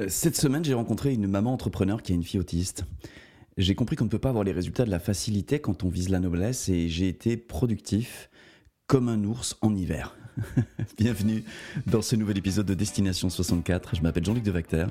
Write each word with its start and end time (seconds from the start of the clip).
Euh, 0.00 0.06
cette 0.08 0.36
semaine, 0.36 0.64
j'ai 0.64 0.74
rencontré 0.74 1.12
une 1.14 1.26
maman 1.26 1.52
entrepreneur 1.52 2.02
qui 2.02 2.12
a 2.12 2.14
une 2.14 2.24
fille 2.24 2.40
autiste. 2.40 2.84
J'ai 3.56 3.74
compris 3.76 3.94
qu'on 3.94 4.04
ne 4.04 4.10
peut 4.10 4.18
pas 4.18 4.30
avoir 4.30 4.42
les 4.42 4.52
résultats 4.52 4.84
de 4.84 4.90
la 4.90 4.98
facilité 4.98 5.60
quand 5.60 5.84
on 5.84 5.88
vise 5.88 6.08
la 6.08 6.18
noblesse 6.18 6.68
et 6.68 6.88
j'ai 6.88 7.08
été 7.08 7.36
productif 7.36 8.28
comme 8.88 9.08
un 9.08 9.22
ours 9.22 9.56
en 9.60 9.74
hiver. 9.76 10.16
Bienvenue 10.98 11.44
dans 11.86 12.02
ce 12.02 12.16
nouvel 12.16 12.38
épisode 12.38 12.66
de 12.66 12.74
Destination 12.74 13.30
64. 13.30 13.94
Je 13.94 14.02
m'appelle 14.02 14.24
Jean-Luc 14.24 14.42
Devacter. 14.42 14.86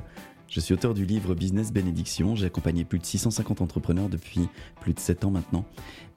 Je 0.47 0.61
suis 0.61 0.73
auteur 0.73 0.93
du 0.93 1.05
livre 1.05 1.35
Business 1.35 1.73
Bénédiction. 1.73 2.35
J'ai 2.38 2.45
accompagné 2.45 2.85
plus 2.85 2.99
de 2.99 3.05
650 3.05 3.59
entrepreneurs 3.59 4.07
depuis 4.07 4.47
plus 4.79 4.93
de 4.93 4.99
7 4.99 5.25
ans 5.25 5.31
maintenant. 5.31 5.65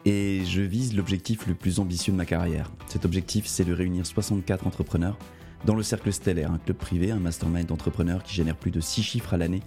Et 0.05 0.45
je 0.45 0.63
vise 0.63 0.95
l'objectif 0.95 1.49
le 1.49 1.55
plus 1.55 1.81
ambitieux 1.81 2.13
de 2.13 2.19
ma 2.19 2.27
carrière. 2.27 2.71
Cet 2.87 3.05
objectif, 3.05 3.47
c'est 3.47 3.65
de 3.65 3.73
réunir 3.73 4.07
64 4.07 4.69
entrepreneurs 4.69 5.19
dans 5.65 5.75
le 5.75 5.83
cercle 5.83 6.13
stellaire, 6.13 6.53
un 6.53 6.59
club 6.59 6.77
privé, 6.77 7.11
un 7.11 7.19
mastermind 7.19 7.67
d'entrepreneurs 7.67 8.23
qui 8.23 8.35
génère 8.35 8.57
plus 8.57 8.71
de 8.71 8.81
6 8.81 9.03
chiffres 9.03 9.35
à 9.35 9.37
l'année 9.37 9.63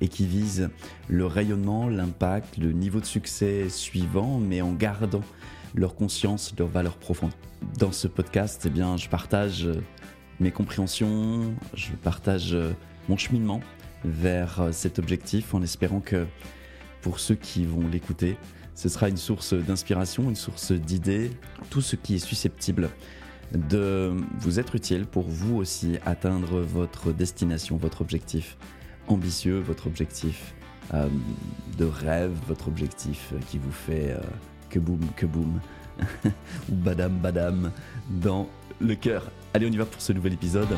et 0.00 0.08
qui 0.08 0.26
vise 0.26 0.70
le 1.08 1.26
rayonnement, 1.26 1.88
l'impact, 1.88 2.58
le 2.58 2.72
niveau 2.72 3.00
de 3.00 3.06
succès 3.06 3.68
suivant, 3.68 4.38
mais 4.38 4.60
en 4.60 4.72
gardant 4.72 5.22
leur 5.74 5.94
conscience, 5.94 6.54
leurs 6.58 6.68
valeurs 6.68 6.96
profondes. 6.96 7.32
Dans 7.78 7.92
ce 7.92 8.08
podcast, 8.08 8.62
eh 8.66 8.70
bien, 8.70 8.96
je 8.96 9.08
partage 9.08 9.66
euh, 9.66 9.82
mes 10.40 10.50
compréhensions, 10.50 11.54
je 11.74 11.90
partage 11.92 12.54
euh, 12.54 12.72
mon 13.08 13.16
cheminement 13.16 13.60
vers 14.04 14.60
euh, 14.60 14.72
cet 14.72 14.98
objectif 14.98 15.54
en 15.54 15.62
espérant 15.62 16.00
que 16.00 16.26
pour 17.02 17.20
ceux 17.20 17.34
qui 17.34 17.64
vont 17.64 17.86
l'écouter, 17.88 18.36
ce 18.74 18.88
sera 18.88 19.08
une 19.08 19.16
source 19.16 19.54
d'inspiration, 19.54 20.28
une 20.28 20.36
source 20.36 20.72
d'idées, 20.72 21.30
tout 21.70 21.80
ce 21.80 21.96
qui 21.96 22.14
est 22.14 22.20
susceptible 22.20 22.90
de 23.52 24.14
vous 24.38 24.60
être 24.60 24.74
utile 24.74 25.06
pour 25.06 25.28
vous 25.28 25.56
aussi 25.56 25.98
atteindre 26.04 26.60
votre 26.60 27.12
destination, 27.12 27.76
votre 27.76 28.00
objectif 28.00 28.56
ambitieux, 29.06 29.58
votre 29.58 29.86
objectif 29.86 30.54
euh, 30.94 31.08
de 31.76 31.84
rêve, 31.84 32.32
votre 32.46 32.68
objectif 32.68 33.32
qui 33.48 33.58
vous 33.58 33.72
fait 33.72 34.12
euh, 34.12 34.20
que 34.70 34.78
boum, 34.78 35.00
que 35.16 35.26
boum, 35.26 35.60
ou 36.70 36.74
badam, 36.74 37.18
badam 37.18 37.72
dans 38.10 38.48
le 38.80 38.94
cœur. 38.94 39.30
Allez, 39.54 39.66
on 39.66 39.70
y 39.70 39.76
va 39.76 39.86
pour 39.86 40.00
ce 40.00 40.12
nouvel 40.12 40.34
épisode. 40.34 40.68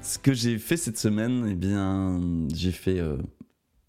Ce 0.00 0.18
que 0.18 0.32
j'ai 0.32 0.58
fait 0.58 0.76
cette 0.76 0.98
semaine, 0.98 1.46
eh 1.50 1.54
bien, 1.54 2.20
j'ai 2.52 2.72
fait 2.72 2.98
euh, 2.98 3.16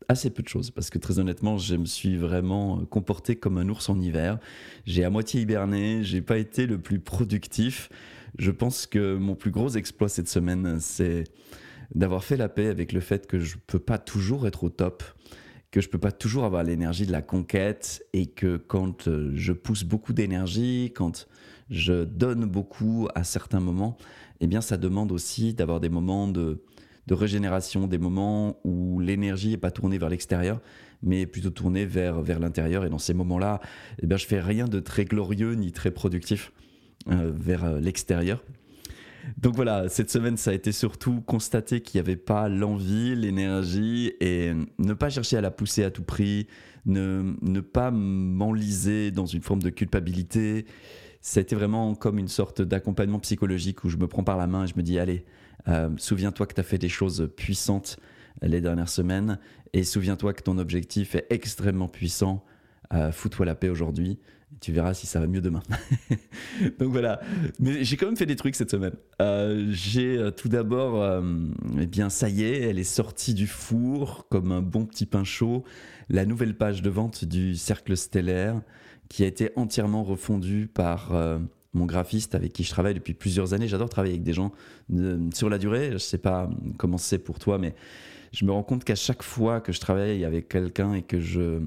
assez 0.07 0.29
peu 0.29 0.43
de 0.43 0.47
choses 0.47 0.71
parce 0.71 0.89
que 0.89 0.97
très 0.99 1.19
honnêtement, 1.19 1.57
je 1.57 1.75
me 1.75 1.85
suis 1.85 2.17
vraiment 2.17 2.79
euh, 2.79 2.85
comporté 2.85 3.35
comme 3.35 3.57
un 3.57 3.67
ours 3.69 3.89
en 3.89 3.99
hiver. 3.99 4.39
J'ai 4.85 5.03
à 5.03 5.09
moitié 5.09 5.41
hiberné, 5.41 6.03
j'ai 6.03 6.21
pas 6.21 6.37
été 6.37 6.65
le 6.65 6.77
plus 6.79 6.99
productif. 6.99 7.89
Je 8.37 8.51
pense 8.51 8.85
que 8.87 9.15
mon 9.15 9.35
plus 9.35 9.51
gros 9.51 9.69
exploit 9.69 10.09
cette 10.09 10.27
semaine, 10.27 10.79
c'est 10.79 11.25
d'avoir 11.93 12.23
fait 12.23 12.37
la 12.37 12.49
paix 12.49 12.67
avec 12.67 12.91
le 12.91 12.99
fait 12.99 13.27
que 13.27 13.39
je 13.39 13.57
peux 13.67 13.79
pas 13.79 13.97
toujours 13.97 14.47
être 14.47 14.63
au 14.63 14.69
top, 14.69 15.03
que 15.71 15.81
je 15.81 15.89
peux 15.89 15.99
pas 15.99 16.11
toujours 16.11 16.43
avoir 16.43 16.63
l'énergie 16.63 17.05
de 17.05 17.11
la 17.11 17.21
conquête 17.21 18.03
et 18.13 18.27
que 18.27 18.57
quand 18.57 19.07
euh, 19.07 19.31
je 19.35 19.53
pousse 19.53 19.83
beaucoup 19.83 20.13
d'énergie, 20.13 20.91
quand 20.95 21.27
je 21.69 22.03
donne 22.03 22.45
beaucoup 22.45 23.07
à 23.15 23.23
certains 23.23 23.59
moments, 23.59 23.97
eh 24.39 24.47
bien 24.47 24.61
ça 24.61 24.77
demande 24.77 25.11
aussi 25.11 25.53
d'avoir 25.53 25.79
des 25.79 25.89
moments 25.89 26.27
de 26.27 26.63
de 27.07 27.13
régénération, 27.13 27.87
des 27.87 27.97
moments 27.97 28.59
où 28.63 28.99
l'énergie 28.99 29.49
n'est 29.49 29.57
pas 29.57 29.71
tournée 29.71 29.97
vers 29.97 30.09
l'extérieur, 30.09 30.61
mais 31.01 31.25
plutôt 31.25 31.49
tournée 31.49 31.85
vers, 31.85 32.21
vers 32.21 32.39
l'intérieur. 32.39 32.85
Et 32.85 32.89
dans 32.89 32.97
ces 32.97 33.13
moments-là, 33.13 33.59
eh 34.01 34.07
bien, 34.07 34.17
je 34.17 34.25
fais 34.25 34.39
rien 34.39 34.67
de 34.67 34.79
très 34.79 35.05
glorieux 35.05 35.53
ni 35.53 35.71
très 35.71 35.91
productif 35.91 36.51
euh, 37.09 37.31
vers 37.35 37.65
euh, 37.65 37.79
l'extérieur. 37.79 38.43
Donc 39.37 39.55
voilà, 39.55 39.87
cette 39.89 40.09
semaine, 40.09 40.37
ça 40.37 40.51
a 40.51 40.53
été 40.53 40.71
surtout 40.71 41.21
constater 41.21 41.81
qu'il 41.81 41.99
n'y 41.99 42.05
avait 42.05 42.17
pas 42.17 42.49
l'envie, 42.49 43.15
l'énergie, 43.15 44.13
et 44.19 44.53
ne 44.79 44.93
pas 44.93 45.09
chercher 45.09 45.37
à 45.37 45.41
la 45.41 45.51
pousser 45.51 45.83
à 45.83 45.91
tout 45.91 46.03
prix, 46.03 46.47
ne, 46.85 47.33
ne 47.41 47.59
pas 47.61 47.91
m'enliser 47.91 49.11
dans 49.11 49.25
une 49.25 49.41
forme 49.41 49.61
de 49.61 49.69
culpabilité. 49.69 50.65
Ça 51.21 51.39
a 51.39 51.41
été 51.41 51.55
vraiment 51.55 51.95
comme 51.95 52.19
une 52.19 52.27
sorte 52.27 52.61
d'accompagnement 52.61 53.19
psychologique 53.19 53.85
où 53.85 53.89
je 53.89 53.95
me 53.95 54.07
prends 54.07 54.25
par 54.25 54.37
la 54.37 54.47
main 54.47 54.65
et 54.65 54.67
je 54.67 54.75
me 54.75 54.81
dis, 54.81 54.99
allez, 54.99 55.25
euh, 55.67 55.89
souviens-toi 55.97 56.47
que 56.47 56.53
tu 56.53 56.59
as 56.59 56.63
fait 56.63 56.77
des 56.77 56.89
choses 56.89 57.29
puissantes 57.35 57.97
les 58.41 58.61
dernières 58.61 58.89
semaines 58.89 59.39
et 59.73 59.83
souviens-toi 59.83 60.33
que 60.33 60.41
ton 60.41 60.57
objectif 60.57 61.15
est 61.15 61.27
extrêmement 61.29 61.87
puissant. 61.87 62.43
Euh, 62.93 63.11
fous-toi 63.11 63.45
la 63.45 63.55
paix 63.55 63.69
aujourd'hui. 63.69 64.19
Tu 64.61 64.71
verras 64.71 64.93
si 64.93 65.07
ça 65.07 65.19
va 65.19 65.27
mieux 65.27 65.41
demain. 65.41 65.63
Donc 66.79 66.91
voilà. 66.91 67.19
Mais 67.59 67.83
j'ai 67.83 67.97
quand 67.97 68.05
même 68.05 68.17
fait 68.17 68.25
des 68.27 68.35
trucs 68.35 68.55
cette 68.55 68.69
semaine. 68.69 68.93
Euh, 69.21 69.67
j'ai 69.71 70.29
tout 70.37 70.47
d'abord, 70.47 71.21
eh 71.79 71.87
bien, 71.87 72.09
ça 72.09 72.29
y 72.29 72.43
est, 72.43 72.61
elle 72.61 72.77
est 72.77 72.83
sortie 72.83 73.33
du 73.33 73.47
four 73.47 74.27
comme 74.29 74.51
un 74.51 74.61
bon 74.61 74.85
petit 74.85 75.05
pain 75.05 75.23
chaud. 75.23 75.63
La 76.07 76.25
nouvelle 76.25 76.55
page 76.55 76.81
de 76.81 76.89
vente 76.89 77.25
du 77.25 77.55
Cercle 77.55 77.97
Stellaire 77.97 78.61
qui 79.09 79.23
a 79.23 79.27
été 79.27 79.51
entièrement 79.55 80.03
refondue 80.03 80.67
par 80.67 81.11
mon 81.73 81.85
graphiste 81.85 82.35
avec 82.35 82.53
qui 82.53 82.63
je 82.63 82.69
travaille 82.69 82.93
depuis 82.93 83.13
plusieurs 83.13 83.53
années. 83.53 83.67
J'adore 83.67 83.89
travailler 83.89 84.13
avec 84.13 84.23
des 84.23 84.33
gens 84.33 84.51
sur 85.33 85.49
la 85.49 85.57
durée. 85.57 85.87
Je 85.87 85.93
ne 85.93 85.97
sais 85.97 86.17
pas 86.17 86.49
comment 86.77 86.97
c'est 86.97 87.19
pour 87.19 87.39
toi, 87.39 87.57
mais 87.57 87.75
je 88.31 88.45
me 88.45 88.51
rends 88.51 88.63
compte 88.63 88.83
qu'à 88.83 88.95
chaque 88.95 89.23
fois 89.23 89.61
que 89.61 89.71
je 89.71 89.79
travaille 89.79 90.25
avec 90.25 90.49
quelqu'un 90.49 90.93
et 90.93 91.01
que 91.01 91.19
je. 91.19 91.61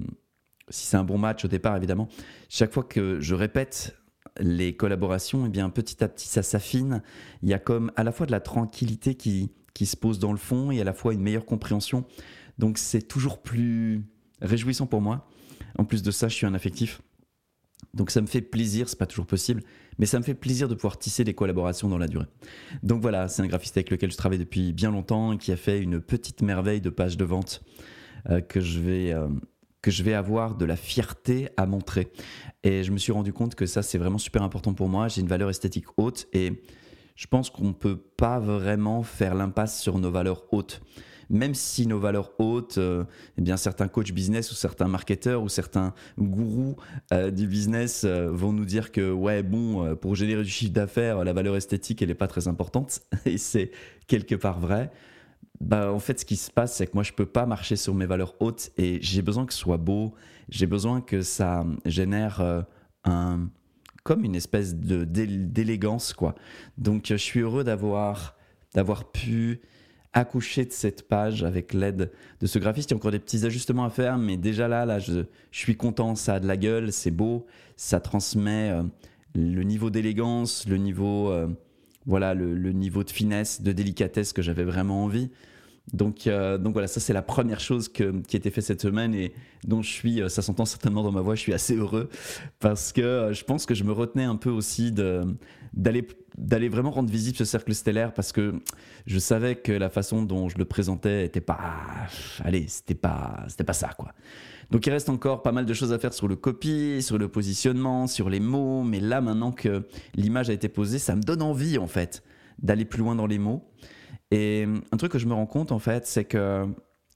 Si 0.68 0.86
c'est 0.86 0.96
un 0.96 1.04
bon 1.04 1.18
match 1.18 1.44
au 1.44 1.48
départ, 1.48 1.76
évidemment, 1.76 2.08
chaque 2.48 2.72
fois 2.72 2.82
que 2.82 3.20
je 3.20 3.34
répète 3.34 3.96
les 4.40 4.74
collaborations, 4.74 5.46
eh 5.46 5.48
bien 5.48 5.70
petit 5.70 6.02
à 6.02 6.08
petit 6.08 6.26
ça 6.26 6.42
s'affine. 6.42 7.02
Il 7.42 7.48
y 7.48 7.54
a 7.54 7.58
comme 7.58 7.92
à 7.96 8.02
la 8.02 8.12
fois 8.12 8.26
de 8.26 8.32
la 8.32 8.40
tranquillité 8.40 9.14
qui, 9.14 9.52
qui 9.74 9.86
se 9.86 9.96
pose 9.96 10.18
dans 10.18 10.32
le 10.32 10.38
fond 10.38 10.70
et 10.70 10.80
à 10.80 10.84
la 10.84 10.92
fois 10.92 11.14
une 11.14 11.20
meilleure 11.20 11.46
compréhension. 11.46 12.04
Donc 12.58 12.78
c'est 12.78 13.02
toujours 13.02 13.42
plus 13.42 14.02
réjouissant 14.40 14.86
pour 14.86 15.00
moi. 15.00 15.28
En 15.78 15.84
plus 15.84 16.02
de 16.02 16.10
ça, 16.10 16.28
je 16.28 16.34
suis 16.34 16.46
un 16.46 16.54
affectif. 16.54 17.00
Donc 17.94 18.10
ça 18.10 18.20
me 18.20 18.26
fait 18.26 18.42
plaisir, 18.42 18.88
c'est 18.88 18.98
pas 18.98 19.06
toujours 19.06 19.26
possible, 19.26 19.62
mais 19.98 20.06
ça 20.06 20.18
me 20.18 20.24
fait 20.24 20.34
plaisir 20.34 20.68
de 20.68 20.74
pouvoir 20.74 20.98
tisser 20.98 21.24
des 21.24 21.34
collaborations 21.34 21.88
dans 21.88 21.98
la 21.98 22.08
durée. 22.08 22.26
Donc 22.82 23.00
voilà, 23.00 23.28
c'est 23.28 23.42
un 23.42 23.46
graphiste 23.46 23.76
avec 23.76 23.90
lequel 23.90 24.10
je 24.12 24.16
travaille 24.16 24.38
depuis 24.38 24.72
bien 24.72 24.90
longtemps 24.90 25.32
et 25.32 25.38
qui 25.38 25.50
a 25.50 25.56
fait 25.56 25.80
une 25.80 26.00
petite 26.00 26.42
merveille 26.42 26.80
de 26.80 26.90
page 26.90 27.16
de 27.16 27.24
vente 27.24 27.62
euh, 28.28 28.40
que 28.40 28.60
je 28.60 28.80
vais 28.80 29.12
euh, 29.12 29.28
que 29.82 29.90
je 29.90 30.02
vais 30.02 30.14
avoir 30.14 30.56
de 30.56 30.64
la 30.64 30.76
fierté 30.76 31.48
à 31.56 31.64
montrer. 31.64 32.10
Et 32.64 32.82
je 32.82 32.90
me 32.90 32.98
suis 32.98 33.12
rendu 33.12 33.32
compte 33.32 33.54
que 33.54 33.66
ça 33.66 33.82
c'est 33.82 33.98
vraiment 33.98 34.18
super 34.18 34.42
important 34.42 34.74
pour 34.74 34.88
moi. 34.88 35.08
J'ai 35.08 35.20
une 35.20 35.28
valeur 35.28 35.48
esthétique 35.48 35.86
haute 35.96 36.26
et 36.32 36.62
je 37.14 37.26
pense 37.28 37.50
qu'on 37.50 37.68
ne 37.68 37.72
peut 37.72 37.96
pas 37.96 38.38
vraiment 38.38 39.02
faire 39.02 39.34
l'impasse 39.34 39.80
sur 39.80 39.98
nos 39.98 40.10
valeurs 40.10 40.44
hautes 40.52 40.82
même 41.30 41.54
si 41.54 41.86
nos 41.86 41.98
valeurs 41.98 42.32
hautes, 42.38 42.78
euh, 42.78 43.04
eh 43.38 43.42
bien 43.42 43.56
certains 43.56 43.88
coachs 43.88 44.12
business 44.12 44.50
ou 44.52 44.54
certains 44.54 44.88
marketeurs 44.88 45.42
ou 45.42 45.48
certains 45.48 45.94
gourous 46.18 46.76
euh, 47.12 47.30
du 47.30 47.46
business 47.46 48.04
euh, 48.04 48.30
vont 48.30 48.52
nous 48.52 48.64
dire 48.64 48.92
que 48.92 49.10
ouais 49.10 49.42
bon 49.42 49.96
pour 49.96 50.14
générer 50.14 50.42
du 50.42 50.50
chiffre 50.50 50.72
d'affaires 50.72 51.24
la 51.24 51.32
valeur 51.32 51.56
esthétique 51.56 52.02
elle 52.02 52.08
n'est 52.08 52.14
pas 52.14 52.28
très 52.28 52.48
importante 52.48 53.00
et 53.24 53.38
c'est 53.38 53.70
quelque 54.06 54.34
part 54.34 54.60
vrai. 54.60 54.90
Bah, 55.58 55.90
en 55.90 56.00
fait, 56.00 56.20
ce 56.20 56.26
qui 56.26 56.36
se 56.36 56.50
passe, 56.50 56.76
c'est 56.76 56.86
que 56.86 56.92
moi, 56.92 57.02
je 57.02 57.14
peux 57.14 57.24
pas 57.24 57.46
marcher 57.46 57.76
sur 57.76 57.94
mes 57.94 58.04
valeurs 58.04 58.34
hautes 58.40 58.72
et 58.76 58.98
j'ai 59.00 59.22
besoin 59.22 59.46
que 59.46 59.54
ce 59.54 59.58
soit 59.58 59.78
beau. 59.78 60.14
J'ai 60.50 60.66
besoin 60.66 61.00
que 61.00 61.22
ça 61.22 61.64
génère 61.86 62.66
un, 63.04 63.48
comme 64.04 64.22
une 64.24 64.34
espèce 64.34 64.74
de 64.74 65.04
d'élégance, 65.04 66.12
quoi. 66.12 66.34
Donc, 66.76 67.06
je 67.06 67.14
suis 67.14 67.40
heureux 67.40 67.64
d'avoir 67.64 68.36
d'avoir 68.74 69.10
pu 69.10 69.62
accoucher 70.16 70.64
de 70.64 70.72
cette 70.72 71.06
page 71.06 71.44
avec 71.44 71.74
l'aide 71.74 72.10
de 72.40 72.46
ce 72.46 72.58
graphiste. 72.58 72.90
Il 72.90 72.94
y 72.94 72.96
a 72.96 72.96
encore 72.96 73.10
des 73.10 73.18
petits 73.18 73.44
ajustements 73.44 73.84
à 73.84 73.90
faire, 73.90 74.16
mais 74.16 74.38
déjà 74.38 74.66
là, 74.66 74.86
là 74.86 74.98
je, 74.98 75.24
suis 75.52 75.76
content, 75.76 76.14
ça 76.14 76.34
a 76.34 76.40
de 76.40 76.46
la 76.46 76.56
gueule, 76.56 76.90
c'est 76.90 77.10
beau, 77.10 77.46
ça 77.76 78.00
transmet 78.00 78.70
euh, 78.70 78.82
le 79.34 79.62
niveau 79.62 79.90
d'élégance, 79.90 80.66
le 80.66 80.78
niveau, 80.78 81.30
euh, 81.30 81.48
voilà, 82.06 82.32
le, 82.32 82.72
niveau 82.72 83.04
de 83.04 83.10
finesse, 83.10 83.60
de 83.60 83.72
délicatesse 83.72 84.32
que 84.32 84.40
j'avais 84.40 84.64
vraiment 84.64 85.04
envie. 85.04 85.30
Donc, 85.92 86.26
euh, 86.26 86.58
donc 86.58 86.72
voilà, 86.72 86.88
ça 86.88 86.98
c'est 86.98 87.12
la 87.12 87.22
première 87.22 87.60
chose 87.60 87.88
qui 87.88 88.02
a 88.02 88.08
été 88.32 88.50
faite 88.50 88.64
cette 88.64 88.82
semaine 88.82 89.14
et 89.14 89.32
dont 89.64 89.82
je 89.82 89.90
suis, 89.90 90.20
ça 90.28 90.42
s'entend 90.42 90.64
certainement 90.64 91.02
dans 91.02 91.12
ma 91.12 91.20
voix, 91.20 91.36
je 91.36 91.40
suis 91.40 91.54
assez 91.54 91.76
heureux 91.76 92.08
parce 92.58 92.92
que 92.92 93.30
je 93.32 93.44
pense 93.44 93.66
que 93.66 93.74
je 93.74 93.84
me 93.84 93.92
retenais 93.92 94.24
un 94.24 94.36
peu 94.36 94.50
aussi 94.50 94.90
d'aller 94.90 96.06
d'aller 96.36 96.68
vraiment 96.68 96.90
rendre 96.90 97.10
visible 97.10 97.36
ce 97.36 97.44
cercle 97.44 97.74
stellaire 97.74 98.12
parce 98.12 98.32
que 98.32 98.54
je 99.06 99.18
savais 99.18 99.56
que 99.56 99.72
la 99.72 99.88
façon 99.88 100.22
dont 100.22 100.48
je 100.48 100.58
le 100.58 100.64
présentais 100.64 101.24
était 101.24 101.40
pas 101.40 101.60
allez 102.44 102.66
c'était 102.68 102.94
pas 102.94 103.44
c'était 103.48 103.64
pas 103.64 103.72
ça 103.72 103.90
quoi. 103.96 104.12
Donc 104.70 104.86
il 104.86 104.90
reste 104.90 105.08
encore 105.08 105.42
pas 105.42 105.52
mal 105.52 105.64
de 105.64 105.72
choses 105.72 105.92
à 105.92 105.98
faire 105.98 106.12
sur 106.12 106.28
le 106.28 106.36
copy 106.36 107.00
sur 107.00 107.16
le 107.16 107.28
positionnement 107.28 108.06
sur 108.06 108.28
les 108.28 108.40
mots 108.40 108.82
mais 108.82 109.00
là 109.00 109.20
maintenant 109.20 109.52
que 109.52 109.86
l'image 110.14 110.50
a 110.50 110.52
été 110.52 110.68
posée 110.68 110.98
ça 110.98 111.16
me 111.16 111.22
donne 111.22 111.42
envie 111.42 111.78
en 111.78 111.86
fait 111.86 112.22
d'aller 112.58 112.84
plus 112.84 113.00
loin 113.00 113.14
dans 113.14 113.26
les 113.26 113.38
mots 113.38 113.64
et 114.30 114.66
un 114.92 114.96
truc 114.96 115.12
que 115.12 115.18
je 115.18 115.26
me 115.26 115.34
rends 115.34 115.46
compte 115.46 115.72
en 115.72 115.78
fait 115.78 116.06
c'est 116.06 116.24
que 116.24 116.66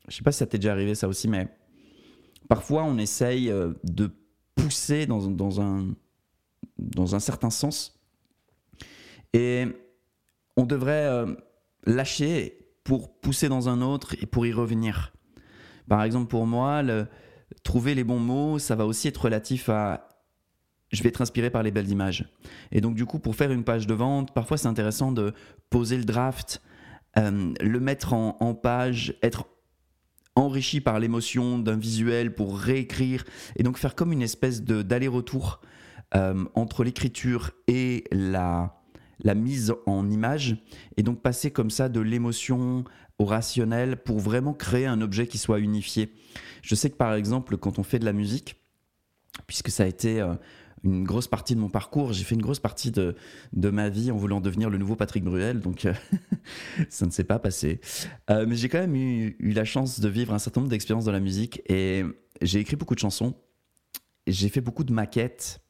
je 0.08 0.16
sais 0.16 0.22
pas 0.22 0.32
si 0.32 0.38
ça 0.38 0.46
t'est 0.46 0.58
déjà 0.58 0.72
arrivé 0.72 0.94
ça 0.94 1.08
aussi 1.08 1.28
mais 1.28 1.48
parfois 2.48 2.84
on 2.84 2.98
essaye 2.98 3.50
euh, 3.50 3.72
de 3.84 4.10
pousser 4.54 5.06
dans, 5.06 5.26
dans 5.28 5.60
un 5.60 5.88
dans 6.78 7.14
un 7.14 7.20
certain 7.20 7.50
sens 7.50 8.00
et 9.32 9.66
on 10.56 10.64
devrait, 10.64 11.06
euh, 11.06 11.34
lâcher 11.86 12.58
pour 12.84 13.20
pousser 13.20 13.48
dans 13.48 13.68
un 13.68 13.82
autre 13.82 14.14
et 14.20 14.26
pour 14.26 14.46
y 14.46 14.52
revenir. 14.52 15.12
Par 15.88 16.02
exemple, 16.02 16.28
pour 16.28 16.46
moi, 16.46 16.82
trouver 17.62 17.94
les 17.94 18.04
bons 18.04 18.18
mots, 18.18 18.58
ça 18.58 18.76
va 18.76 18.86
aussi 18.86 19.08
être 19.08 19.24
relatif 19.24 19.68
à 19.68 20.06
je 20.90 21.04
vais 21.04 21.08
être 21.08 21.22
inspiré 21.22 21.50
par 21.50 21.62
les 21.62 21.70
belles 21.70 21.88
images. 21.88 22.28
Et 22.72 22.80
donc, 22.80 22.96
du 22.96 23.06
coup, 23.06 23.20
pour 23.20 23.36
faire 23.36 23.52
une 23.52 23.62
page 23.62 23.86
de 23.86 23.94
vente, 23.94 24.34
parfois 24.34 24.56
c'est 24.56 24.66
intéressant 24.66 25.12
de 25.12 25.32
poser 25.70 25.96
le 25.96 26.04
draft, 26.04 26.60
euh, 27.18 27.52
le 27.60 27.80
mettre 27.80 28.12
en, 28.12 28.54
page, 28.54 29.14
être 29.22 29.46
enrichi 30.36 30.80
par 30.80 30.98
l'émotion 30.98 31.58
d'un 31.58 31.76
visuel 31.76 32.34
pour 32.34 32.58
réécrire, 32.58 33.24
et 33.56 33.62
donc 33.62 33.78
faire 33.78 33.94
comme 33.94 34.12
une 34.12 34.22
espèce 34.22 34.62
d'aller-retour 34.62 35.60
euh, 36.14 36.44
entre 36.54 36.84
l'écriture 36.84 37.50
et 37.66 38.04
la, 38.12 38.80
la 39.22 39.34
mise 39.34 39.74
en 39.86 40.08
image, 40.10 40.56
et 40.96 41.02
donc 41.02 41.20
passer 41.20 41.50
comme 41.50 41.70
ça 41.70 41.88
de 41.88 42.00
l'émotion 42.00 42.84
au 43.18 43.24
rationnel 43.24 43.96
pour 43.96 44.18
vraiment 44.18 44.54
créer 44.54 44.86
un 44.86 45.00
objet 45.00 45.26
qui 45.26 45.38
soit 45.38 45.58
unifié. 45.58 46.14
Je 46.62 46.74
sais 46.74 46.90
que 46.90 46.96
par 46.96 47.14
exemple, 47.14 47.56
quand 47.56 47.78
on 47.78 47.82
fait 47.82 47.98
de 47.98 48.04
la 48.04 48.12
musique, 48.12 48.56
puisque 49.46 49.70
ça 49.70 49.84
a 49.84 49.86
été 49.86 50.20
euh, 50.20 50.34
une 50.84 51.04
grosse 51.04 51.28
partie 51.28 51.54
de 51.54 51.60
mon 51.60 51.68
parcours, 51.68 52.12
j'ai 52.12 52.24
fait 52.24 52.34
une 52.34 52.42
grosse 52.42 52.60
partie 52.60 52.90
de, 52.90 53.14
de, 53.52 53.70
ma 53.70 53.88
vie 53.88 54.10
en 54.10 54.16
voulant 54.16 54.40
devenir 54.40 54.70
le 54.70 54.78
nouveau 54.78 54.96
Patrick 54.96 55.24
Bruel, 55.24 55.60
donc 55.60 55.84
euh, 55.84 55.92
ça 56.88 57.06
ne 57.06 57.10
s'est 57.10 57.24
pas 57.24 57.38
passé. 57.38 57.80
Euh, 58.30 58.46
mais 58.48 58.56
j'ai 58.56 58.68
quand 58.68 58.80
même 58.80 58.96
eu, 58.96 59.36
eu, 59.38 59.52
la 59.52 59.64
chance 59.64 60.00
de 60.00 60.08
vivre 60.08 60.32
un 60.32 60.38
certain 60.38 60.60
nombre 60.60 60.70
d'expériences 60.70 61.04
dans 61.04 61.12
la 61.12 61.20
musique 61.20 61.62
et 61.68 62.04
j'ai 62.40 62.60
écrit 62.60 62.76
beaucoup 62.76 62.94
de 62.94 63.00
chansons, 63.00 63.34
j'ai 64.26 64.48
fait 64.48 64.60
beaucoup 64.60 64.84
de 64.84 64.92
maquettes, 64.92 65.60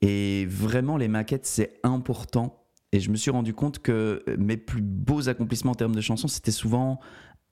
et 0.00 0.46
vraiment 0.46 0.96
les 0.96 1.08
maquettes 1.08 1.46
c'est 1.46 1.80
important. 1.82 2.64
Et 2.92 3.00
je 3.00 3.10
me 3.10 3.16
suis 3.16 3.30
rendu 3.30 3.52
compte 3.52 3.80
que 3.80 4.24
mes 4.38 4.56
plus 4.56 4.80
beaux 4.80 5.28
accomplissements 5.28 5.72
en 5.72 5.74
termes 5.74 5.94
de 5.94 6.00
chansons, 6.00 6.28
c'était 6.28 6.52
souvent 6.52 7.00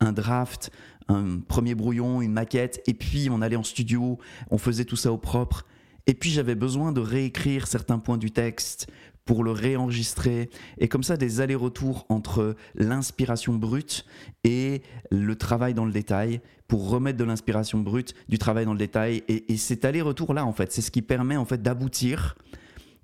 un 0.01 0.13
draft, 0.13 0.71
un 1.09 1.41
premier 1.41 1.75
brouillon, 1.75 2.23
une 2.23 2.33
maquette, 2.33 2.83
et 2.87 2.95
puis 2.95 3.29
on 3.31 3.43
allait 3.43 3.57
en 3.57 3.63
studio, 3.63 4.19
on 4.51 4.59
faisait 4.59 4.85
tout 4.85 4.97
ça 4.97 5.13
au 5.13 5.19
propre. 5.19 5.67
Et 6.07 6.15
puis 6.15 6.31
j'avais 6.31 6.55
besoin 6.55 6.93
de 6.93 7.01
réécrire 7.01 7.67
certains 7.67 7.99
points 7.99 8.19
du 8.19 8.31
texte 8.31 8.89
pour 9.25 9.43
le 9.43 9.51
réenregistrer. 9.51 10.49
Et 10.79 10.89
comme 10.89 11.03
ça, 11.03 11.17
des 11.17 11.41
allers-retours 11.41 12.07
entre 12.09 12.55
l'inspiration 12.77 13.55
brute 13.55 14.07
et 14.45 14.83
le 15.11 15.37
travail 15.37 15.75
dans 15.75 15.85
le 15.85 15.93
détail, 15.93 16.41
pour 16.69 16.89
remettre 16.89 17.19
de 17.19 17.25
l'inspiration 17.25 17.81
brute, 17.81 18.15
du 18.29 18.39
travail 18.39 18.65
dans 18.65 18.73
le 18.73 18.79
détail. 18.79 19.23
Et, 19.29 19.53
et 19.53 19.57
cet 19.57 19.85
aller-retour-là, 19.85 20.45
en 20.45 20.53
fait, 20.53 20.73
c'est 20.73 20.83
ce 20.83 20.91
qui 20.91 21.03
permet 21.03 21.37
en 21.37 21.45
fait 21.45 21.63
d'aboutir 21.63 22.37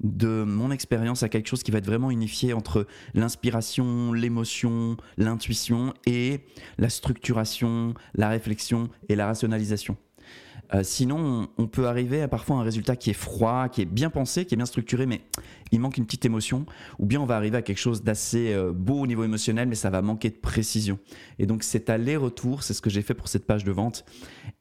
de 0.02 0.42
mon 0.44 0.70
expérience 0.70 1.22
à 1.22 1.28
quelque 1.28 1.48
chose 1.48 1.62
qui 1.62 1.70
va 1.70 1.78
être 1.78 1.86
vraiment 1.86 2.10
unifié 2.10 2.52
entre 2.52 2.86
l'inspiration, 3.14 4.12
l'émotion, 4.12 4.96
l'intuition 5.16 5.94
et 6.06 6.40
la 6.78 6.88
structuration, 6.88 7.94
la 8.14 8.28
réflexion 8.28 8.88
et 9.08 9.14
la 9.14 9.26
rationalisation. 9.26 9.96
Euh, 10.74 10.82
sinon, 10.82 11.48
on 11.58 11.66
peut 11.66 11.86
arriver 11.86 12.22
à 12.22 12.28
parfois 12.28 12.56
un 12.56 12.62
résultat 12.62 12.96
qui 12.96 13.10
est 13.10 13.14
froid, 13.14 13.68
qui 13.68 13.82
est 13.82 13.86
bien 13.86 14.10
pensé, 14.10 14.46
qui 14.46 14.54
est 14.54 14.56
bien 14.56 14.66
structuré, 14.66 15.06
mais 15.06 15.20
il 15.70 15.80
manque 15.80 15.98
une 15.98 16.06
petite 16.06 16.24
émotion. 16.24 16.64
Ou 16.98 17.06
bien 17.06 17.20
on 17.20 17.26
va 17.26 17.36
arriver 17.36 17.58
à 17.58 17.62
quelque 17.62 17.78
chose 17.78 18.02
d'assez 18.02 18.52
euh, 18.52 18.72
beau 18.72 19.00
au 19.00 19.06
niveau 19.06 19.24
émotionnel, 19.24 19.68
mais 19.68 19.74
ça 19.74 19.90
va 19.90 20.00
manquer 20.02 20.30
de 20.30 20.36
précision. 20.36 20.98
Et 21.38 21.46
donc 21.46 21.62
cet 21.62 21.90
aller-retour, 21.90 22.62
c'est 22.62 22.74
ce 22.74 22.80
que 22.80 22.90
j'ai 22.90 23.02
fait 23.02 23.14
pour 23.14 23.28
cette 23.28 23.46
page 23.46 23.64
de 23.64 23.72
vente. 23.72 24.04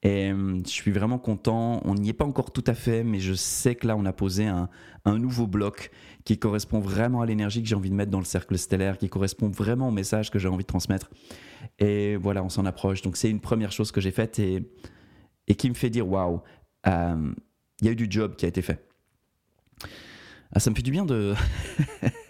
Et 0.03 0.31
euh, 0.31 0.61
je 0.65 0.71
suis 0.71 0.91
vraiment 0.91 1.17
content. 1.17 1.81
On 1.85 1.95
n'y 1.95 2.09
est 2.09 2.13
pas 2.13 2.25
encore 2.25 2.51
tout 2.51 2.63
à 2.67 2.73
fait, 2.73 3.03
mais 3.03 3.19
je 3.19 3.33
sais 3.33 3.75
que 3.75 3.87
là, 3.87 3.95
on 3.95 4.05
a 4.05 4.13
posé 4.13 4.47
un, 4.47 4.69
un 5.05 5.17
nouveau 5.17 5.47
bloc 5.47 5.91
qui 6.25 6.37
correspond 6.37 6.79
vraiment 6.79 7.21
à 7.21 7.25
l'énergie 7.25 7.63
que 7.63 7.69
j'ai 7.69 7.75
envie 7.75 7.89
de 7.89 7.95
mettre 7.95 8.11
dans 8.11 8.19
le 8.19 8.25
cercle 8.25 8.57
stellaire, 8.57 8.97
qui 8.97 9.09
correspond 9.09 9.49
vraiment 9.49 9.87
au 9.87 9.91
message 9.91 10.29
que 10.29 10.39
j'ai 10.39 10.49
envie 10.49 10.63
de 10.63 10.67
transmettre. 10.67 11.09
Et 11.79 12.17
voilà, 12.17 12.43
on 12.43 12.49
s'en 12.49 12.65
approche. 12.65 13.01
Donc 13.01 13.15
c'est 13.15 13.29
une 13.29 13.39
première 13.39 13.71
chose 13.71 13.91
que 13.91 14.01
j'ai 14.01 14.11
faite 14.11 14.39
et 14.39 14.63
et 15.51 15.55
qui 15.55 15.69
me 15.69 15.75
fait 15.75 15.89
dire 15.89 16.07
waouh, 16.07 16.41
euh, 16.87 17.33
il 17.81 17.85
y 17.85 17.89
a 17.89 17.91
eu 17.91 17.95
du 17.97 18.07
job 18.09 18.37
qui 18.37 18.45
a 18.45 18.47
été 18.47 18.61
fait. 18.61 18.87
Ah, 20.53 20.61
ça 20.61 20.69
me 20.69 20.75
fait 20.75 20.81
du 20.81 20.91
bien 20.91 21.03
de, 21.03 21.33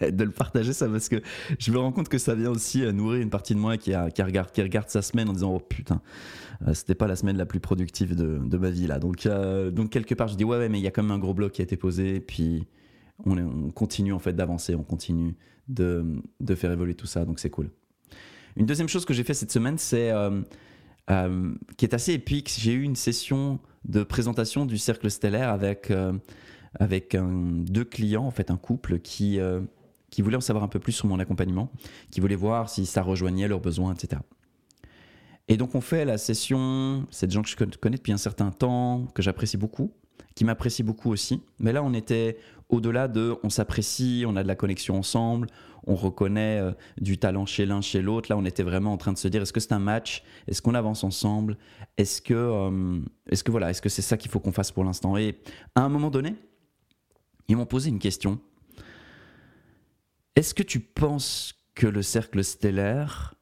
de 0.00 0.24
le 0.24 0.32
partager 0.32 0.72
ça 0.72 0.88
parce 0.88 1.08
que 1.08 1.22
je 1.56 1.70
me 1.70 1.78
rends 1.78 1.92
compte 1.92 2.08
que 2.08 2.18
ça 2.18 2.34
vient 2.34 2.50
aussi 2.50 2.84
euh, 2.84 2.90
nourrir 2.90 3.22
une 3.22 3.30
partie 3.30 3.54
de 3.54 3.60
moi 3.60 3.76
qui, 3.76 3.94
a, 3.94 4.10
qui, 4.10 4.22
regarde, 4.22 4.50
qui 4.50 4.60
regarde 4.60 4.88
sa 4.88 5.02
semaine 5.02 5.28
en 5.28 5.34
disant 5.34 5.54
oh 5.54 5.60
putain 5.60 6.00
euh, 6.66 6.74
c'était 6.74 6.96
pas 6.96 7.06
la 7.06 7.14
semaine 7.14 7.36
la 7.36 7.46
plus 7.46 7.60
productive 7.60 8.16
de, 8.16 8.38
de 8.38 8.58
ma 8.58 8.70
vie 8.70 8.88
là 8.88 8.98
donc, 8.98 9.28
donc 9.72 9.90
quelque 9.90 10.14
part 10.14 10.28
je 10.28 10.36
dis 10.36 10.44
ouais, 10.44 10.68
mais 10.68 10.78
il 10.78 10.82
y 10.82 10.86
a 10.88 10.92
quand 10.92 11.02
même 11.02 11.12
un 11.12 11.18
gros 11.18 11.34
bloc 11.34 11.52
qui 11.52 11.62
a 11.62 11.64
été 11.64 11.76
posé 11.76 12.20
puis 12.20 12.66
on, 13.24 13.38
on 13.38 13.70
continue 13.70 14.12
en 14.12 14.20
fait 14.20 14.32
d'avancer 14.32 14.76
on 14.76 14.84
continue 14.84 15.36
de, 15.68 16.22
de, 16.40 16.54
faire 16.54 16.70
évoluer 16.70 16.94
tout 16.94 17.06
ça 17.06 17.24
donc 17.24 17.40
c'est 17.40 17.50
cool 17.50 17.70
une 18.56 18.66
deuxième 18.66 18.88
chose 18.88 19.04
que 19.04 19.14
j'ai 19.14 19.24
fait 19.24 19.34
cette 19.34 19.52
semaine 19.52 19.78
c'est 19.78 20.12
qui 21.08 21.84
est 21.84 21.94
assez 21.94 22.12
épique. 22.12 22.52
J'ai 22.58 22.72
eu 22.72 22.82
une 22.82 22.96
session 22.96 23.58
de 23.84 24.02
présentation 24.02 24.66
du 24.66 24.78
cercle 24.78 25.10
stellaire 25.10 25.48
avec, 25.48 25.90
euh, 25.90 26.12
avec 26.78 27.16
deux 27.16 27.84
clients, 27.84 28.24
en 28.24 28.30
fait 28.30 28.50
un 28.50 28.56
couple 28.56 28.98
qui, 29.00 29.38
euh, 29.40 29.60
qui 30.10 30.22
voulaient 30.22 30.36
en 30.36 30.40
savoir 30.42 30.64
un 30.64 30.68
peu 30.68 30.78
plus 30.78 30.92
sur 30.92 31.06
mon 31.06 31.18
accompagnement, 31.18 31.70
qui 32.10 32.20
voulaient 32.20 32.36
voir 32.36 32.68
si 32.68 32.86
ça 32.86 33.02
rejoignait 33.02 33.48
leurs 33.48 33.60
besoins, 33.60 33.94
etc. 33.94 34.22
Et 35.48 35.56
donc 35.56 35.74
on 35.74 35.80
fait 35.80 36.04
la 36.04 36.18
session, 36.18 37.06
c'est 37.10 37.26
des 37.26 37.32
gens 37.32 37.42
que 37.42 37.48
je 37.48 37.56
connais 37.56 37.96
depuis 37.96 38.12
un 38.12 38.18
certain 38.18 38.50
temps, 38.50 39.06
que 39.14 39.22
j'apprécie 39.22 39.56
beaucoup, 39.56 39.92
qui 40.34 40.44
m'apprécient 40.44 40.86
beaucoup 40.86 41.10
aussi. 41.10 41.42
Mais 41.58 41.72
là 41.72 41.82
on 41.82 41.92
était 41.92 42.38
au-delà 42.72 43.06
de 43.06 43.36
on 43.44 43.50
s'apprécie, 43.50 44.24
on 44.26 44.34
a 44.34 44.42
de 44.42 44.48
la 44.48 44.56
connexion 44.56 44.98
ensemble, 44.98 45.46
on 45.86 45.94
reconnaît 45.94 46.58
euh, 46.58 46.72
du 47.00 47.18
talent 47.18 47.44
chez 47.46 47.66
l'un, 47.66 47.82
chez 47.82 48.00
l'autre. 48.02 48.30
Là, 48.30 48.36
on 48.36 48.44
était 48.44 48.62
vraiment 48.62 48.92
en 48.92 48.96
train 48.96 49.12
de 49.12 49.18
se 49.18 49.28
dire 49.28 49.42
est-ce 49.42 49.52
que 49.52 49.60
c'est 49.60 49.72
un 49.72 49.78
match? 49.78 50.24
Est-ce 50.48 50.62
qu'on 50.62 50.74
avance 50.74 51.04
ensemble? 51.04 51.58
Est-ce 51.98 52.22
que, 52.22 52.34
euh, 52.34 52.98
est-ce 53.28 53.44
que 53.44 53.50
voilà, 53.50 53.70
est-ce 53.70 53.82
que 53.82 53.90
c'est 53.90 54.02
ça 54.02 54.16
qu'il 54.16 54.30
faut 54.30 54.40
qu'on 54.40 54.52
fasse 54.52 54.72
pour 54.72 54.84
l'instant? 54.84 55.16
Et 55.18 55.38
à 55.74 55.82
un 55.82 55.88
moment 55.90 56.10
donné, 56.10 56.34
ils 57.48 57.56
m'ont 57.56 57.66
posé 57.66 57.90
une 57.90 57.98
question. 57.98 58.40
Est-ce 60.34 60.54
que 60.54 60.62
tu 60.62 60.80
penses 60.80 61.52
que 61.74 61.86
le 61.86 62.00
cercle 62.00 62.42
stellaire, 62.42 63.34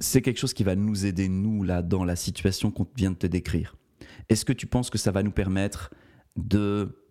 c'est 0.00 0.20
quelque 0.20 0.38
chose 0.38 0.52
qui 0.52 0.64
va 0.64 0.74
nous 0.74 1.06
aider, 1.06 1.28
nous, 1.28 1.62
là, 1.62 1.80
dans 1.80 2.04
la 2.04 2.16
situation 2.16 2.72
qu'on 2.72 2.88
vient 2.96 3.12
de 3.12 3.16
te 3.16 3.28
décrire? 3.28 3.76
Est-ce 4.28 4.44
que 4.44 4.52
tu 4.52 4.66
penses 4.66 4.90
que 4.90 4.98
ça 4.98 5.12
va 5.12 5.22
nous 5.22 5.30
permettre 5.30 5.90
de 6.34 7.03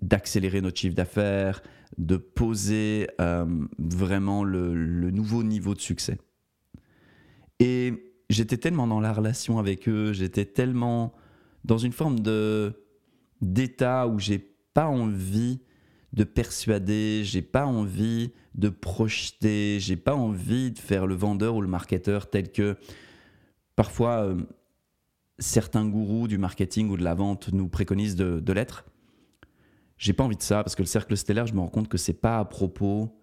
d'accélérer 0.00 0.60
notre 0.60 0.78
chiffre 0.78 0.94
d'affaires, 0.94 1.62
de 1.98 2.16
poser 2.16 3.08
euh, 3.20 3.46
vraiment 3.78 4.44
le, 4.44 5.10
nouveau 5.10 5.42
niveau 5.42 5.74
de 5.74 5.80
succès. 5.80 6.18
Et 7.58 8.12
j'étais 8.28 8.58
tellement 8.58 8.86
dans 8.86 9.00
la 9.00 9.12
relation 9.12 9.58
avec 9.58 9.88
eux, 9.88 10.12
j'étais 10.12 10.44
tellement 10.44 11.14
dans 11.64 11.78
une 11.78 11.92
forme 11.92 12.20
de 12.20 12.82
d'état 13.42 14.06
où 14.06 14.18
j'ai 14.18 14.38
pas 14.38 14.86
envie 14.86 15.60
de 16.14 16.24
persuader, 16.24 17.22
j'ai 17.24 17.42
pas 17.42 17.66
envie 17.66 18.32
de 18.54 18.70
projeter, 18.70 19.78
j'ai 19.78 19.96
pas 19.96 20.14
envie 20.14 20.70
de 20.70 20.78
faire 20.78 21.06
le 21.06 21.14
vendeur 21.14 21.54
ou 21.56 21.60
le 21.60 21.68
marketeur 21.68 22.30
tel 22.30 22.50
que 22.50 22.76
parfois 23.74 24.24
euh, 24.24 24.36
certains 25.38 25.86
gourous 25.86 26.28
du 26.28 26.38
marketing 26.38 26.88
ou 26.88 26.96
de 26.96 27.04
la 27.04 27.14
vente 27.14 27.52
nous 27.52 27.68
préconisent 27.68 28.16
de 28.16 28.52
l'être. 28.52 28.84
J'ai 29.98 30.12
pas 30.12 30.24
envie 30.24 30.36
de 30.36 30.42
ça 30.42 30.62
parce 30.62 30.74
que 30.74 30.82
le 30.82 30.86
cercle 30.86 31.16
stellaire, 31.16 31.46
je 31.46 31.54
me 31.54 31.60
rends 31.60 31.68
compte 31.68 31.88
que 31.88 31.98
c'est 31.98 32.12
pas 32.12 32.38
à 32.38 32.44
propos 32.44 33.16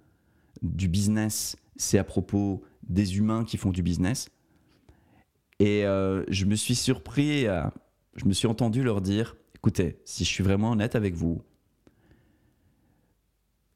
du 0.62 0.88
business, 0.88 1.56
c'est 1.76 1.98
à 1.98 2.04
propos 2.04 2.64
des 2.84 3.18
humains 3.18 3.44
qui 3.44 3.58
font 3.58 3.72
du 3.72 3.84
business. 3.84 4.30
Et 5.60 5.86
euh, 5.86 6.24
je 6.30 6.46
me 6.46 6.56
suis 6.56 6.76
surpris, 6.76 7.46
je 8.16 8.26
me 8.26 8.34
suis 8.34 8.48
entendu 8.48 8.84
leur 8.84 9.02
dire 9.02 9.36
écoutez, 9.64 9.98
si 10.04 10.26
je 10.26 10.30
suis 10.30 10.44
vraiment 10.44 10.72
honnête 10.72 10.94
avec 10.94 11.14
vous, 11.14 11.42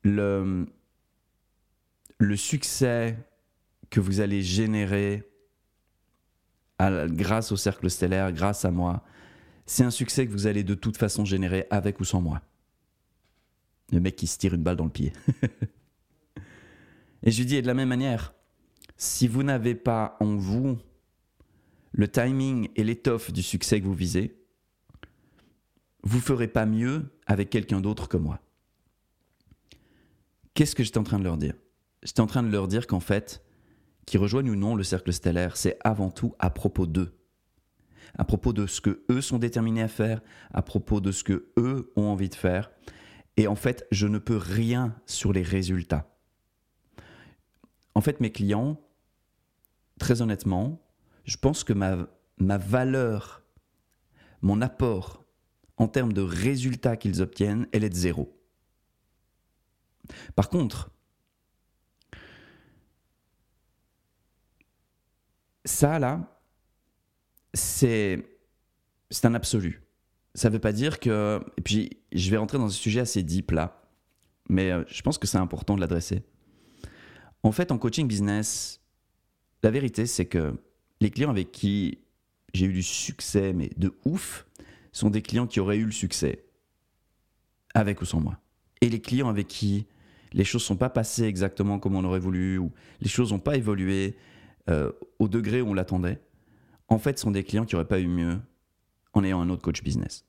le, 0.03 0.67
le 2.17 2.35
succès 2.35 3.17
que 3.89 4.01
vous 4.01 4.19
allez 4.19 4.41
générer 4.41 5.23
grâce 6.79 7.53
au 7.53 7.55
cercle 7.55 7.89
stellaire, 7.89 8.33
grâce 8.33 8.65
à 8.65 8.71
moi, 8.71 9.01
c'est 9.65 9.85
un 9.85 9.91
succès 9.91 10.27
que 10.27 10.31
vous 10.33 10.45
allez 10.45 10.63
de 10.63 10.75
toute 10.75 10.97
façon 10.97 11.23
générer 11.23 11.67
avec 11.69 12.01
ou 12.01 12.03
sans 12.03 12.21
moi. 12.21 12.41
Le 13.91 13.99
mec 13.99 14.15
qui 14.15 14.27
se 14.27 14.37
tire 14.37 14.53
une 14.53 14.63
balle 14.63 14.75
dans 14.75 14.85
le 14.85 14.91
pied. 14.91 15.13
et 17.23 17.31
je 17.31 17.37
lui 17.37 17.45
dis, 17.45 17.55
et 17.55 17.61
de 17.61 17.67
la 17.67 17.73
même 17.73 17.89
manière, 17.89 18.33
si 18.97 19.27
vous 19.27 19.43
n'avez 19.43 19.75
pas 19.75 20.17
en 20.19 20.35
vous 20.35 20.77
le 21.91 22.07
timing 22.07 22.69
et 22.75 22.83
l'étoffe 22.83 23.31
du 23.31 23.41
succès 23.41 23.79
que 23.79 23.85
vous 23.85 23.93
visez, 23.93 24.37
vous 26.03 26.19
ferez 26.19 26.47
pas 26.47 26.65
mieux 26.65 27.05
avec 27.25 27.49
quelqu'un 27.49 27.81
d'autre 27.81 28.07
que 28.07 28.17
moi. 28.17 28.39
Qu'est-ce 30.53 30.75
que 30.75 30.83
j'étais 30.83 30.97
en 30.97 31.03
train 31.03 31.19
de 31.19 31.23
leur 31.23 31.37
dire? 31.37 31.53
J'étais 32.03 32.21
en 32.21 32.27
train 32.27 32.43
de 32.43 32.49
leur 32.49 32.67
dire 32.67 32.87
qu'en 32.87 32.99
fait, 32.99 33.43
qu'ils 34.05 34.19
rejoignent 34.19 34.49
ou 34.49 34.55
non 34.55 34.75
le 34.75 34.83
cercle 34.83 35.13
stellaire, 35.13 35.57
c'est 35.57 35.77
avant 35.83 36.09
tout 36.09 36.33
à 36.39 36.49
propos 36.49 36.87
d'eux. 36.87 37.13
À 38.17 38.23
propos 38.23 38.53
de 38.53 38.65
ce 38.65 38.81
que 38.81 39.03
eux 39.11 39.21
sont 39.21 39.37
déterminés 39.37 39.81
à 39.81 39.87
faire, 39.87 40.21
à 40.53 40.61
propos 40.61 41.01
de 41.01 41.11
ce 41.11 41.23
que 41.23 41.51
eux 41.57 41.91
ont 41.95 42.05
envie 42.05 42.29
de 42.29 42.35
faire, 42.35 42.71
et 43.37 43.47
en 43.47 43.55
fait, 43.55 43.87
je 43.91 44.07
ne 44.07 44.17
peux 44.17 44.37
rien 44.37 44.99
sur 45.05 45.31
les 45.31 45.43
résultats. 45.43 46.11
En 47.93 48.01
fait, 48.01 48.19
mes 48.19 48.31
clients, 48.31 48.81
très 49.99 50.21
honnêtement, 50.21 50.81
je 51.23 51.37
pense 51.37 51.63
que 51.63 51.73
ma, 51.73 52.57
valeur, 52.57 53.43
mon 54.41 54.61
apport 54.61 55.23
en 55.77 55.87
termes 55.87 56.13
de 56.13 56.21
résultats 56.21 56.97
qu'ils 56.97 57.21
obtiennent, 57.21 57.67
elle 57.71 57.83
est 57.83 57.89
de 57.89 57.95
zéro. 57.95 58.33
Par 60.35 60.49
contre, 60.49 60.89
ça 65.65 65.99
là, 65.99 66.41
c'est 67.53 68.23
un 69.23 69.35
absolu. 69.35 69.86
Ça 70.37 70.49
ne 70.49 70.53
veut 70.53 70.59
pas 70.59 70.71
dire 70.71 70.99
que... 70.99 71.41
Et 71.57 71.61
puis, 71.61 71.97
je 72.11 72.29
vais 72.29 72.37
rentrer 72.37 72.59
dans 72.59 72.67
un 72.67 72.69
sujet 72.69 72.99
assez 72.99 73.23
deep 73.23 73.49
là, 73.49 73.81
mais 74.49 74.71
euh, 74.71 74.83
je 74.87 75.01
pense 75.01 75.17
que 75.17 75.25
c'est 75.25 75.39
important 75.39 75.75
de 75.75 75.81
l'adresser. 75.81 76.21
En 77.41 77.51
fait, 77.51 77.71
en 77.71 77.79
coaching 77.79 78.07
business, 78.07 78.79
la 79.63 79.71
vérité, 79.71 80.05
c'est 80.05 80.27
que 80.27 80.53
les 81.01 81.09
clients 81.09 81.31
avec 81.31 81.51
qui 81.51 81.97
j'ai 82.53 82.67
eu 82.67 82.73
du 82.73 82.83
succès, 82.83 83.51
mais 83.51 83.71
de 83.77 83.95
ouf, 84.05 84.45
sont 84.91 85.09
des 85.09 85.23
clients 85.23 85.47
qui 85.47 85.59
auraient 85.59 85.77
eu 85.77 85.85
le 85.85 85.91
succès, 85.91 86.45
avec 87.73 87.99
ou 88.03 88.05
sans 88.05 88.19
moi. 88.19 88.39
Et 88.81 88.89
les 88.89 89.01
clients 89.01 89.29
avec 89.29 89.47
qui 89.47 89.87
les 90.33 90.43
choses 90.43 90.61
ne 90.61 90.67
sont 90.67 90.77
pas 90.77 90.89
passées 90.89 91.23
exactement 91.23 91.79
comme 91.79 91.95
on 91.95 92.03
aurait 92.03 92.19
voulu, 92.19 92.59
ou 92.59 92.71
les 93.01 93.09
choses 93.09 93.33
n'ont 93.33 93.39
pas 93.39 93.57
évolué 93.57 94.15
euh, 94.69 94.91
au 95.17 95.27
degré 95.27 95.63
où 95.63 95.69
on 95.69 95.73
l'attendait, 95.73 96.21
en 96.89 96.99
fait, 96.99 97.17
sont 97.17 97.31
des 97.31 97.43
clients 97.43 97.65
qui 97.65 97.73
n'auraient 97.73 97.87
pas 97.87 97.99
eu 97.99 98.07
mieux 98.07 98.39
en 99.13 99.23
ayant 99.23 99.41
un 99.41 99.49
autre 99.49 99.63
coach 99.63 99.81
business. 99.81 100.26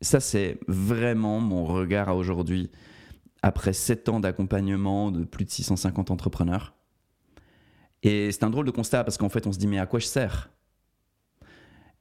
Ça, 0.00 0.20
c'est 0.20 0.58
vraiment 0.68 1.40
mon 1.40 1.64
regard 1.64 2.08
à 2.08 2.16
aujourd'hui, 2.16 2.70
après 3.42 3.72
7 3.72 4.08
ans 4.08 4.20
d'accompagnement 4.20 5.10
de 5.10 5.24
plus 5.24 5.44
de 5.44 5.50
650 5.50 6.10
entrepreneurs. 6.10 6.74
Et 8.02 8.30
c'est 8.30 8.44
un 8.44 8.50
drôle 8.50 8.66
de 8.66 8.70
constat 8.70 9.04
parce 9.04 9.16
qu'en 9.16 9.28
fait, 9.28 9.46
on 9.46 9.52
se 9.52 9.58
dit, 9.58 9.66
mais 9.66 9.78
à 9.78 9.86
quoi 9.86 9.98
je 9.98 10.06
sers? 10.06 10.50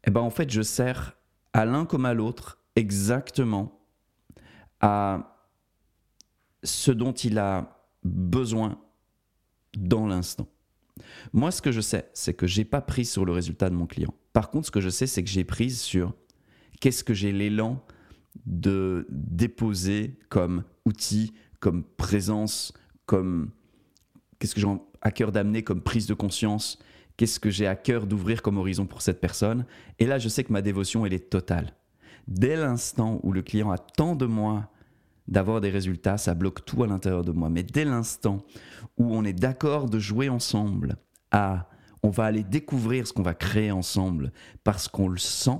Eh 0.06 0.12
bien, 0.12 0.22
en 0.22 0.30
fait, 0.30 0.50
je 0.52 0.62
sers 0.62 1.18
à 1.54 1.66
l'un 1.66 1.86
comme 1.86 2.06
à 2.06 2.14
l'autre 2.14 2.60
exactement 2.76 3.80
à 4.82 5.38
ce 6.64 6.92
dont 6.92 7.14
il 7.14 7.40
a 7.40 7.88
besoin 8.04 8.80
dans 9.78 10.06
l'instant. 10.06 10.48
Moi, 11.34 11.52
ce 11.52 11.62
que 11.62 11.72
je 11.72 11.82
sais, 11.82 12.10
c'est 12.14 12.34
que 12.34 12.48
j'ai 12.48 12.66
pas 12.66 12.82
pris 12.82 13.06
sur 13.06 13.26
le 13.26 13.32
résultat 13.32 13.70
de 13.70 13.76
mon 13.76 13.88
client. 13.88 14.14
Par 14.34 14.50
contre, 14.50 14.68
ce 14.68 14.72
que 14.72 14.82
je 14.82 14.90
sais, 14.90 15.08
c'est 15.08 15.24
que 15.24 15.30
j'ai 15.30 15.44
prise 15.44 15.80
sur 15.80 16.14
qu'est-ce 16.86 17.04
que 17.04 17.16
j'ai 17.16 17.32
l'élan 17.32 17.84
de 18.46 19.08
déposer 19.10 20.20
comme 20.30 20.64
outil, 20.86 21.34
comme 21.60 21.84
présence, 21.84 22.74
comme 23.08 23.50
qu'est-ce 24.38 24.54
que 24.54 24.62
j'ai 24.62 24.68
à 25.02 25.10
cœur 25.10 25.32
d'amener 25.32 25.64
comme 25.64 25.82
prise 25.82 26.06
de 26.06 26.14
conscience, 26.14 26.78
qu'est-ce 27.18 27.40
que 27.40 27.50
j'ai 27.50 27.66
à 27.66 27.76
cœur 27.76 28.06
d'ouvrir 28.06 28.44
comme 28.44 28.60
horizon 28.60 28.86
pour 28.86 29.02
cette 29.02 29.20
personne. 29.20 29.66
Et 29.98 30.06
là, 30.06 30.20
je 30.20 30.30
sais 30.30 30.44
que 30.44 30.54
ma 30.54 30.62
dévotion, 30.62 31.08
elle 31.08 31.14
est 31.14 31.32
totale. 31.32 31.74
Dès 32.28 32.56
l'instant 32.56 33.20
où 33.24 33.32
le 33.32 33.42
client 33.42 33.72
attend 33.72 34.16
de 34.16 34.28
moi 34.28 34.70
d'avoir 35.28 35.62
des 35.62 35.72
résultats, 35.72 36.20
ça 36.20 36.36
bloque 36.36 36.66
tout 36.66 36.84
à 36.84 36.88
l'intérieur 36.88 37.24
de 37.24 37.32
moi. 37.32 37.50
Mais 37.50 37.64
dès 37.64 37.86
l'instant 37.86 38.46
où 39.00 39.12
on 39.16 39.24
est 39.24 39.34
d'accord 39.34 39.90
de 39.90 39.98
jouer 39.98 40.30
ensemble, 40.30 40.98
à 41.32 41.68
on 42.04 42.12
va 42.12 42.26
aller 42.26 42.44
découvrir 42.44 43.08
ce 43.08 43.14
qu'on 43.14 43.24
va 43.24 43.34
créer 43.34 43.72
ensemble 43.72 44.32
parce 44.64 44.88
qu'on 44.88 45.08
le 45.08 45.18
sent, 45.18 45.60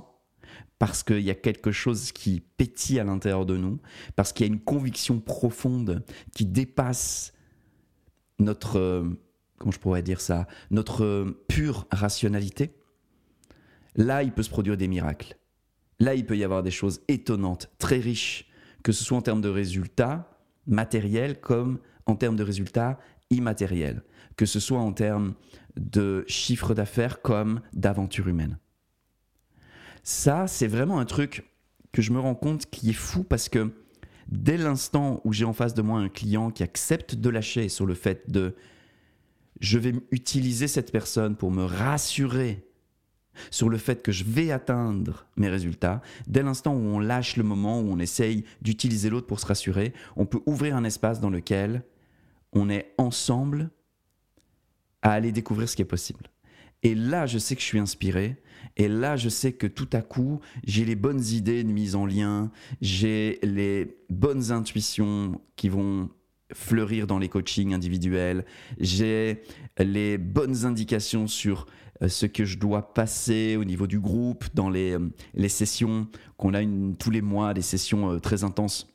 parce 0.78 1.02
qu'il 1.02 1.20
y 1.20 1.30
a 1.30 1.34
quelque 1.34 1.72
chose 1.72 2.12
qui 2.12 2.42
pétille 2.56 3.00
à 3.00 3.04
l'intérieur 3.04 3.46
de 3.46 3.56
nous, 3.56 3.80
parce 4.14 4.32
qu'il 4.32 4.46
y 4.46 4.50
a 4.50 4.52
une 4.52 4.60
conviction 4.60 5.20
profonde 5.20 6.04
qui 6.34 6.44
dépasse 6.44 7.32
notre, 8.38 8.78
euh, 8.78 9.08
comment 9.58 9.72
je 9.72 9.78
pourrais 9.78 10.02
dire 10.02 10.20
ça, 10.20 10.46
notre 10.70 11.04
euh, 11.04 11.44
pure 11.48 11.86
rationalité, 11.90 12.74
là, 13.94 14.22
il 14.22 14.32
peut 14.32 14.42
se 14.42 14.50
produire 14.50 14.76
des 14.76 14.88
miracles. 14.88 15.38
Là, 15.98 16.14
il 16.14 16.26
peut 16.26 16.36
y 16.36 16.44
avoir 16.44 16.62
des 16.62 16.70
choses 16.70 17.00
étonnantes, 17.08 17.70
très 17.78 17.98
riches, 17.98 18.50
que 18.82 18.92
ce 18.92 19.02
soit 19.02 19.16
en 19.16 19.22
termes 19.22 19.40
de 19.40 19.48
résultats 19.48 20.30
matériels 20.66 21.40
comme 21.40 21.78
en 22.04 22.16
termes 22.16 22.36
de 22.36 22.44
résultats 22.44 22.98
immatériels, 23.30 24.02
que 24.36 24.46
ce 24.46 24.60
soit 24.60 24.78
en 24.78 24.92
termes 24.92 25.34
de 25.76 26.24
chiffre 26.28 26.74
d'affaires 26.74 27.22
comme 27.22 27.60
d'aventure 27.72 28.28
humaine. 28.28 28.58
Ça, 30.08 30.46
c'est 30.46 30.68
vraiment 30.68 31.00
un 31.00 31.04
truc 31.04 31.50
que 31.90 32.00
je 32.00 32.12
me 32.12 32.20
rends 32.20 32.36
compte 32.36 32.66
qui 32.66 32.90
est 32.90 32.92
fou 32.92 33.24
parce 33.24 33.48
que 33.48 33.72
dès 34.28 34.56
l'instant 34.56 35.20
où 35.24 35.32
j'ai 35.32 35.44
en 35.44 35.52
face 35.52 35.74
de 35.74 35.82
moi 35.82 35.98
un 35.98 36.08
client 36.08 36.52
qui 36.52 36.62
accepte 36.62 37.16
de 37.16 37.28
lâcher 37.28 37.68
sur 37.68 37.86
le 37.86 37.94
fait 37.94 38.30
de 38.30 38.54
je 39.58 39.78
vais 39.78 39.94
utiliser 40.12 40.68
cette 40.68 40.92
personne 40.92 41.34
pour 41.34 41.50
me 41.50 41.64
rassurer 41.64 42.64
sur 43.50 43.68
le 43.68 43.78
fait 43.78 44.00
que 44.00 44.12
je 44.12 44.22
vais 44.22 44.52
atteindre 44.52 45.26
mes 45.36 45.48
résultats, 45.48 46.00
dès 46.28 46.44
l'instant 46.44 46.72
où 46.72 46.84
on 46.84 47.00
lâche 47.00 47.36
le 47.36 47.42
moment, 47.42 47.80
où 47.80 47.90
on 47.90 47.98
essaye 47.98 48.44
d'utiliser 48.62 49.10
l'autre 49.10 49.26
pour 49.26 49.40
se 49.40 49.46
rassurer, 49.46 49.92
on 50.14 50.24
peut 50.24 50.40
ouvrir 50.46 50.76
un 50.76 50.84
espace 50.84 51.18
dans 51.18 51.30
lequel 51.30 51.82
on 52.52 52.70
est 52.70 52.94
ensemble 52.96 53.70
à 55.02 55.10
aller 55.10 55.32
découvrir 55.32 55.68
ce 55.68 55.74
qui 55.74 55.82
est 55.82 55.84
possible. 55.84 56.30
Et 56.86 56.94
là, 56.94 57.26
je 57.26 57.38
sais 57.38 57.56
que 57.56 57.60
je 57.60 57.66
suis 57.66 57.80
inspiré. 57.80 58.36
Et 58.76 58.86
là, 58.86 59.16
je 59.16 59.28
sais 59.28 59.52
que 59.52 59.66
tout 59.66 59.88
à 59.92 60.02
coup, 60.02 60.38
j'ai 60.64 60.84
les 60.84 60.94
bonnes 60.94 61.24
idées 61.24 61.64
de 61.64 61.72
mise 61.72 61.96
en 61.96 62.06
lien, 62.06 62.52
j'ai 62.80 63.40
les 63.42 63.96
bonnes 64.08 64.52
intuitions 64.52 65.40
qui 65.56 65.68
vont 65.68 66.10
fleurir 66.54 67.08
dans 67.08 67.18
les 67.18 67.28
coachings 67.28 67.74
individuels, 67.74 68.44
j'ai 68.78 69.42
les 69.80 70.16
bonnes 70.16 70.64
indications 70.64 71.26
sur 71.26 71.66
euh, 72.02 72.08
ce 72.08 72.26
que 72.26 72.44
je 72.44 72.56
dois 72.56 72.94
passer 72.94 73.56
au 73.56 73.64
niveau 73.64 73.88
du 73.88 73.98
groupe, 73.98 74.44
dans 74.54 74.70
les, 74.70 74.92
euh, 74.92 75.08
les 75.34 75.48
sessions 75.48 76.06
qu'on 76.36 76.54
a 76.54 76.60
tous 77.00 77.10
les 77.10 77.22
mois, 77.22 77.52
des 77.52 77.62
sessions 77.62 78.12
euh, 78.12 78.18
très 78.20 78.44
intenses 78.44 78.86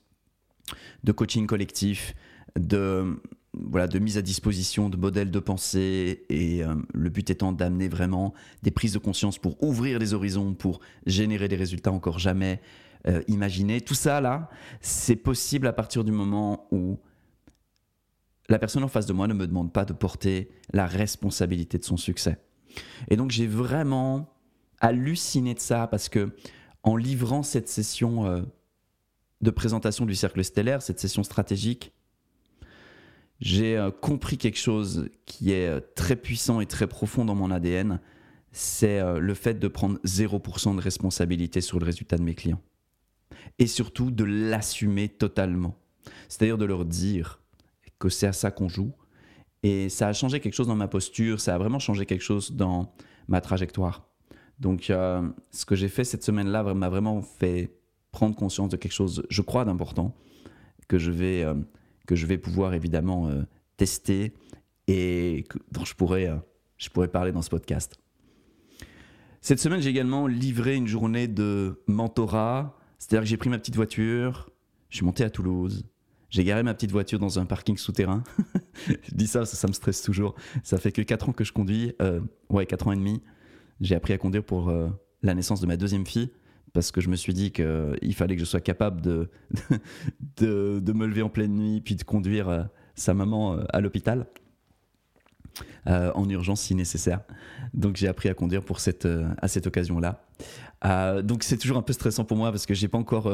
de 1.04 1.12
coaching 1.12 1.46
collectif, 1.46 2.16
de, 2.58 3.20
voilà, 3.54 3.88
de 3.88 4.00
mise 4.00 4.18
à 4.18 4.22
disposition 4.22 4.90
de 4.90 4.98
modèles 4.98 5.30
de 5.30 5.40
pensée 5.40 6.26
et 6.30 6.64
euh, 6.64 6.76
le 6.94 7.10
but 7.10 7.30
étant 7.30 7.52
d'amener 7.52 7.90
vraiment 7.90 8.34
des 8.64 8.72
prises 8.72 8.94
de 8.94 9.00
conscience 9.00 9.38
pour 9.38 9.62
ouvrir 9.62 10.00
les 10.00 10.14
horizons, 10.14 10.54
pour 10.54 10.80
générer 11.06 11.48
des 11.48 11.58
résultats 11.58 11.92
encore 11.92 12.18
jamais 12.18 12.62
euh, 13.08 13.22
imaginés. 13.28 13.82
Tout 13.82 13.94
ça 13.94 14.22
là, 14.22 14.50
c'est 14.80 15.18
possible 15.18 15.68
à 15.68 15.74
partir 15.74 16.04
du 16.04 16.12
moment 16.12 16.68
où 16.72 16.98
la 18.48 18.58
personne 18.58 18.84
en 18.84 18.88
face 18.88 19.06
de 19.06 19.14
moi 19.14 19.28
ne 19.28 19.34
me 19.34 19.48
demande 19.48 19.74
pas 19.74 19.86
de 19.86 19.94
porter 19.94 20.50
la 20.72 20.86
responsabilité 20.86 21.78
de 21.78 21.84
son 21.84 21.98
succès. 21.98 22.38
Et 23.10 23.18
donc 23.18 23.32
j'ai 23.32 23.48
vraiment 23.48 24.34
halluciné 24.80 25.54
de 25.54 25.60
ça 25.60 25.88
parce 25.88 26.08
que 26.08 26.34
en 26.84 26.96
livrant 26.96 27.44
cette 27.44 27.68
session 27.68 28.26
euh, 28.26 28.42
de 29.42 29.52
présentation 29.52 30.06
du 30.06 30.16
cercle 30.16 30.44
stellaire, 30.44 30.82
cette 30.82 31.00
session 31.00 31.24
stratégique, 31.24 31.94
j'ai 33.42 33.76
euh, 33.76 33.90
compris 33.90 34.38
quelque 34.38 34.60
chose 34.60 35.10
qui 35.26 35.52
est 35.52 35.68
euh, 35.68 35.80
très 35.96 36.16
puissant 36.16 36.62
et 36.62 36.68
très 36.68 36.88
profond 36.88 37.26
dans 37.26 37.34
mon 37.34 37.50
ADN, 37.50 38.00
c'est 38.52 39.00
euh, 39.00 39.20
le 39.20 39.34
fait 39.34 39.56
de 39.56 39.68
prendre 39.68 39.98
0% 40.06 40.76
de 40.76 40.82
responsabilité 40.82 41.60
sur 41.60 41.80
le 41.80 41.86
résultat 41.86 42.18
de 42.18 42.24
mes 42.24 42.36
clients. 42.36 42.62
Et 43.58 43.66
surtout 43.66 44.12
de 44.12 44.24
l'assumer 44.24 45.10
totalement. 45.10 45.76
C'est-à-dire 46.30 46.60
de 46.60 46.66
leur 46.66 46.86
dire 46.86 47.42
que 47.98 48.10
c'est 48.10 48.28
à 48.28 48.34
ça 48.34 48.52
qu'on 48.52 48.70
joue. 48.70 48.94
Et 49.64 49.90
ça 49.90 50.08
a 50.08 50.14
changé 50.14 50.40
quelque 50.40 50.54
chose 50.54 50.68
dans 50.68 50.76
ma 50.76 50.88
posture, 50.88 51.40
ça 51.40 51.56
a 51.56 51.58
vraiment 51.58 51.80
changé 51.80 52.06
quelque 52.06 52.24
chose 52.24 52.52
dans 52.52 52.94
ma 53.28 53.42
trajectoire. 53.42 54.08
Donc 54.60 54.86
ce 54.86 55.66
que 55.66 55.76
j'ai 55.76 55.88
fait 55.88 56.04
cette 56.04 56.24
semaine-là 56.24 56.74
m'a 56.74 56.90
vraiment 56.90 57.22
fait 57.22 57.78
prendre 58.12 58.36
conscience 58.36 58.70
de 58.70 58.78
quelque 58.78 58.94
chose, 58.94 59.24
je 59.30 59.42
crois, 59.44 59.66
d'important, 59.66 60.16
que 60.88 60.98
je 60.98 61.12
vais 61.12 61.46
que 62.08 62.16
je 62.16 62.26
vais 62.26 62.38
pouvoir 62.38 62.74
évidemment 62.74 63.28
euh, 63.28 63.44
tester 63.78 64.34
et 64.88 65.46
dont 65.72 65.86
je 65.86 65.94
pourrais, 65.94 66.28
euh, 66.28 66.38
je 66.78 66.90
pourrais 66.90 67.08
parler 67.08 67.32
dans 67.32 67.42
ce 67.42 67.50
podcast. 67.50 67.98
Cette 69.42 69.60
semaine, 69.60 69.82
j'ai 69.82 69.90
également 69.90 70.28
livré 70.28 70.76
une 70.76 70.88
journée 70.88 71.28
de 71.28 71.82
mentorat, 71.88 72.78
c'est-à-dire 73.00 73.24
que 73.24 73.30
j'ai 73.30 73.38
pris 73.38 73.50
ma 73.50 73.58
petite 73.58 73.76
voiture, 73.76 74.50
je 74.90 74.98
suis 74.98 75.06
monté 75.06 75.24
à 75.24 75.30
Toulouse, 75.30 75.86
j'ai 76.30 76.44
garé 76.44 76.64
ma 76.64 76.74
petite 76.74 76.92
voiture 76.92 77.20
dans 77.20 77.40
un 77.40 77.46
parking 77.46 77.78
souterrain. 77.78 78.24
je 78.88 79.14
dis 79.14 79.28
ça, 79.28 79.46
ça, 79.46 79.58
ça 79.58 79.68
me 79.68 79.74
stresse 79.74 80.02
toujours. 80.02 80.36
Ça 80.64 80.78
fait 80.78 80.92
que 80.92 81.02
4 81.02 81.30
ans 81.30 81.34
que 81.34 81.44
je 81.44 81.52
conduis, 81.52 81.94
euh, 82.02 82.22
ouais, 82.50 82.66
4 82.66 82.88
ans 82.88 82.92
et 82.92 82.98
demi. 82.98 83.22
J'ai 83.82 83.96
appris 83.96 84.14
à 84.14 84.18
conduire 84.18 84.44
pour 84.44 84.72
la 85.24 85.34
naissance 85.34 85.60
de 85.60 85.66
ma 85.66 85.76
deuxième 85.76 86.06
fille 86.06 86.30
parce 86.74 86.92
que 86.92 87.02
je 87.02 87.10
me 87.10 87.16
suis 87.16 87.34
dit 87.34 87.52
qu'il 87.52 88.16
fallait 88.16 88.36
que 88.36 88.42
je 88.42 88.46
sois 88.46 88.62
capable 88.62 89.02
de, 89.02 89.30
de, 90.38 90.94
me 90.94 91.06
lever 91.06 91.22
en 91.22 91.30
pleine 91.30 91.56
nuit 91.56 91.82
puis 91.82 91.96
de 91.96 92.04
conduire 92.04 92.50
euh, 92.50 92.64
sa 92.96 93.14
maman 93.14 93.56
euh, 93.56 93.64
à 93.70 93.82
l'hôpital. 93.82 94.28
Euh, 95.88 96.14
en 96.16 96.30
urgence 96.30 96.62
si 96.62 96.76
nécessaire. 96.76 97.20
Donc 97.74 97.98
j'ai 97.98 98.08
appris 98.08 98.30
à 98.30 98.34
conduire 98.34 98.64
pour 98.64 98.80
cette, 98.80 99.06
à 99.38 99.48
cette 99.50 99.68
occasion-là. 99.68 100.24
donc 101.24 101.44
c'est 101.44 101.58
toujours 101.58 101.76
un 101.76 101.82
peu 101.82 101.92
stressant 101.92 102.24
pour 102.24 102.38
moi 102.38 102.52
parce 102.52 102.66
que 102.66 102.74
j'ai 102.74 102.88
pas 102.88 102.98
encore 102.98 103.30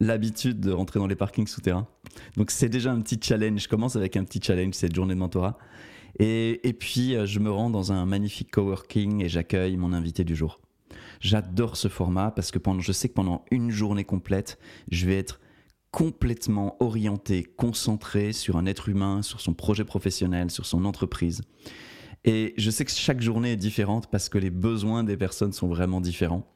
l'habitude 0.00 0.60
de 0.60 0.72
rentrer 0.72 0.98
dans 0.98 1.06
les 1.06 1.14
parkings 1.14 1.46
souterrains. 1.46 1.86
Donc 2.38 2.50
c'est 2.50 2.70
déjà 2.70 2.90
un 2.90 3.00
petit 3.02 3.20
challenge. 3.22 3.64
Je 3.64 3.68
commence 3.68 3.96
avec 3.96 4.16
un 4.16 4.24
petit 4.24 4.40
challenge 4.42 4.74
cette 4.74 4.94
journée 4.94 5.14
de 5.14 5.18
mentorat. 5.18 5.58
Et 6.18 6.74
puis, 6.80 7.14
je 7.26 7.38
me 7.38 7.50
rends 7.50 7.68
dans 7.68 7.92
un 7.92 8.06
magnifique 8.06 8.50
coworking 8.50 9.22
et 9.22 9.28
j'accueille 9.28 9.76
mon 9.76 9.92
invité 9.92 10.24
du 10.24 10.34
jour. 10.34 10.58
J'adore 11.20 11.76
ce 11.76 11.88
format 11.88 12.30
parce 12.30 12.50
que 12.50 12.58
pendant, 12.58 12.80
je 12.80 12.92
sais 12.92 13.08
que 13.08 13.14
pendant 13.14 13.44
une 13.50 13.70
journée 13.70 14.04
complète, 14.04 14.58
je 14.90 15.06
vais 15.06 15.18
être 15.18 15.40
complètement 15.90 16.76
orienté, 16.80 17.44
concentré 17.44 18.32
sur 18.32 18.56
un 18.56 18.66
être 18.66 18.88
humain, 18.88 19.22
sur 19.22 19.40
son 19.40 19.54
projet 19.54 19.84
professionnel, 19.84 20.50
sur 20.50 20.66
son 20.66 20.84
entreprise. 20.84 21.42
Et 22.24 22.54
je 22.56 22.70
sais 22.70 22.84
que 22.84 22.90
chaque 22.90 23.20
journée 23.20 23.52
est 23.52 23.56
différente 23.56 24.08
parce 24.10 24.28
que 24.28 24.38
les 24.38 24.50
besoins 24.50 25.04
des 25.04 25.16
personnes 25.16 25.52
sont 25.52 25.68
vraiment 25.68 26.00
différents. 26.00 26.46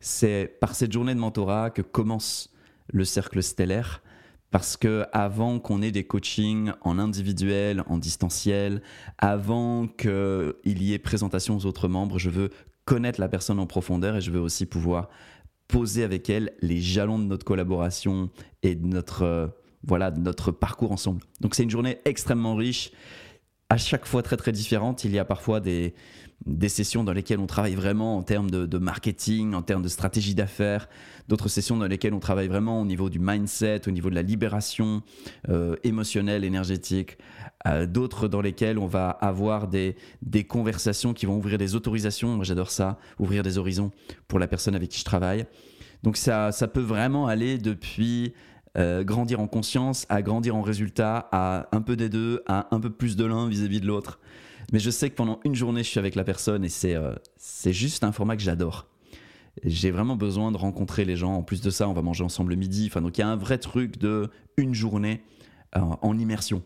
C'est 0.00 0.58
par 0.60 0.74
cette 0.74 0.92
journée 0.92 1.14
de 1.14 1.20
mentorat 1.20 1.70
que 1.70 1.82
commence 1.82 2.52
le 2.92 3.04
cercle 3.04 3.42
stellaire 3.42 4.02
parce 4.50 4.76
que 4.76 5.04
avant 5.12 5.58
qu'on 5.58 5.82
ait 5.82 5.90
des 5.90 6.04
coachings 6.04 6.72
en 6.82 6.98
individuel, 6.98 7.82
en 7.88 7.98
distanciel, 7.98 8.82
avant 9.18 9.88
qu'il 9.88 10.82
y 10.82 10.92
ait 10.92 10.98
présentation 10.98 11.56
aux 11.56 11.66
autres 11.66 11.88
membres, 11.88 12.18
je 12.18 12.30
veux 12.30 12.50
connaître 12.84 13.20
la 13.20 13.28
personne 13.28 13.58
en 13.58 13.66
profondeur 13.66 14.16
et 14.16 14.20
je 14.20 14.30
veux 14.30 14.40
aussi 14.40 14.66
pouvoir 14.66 15.08
poser 15.68 16.04
avec 16.04 16.28
elle 16.28 16.52
les 16.60 16.80
jalons 16.80 17.18
de 17.18 17.24
notre 17.24 17.44
collaboration 17.44 18.30
et 18.62 18.74
de 18.74 18.86
notre, 18.86 19.22
euh, 19.22 19.46
voilà, 19.82 20.10
notre 20.10 20.50
parcours 20.52 20.92
ensemble. 20.92 21.20
Donc 21.40 21.54
c'est 21.54 21.62
une 21.62 21.70
journée 21.70 21.98
extrêmement 22.04 22.54
riche, 22.54 22.92
à 23.74 23.76
chaque 23.76 24.06
fois 24.06 24.22
très 24.22 24.36
très 24.36 24.52
différente. 24.52 25.02
Il 25.02 25.10
y 25.10 25.18
a 25.18 25.24
parfois 25.24 25.58
des, 25.58 25.94
des 26.46 26.68
sessions 26.68 27.02
dans 27.02 27.12
lesquelles 27.12 27.40
on 27.40 27.48
travaille 27.48 27.74
vraiment 27.74 28.16
en 28.16 28.22
termes 28.22 28.48
de, 28.48 28.78
marketing, 28.78 29.52
en 29.52 29.62
termes 29.62 29.82
de 29.82 29.88
stratégie 29.88 30.36
d'affaires, 30.36 30.88
d'autres 31.26 31.48
sessions 31.48 31.76
dans 31.76 31.88
lesquelles 31.88 32.14
on 32.14 32.20
travaille 32.20 32.46
vraiment 32.46 32.80
au 32.80 32.84
niveau 32.84 33.10
du 33.10 33.18
mindset, 33.18 33.88
au 33.88 33.90
niveau 33.90 34.10
de 34.10 34.14
la 34.14 34.22
libération 34.22 35.02
euh, 35.48 35.74
émotionnelle, 35.82 36.44
énergétique, 36.44 37.18
euh, 37.66 37.84
d'autres 37.86 38.28
dans 38.28 38.40
lesquelles 38.40 38.78
on 38.78 38.86
va 38.86 39.10
avoir 39.10 39.66
des, 39.66 39.96
des 40.22 40.44
conversations 40.44 41.12
qui 41.12 41.26
vont 41.26 41.36
ouvrir 41.36 41.58
des 41.58 41.74
autorisations, 41.74 42.36
moi 42.36 42.44
j'adore 42.44 42.70
ça, 42.70 43.00
ouvrir 43.18 43.42
des 43.42 43.58
horizons 43.58 43.90
pour 44.28 44.38
la 44.38 44.46
personne 44.46 44.76
avec 44.76 44.90
qui 44.90 45.00
je 45.00 45.04
travaille. 45.04 45.46
Donc 46.04 46.16
ça, 46.16 46.52
ça 46.52 46.68
peut 46.68 46.80
vraiment 46.80 47.26
aller 47.26 47.58
depuis 47.58 48.34
euh, 48.76 49.04
grandir 49.04 49.38
en 49.38 49.46
conscience 49.46 50.04
à 50.08 50.20
grandir 50.20 50.56
en 50.56 50.62
résultat, 50.62 51.28
à 51.30 51.68
un 51.70 51.80
peu 51.80 51.94
des 51.94 52.08
deux, 52.08 52.42
à 52.46 52.74
un 52.74 52.80
peu 52.80 52.90
plus 52.90 53.14
de 53.14 53.24
l'un 53.24 53.48
vis-à-vis 53.48 53.80
de 53.80 53.86
l'autre. 53.86 54.18
Mais 54.72 54.80
je 54.80 54.90
sais 54.90 55.10
que 55.10 55.14
pendant 55.14 55.38
une 55.44 55.54
journée, 55.54 55.84
je 55.84 55.88
suis 55.90 56.00
avec 56.00 56.16
la 56.16 56.24
personne 56.24 56.64
et 56.64 56.68
c'est 56.68 56.96
euh, 56.96 57.14
c'est 57.36 57.72
juste 57.72 58.02
un 58.02 58.10
format 58.10 58.36
que 58.36 58.42
j'adore. 58.42 58.88
J'ai 59.62 59.92
vraiment 59.92 60.16
besoin 60.16 60.50
de 60.50 60.56
rencontrer 60.56 61.04
les 61.04 61.14
gens. 61.14 61.34
En 61.34 61.44
plus 61.44 61.60
de 61.60 61.70
ça, 61.70 61.88
on 61.88 61.92
va 61.92 62.02
manger 62.02 62.24
ensemble 62.24 62.50
le 62.50 62.56
midi. 62.56 62.88
Enfin, 62.90 63.00
donc 63.00 63.16
il 63.16 63.20
y 63.20 63.24
a 63.24 63.28
un 63.28 63.36
vrai 63.36 63.58
truc 63.58 63.96
de 63.98 64.28
une 64.56 64.74
journée 64.74 65.22
euh, 65.76 65.80
en 65.80 66.18
immersion. 66.18 66.64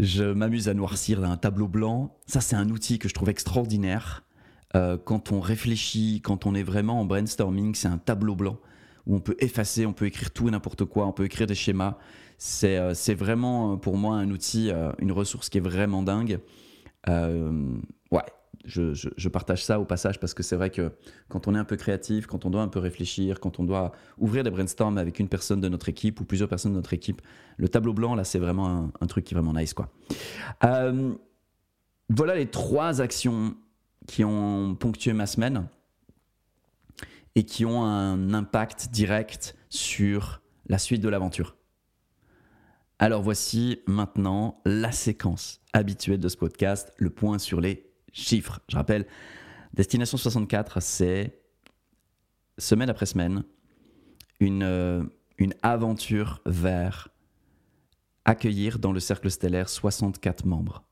Je 0.00 0.24
m'amuse 0.24 0.68
à 0.68 0.74
noircir 0.74 1.22
un 1.22 1.36
tableau 1.36 1.68
blanc. 1.68 2.16
Ça, 2.26 2.40
c'est 2.40 2.56
un 2.56 2.68
outil 2.70 2.98
que 2.98 3.08
je 3.08 3.14
trouve 3.14 3.28
extraordinaire. 3.28 4.24
Quand 5.04 5.30
on 5.30 5.38
réfléchit, 5.38 6.20
quand 6.20 6.46
on 6.46 6.54
est 6.56 6.64
vraiment 6.64 7.00
en 7.00 7.04
brainstorming, 7.04 7.76
c'est 7.76 7.86
un 7.86 7.98
tableau 7.98 8.34
blanc 8.34 8.58
où 9.06 9.16
on 9.16 9.20
peut 9.20 9.36
effacer, 9.38 9.86
on 9.86 9.92
peut 9.92 10.06
écrire 10.06 10.30
tout 10.30 10.48
et 10.48 10.50
n'importe 10.50 10.84
quoi, 10.84 11.06
on 11.06 11.12
peut 11.12 11.24
écrire 11.24 11.46
des 11.46 11.54
schémas. 11.54 11.96
Euh, 12.64 12.94
c'est 12.94 13.14
vraiment 13.14 13.72
euh, 13.72 13.76
pour 13.76 13.96
moi 13.96 14.16
un 14.16 14.30
outil, 14.30 14.70
euh, 14.70 14.92
une 14.98 15.12
ressource 15.12 15.48
qui 15.48 15.58
est 15.58 15.62
vraiment 15.62 16.02
dingue. 16.02 16.40
ouais, 17.06 18.22
je, 18.64 19.28
partage 19.28 19.64
ça 19.64 19.78
au 19.78 19.84
passage 19.84 20.18
parce 20.18 20.34
que 20.34 20.42
c'est 20.42 20.56
vrai 20.56 20.70
que 20.70 20.92
quand 21.28 21.48
on 21.48 21.54
est 21.54 21.58
un 21.58 21.64
peu 21.64 21.76
créatif, 21.76 22.26
quand 22.26 22.44
on 22.46 22.50
doit 22.50 22.62
un 22.62 22.68
peu 22.68 22.78
réfléchir, 22.78 23.40
quand 23.40 23.60
on 23.60 23.64
doit 23.64 23.92
ouvrir 24.18 24.42
des 24.42 24.50
brainstorms 24.50 24.98
avec 24.98 25.18
une 25.18 25.28
personne 25.28 25.60
de 25.60 25.68
notre 25.68 25.88
équipe 25.88 26.20
ou 26.20 26.24
plusieurs 26.24 26.48
personnes 26.48 26.72
de 26.72 26.76
notre 26.76 26.94
équipe, 26.94 27.20
le 27.56 27.68
tableau 27.68 27.92
blanc, 27.92 28.14
là, 28.14 28.24
c'est 28.24 28.38
vraiment 28.38 28.90
un, 29.00 29.06
truc 29.06 29.24
qui 29.24 29.34
est 29.34 29.38
vraiment 29.38 29.58
nice. 29.58 29.74
Quoi. 29.74 29.90
voilà 32.08 32.34
les 32.34 32.46
trois 32.46 33.00
actions 33.00 33.54
qui 34.06 34.24
ont 34.24 34.74
ponctué 34.74 35.12
ma 35.12 35.26
semaine 35.26 35.66
et 37.34 37.44
qui 37.44 37.64
ont 37.64 37.84
un 37.84 38.32
impact 38.32 38.90
direct 38.90 39.56
sur 39.68 40.42
la 40.66 40.78
suite 40.78 41.02
de 41.02 41.08
l'aventure. 41.08 41.56
Alors 42.98 43.22
voici 43.22 43.80
maintenant 43.86 44.60
la 44.64 44.92
séquence 44.92 45.60
habituelle 45.72 46.20
de 46.20 46.28
ce 46.28 46.36
podcast, 46.36 46.92
le 46.96 47.10
point 47.10 47.38
sur 47.38 47.60
les 47.60 47.90
chiffres. 48.12 48.60
Je 48.68 48.76
rappelle, 48.76 49.06
Destination 49.74 50.16
64, 50.16 50.80
c'est 50.80 51.42
semaine 52.56 52.88
après 52.88 53.06
semaine 53.06 53.42
une, 54.38 54.62
euh, 54.62 55.02
une 55.38 55.54
aventure 55.62 56.40
vers 56.46 57.08
accueillir 58.24 58.78
dans 58.78 58.92
le 58.92 59.00
cercle 59.00 59.30
stellaire 59.30 59.68
64 59.68 60.46
membres. 60.46 60.84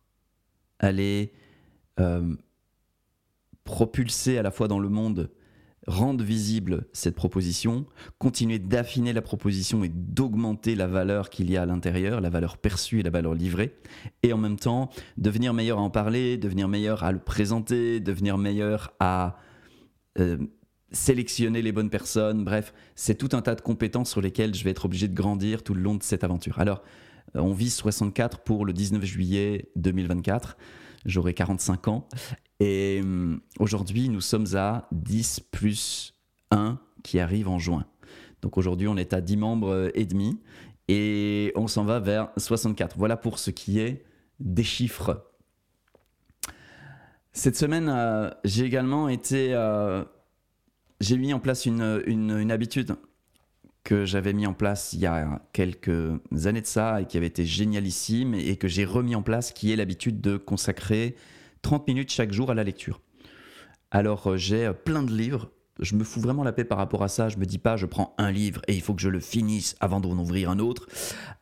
Aller 0.81 1.33
euh, 2.01 2.35
propulser 3.65 4.39
à 4.39 4.43
la 4.43 4.51
fois 4.51 4.69
dans 4.69 4.81
le 4.81 4.89
monde 4.89 5.31
rendre 5.87 6.23
visible 6.23 6.87
cette 6.93 7.15
proposition, 7.15 7.87
continuer 8.19 8.59
d'affiner 8.59 9.13
la 9.13 9.23
proposition 9.23 9.83
et 9.83 9.89
d'augmenter 9.89 10.75
la 10.75 10.87
valeur 10.87 11.29
qu'il 11.29 11.51
y 11.51 11.57
a 11.57 11.63
à 11.63 11.67
l'intérieur, 11.67 12.21
la 12.21 12.31
valeur 12.31 12.57
perçue 12.57 13.01
et 13.01 13.03
la 13.03 13.11
valeur 13.11 13.35
livrée, 13.35 13.77
et 14.23 14.33
en 14.33 14.39
même 14.39 14.59
temps 14.59 14.91
devenir 15.17 15.55
meilleur 15.55 15.79
à 15.79 15.83
en 15.83 15.91
parler, 15.91 16.37
devenir 16.37 16.69
meilleur 16.69 17.03
à 17.03 17.13
le 17.13 17.19
présenter, 17.19 18.01
devenir 18.01 18.39
meilleur 18.39 18.93
à 19.01 19.37
euh, 20.19 20.39
sélectionner 20.93 21.63
les 21.63 21.73
bonnes 21.73 21.91
personnes, 21.91 22.45
bref, 22.45 22.73
c'est 22.95 23.17
tout 23.17 23.31
un 23.33 23.43
tas 23.43 23.55
de 23.55 23.61
compétences 23.61 24.11
sur 24.11 24.21
lesquelles 24.21 24.55
je 24.55 24.63
vais 24.63 24.71
être 24.71 24.85
obligé 24.85 25.09
de 25.09 25.15
grandir 25.15 25.63
tout 25.63 25.75
le 25.75 25.81
long 25.81 25.95
de 25.95 26.03
cette 26.03 26.23
aventure. 26.23 26.61
Alors, 26.61 26.83
euh, 27.35 27.41
on 27.41 27.55
vise 27.55 27.75
64 27.75 28.41
pour 28.41 28.65
le 28.67 28.73
19 28.73 29.05
juillet 29.05 29.71
2024 29.77 30.57
j'aurai 31.05 31.35
45 31.35 31.89
ans. 31.89 32.09
Et 32.61 33.01
hum, 33.03 33.41
aujourd'hui, 33.59 34.09
nous 34.09 34.21
sommes 34.21 34.55
à 34.55 34.89
10 34.93 35.41
plus 35.51 36.15
1 36.51 36.79
qui 37.03 37.19
arrive 37.19 37.49
en 37.49 37.59
juin. 37.59 37.85
Donc 38.41 38.59
aujourd'hui, 38.59 38.89
on 38.89 38.97
est 38.97 39.13
à 39.13 39.21
10 39.21 39.37
membres 39.37 39.73
euh, 39.73 39.91
et 39.95 40.05
demi 40.05 40.41
et 40.89 41.53
on 41.55 41.67
s'en 41.69 41.85
va 41.85 42.01
vers 42.01 42.31
64. 42.37 42.97
Voilà 42.99 43.17
pour 43.17 43.39
ce 43.39 43.51
qui 43.51 43.79
est 43.79 44.05
des 44.41 44.65
chiffres. 44.65 45.29
Cette 47.33 47.57
semaine, 47.57 47.89
euh, 47.89 48.31
j'ai 48.45 48.65
également 48.65 49.09
été... 49.09 49.55
Euh, 49.55 50.05
j'ai 51.01 51.17
mis 51.17 51.33
en 51.33 51.41
place 51.41 51.67
une, 51.67 52.03
une 52.07 52.53
habitude 52.53 52.95
que 53.93 54.07
j'avais 54.07 54.33
mis 54.33 54.47
en 54.47 54.55
place 54.55 54.95
il 54.95 55.01
y 55.01 55.07
a 55.07 55.43
quelques 55.53 56.13
années 56.47 56.63
de 56.63 56.67
ça 56.67 57.03
et 57.03 57.05
qui 57.05 57.19
avait 57.19 57.27
été 57.27 57.45
génialissime 57.45 58.33
et 58.35 58.57
que 58.57 58.67
j'ai 58.67 58.87
remis 58.87 59.15
en 59.15 59.21
place, 59.21 59.53
qui 59.53 59.71
est 59.71 59.77
l'habitude 59.77 60.23
de 60.23 60.39
consacrer 60.39 61.15
30 61.61 61.87
minutes 61.89 62.11
chaque 62.11 62.33
jour 62.33 62.51
à 62.51 62.55
la 62.55 62.65
lecture. 62.65 63.03
Alors 63.91 64.29
euh, 64.29 64.37
j'ai 64.39 64.65
euh, 64.65 64.73
plein 64.73 65.03
de 65.03 65.13
livres 65.13 65.51
je 65.81 65.97
me 65.97 66.05
fous 66.05 66.21
vraiment 66.21 66.45
la 66.45 66.53
paix 66.53 66.65
par 66.65 66.79
rapport 66.79 67.03
à 67.03 67.09
ça. 67.09 67.29
Je 67.29 67.39
me 67.39 67.47
dis 67.47 67.59
pas, 67.59 67.77
je 67.77 67.87
prends 67.87 68.15
un 68.19 68.31
livre 68.31 68.61
et 68.69 68.75
il 68.75 68.81
faut 68.81 68.95
que 68.95 69.01
je 69.01 69.09
le 69.09 69.21
finisse 69.21 69.75
avant 69.81 70.01
d'en 70.01 70.17
ouvrir 70.19 70.51
un 70.51 70.59
autre. 70.59 70.87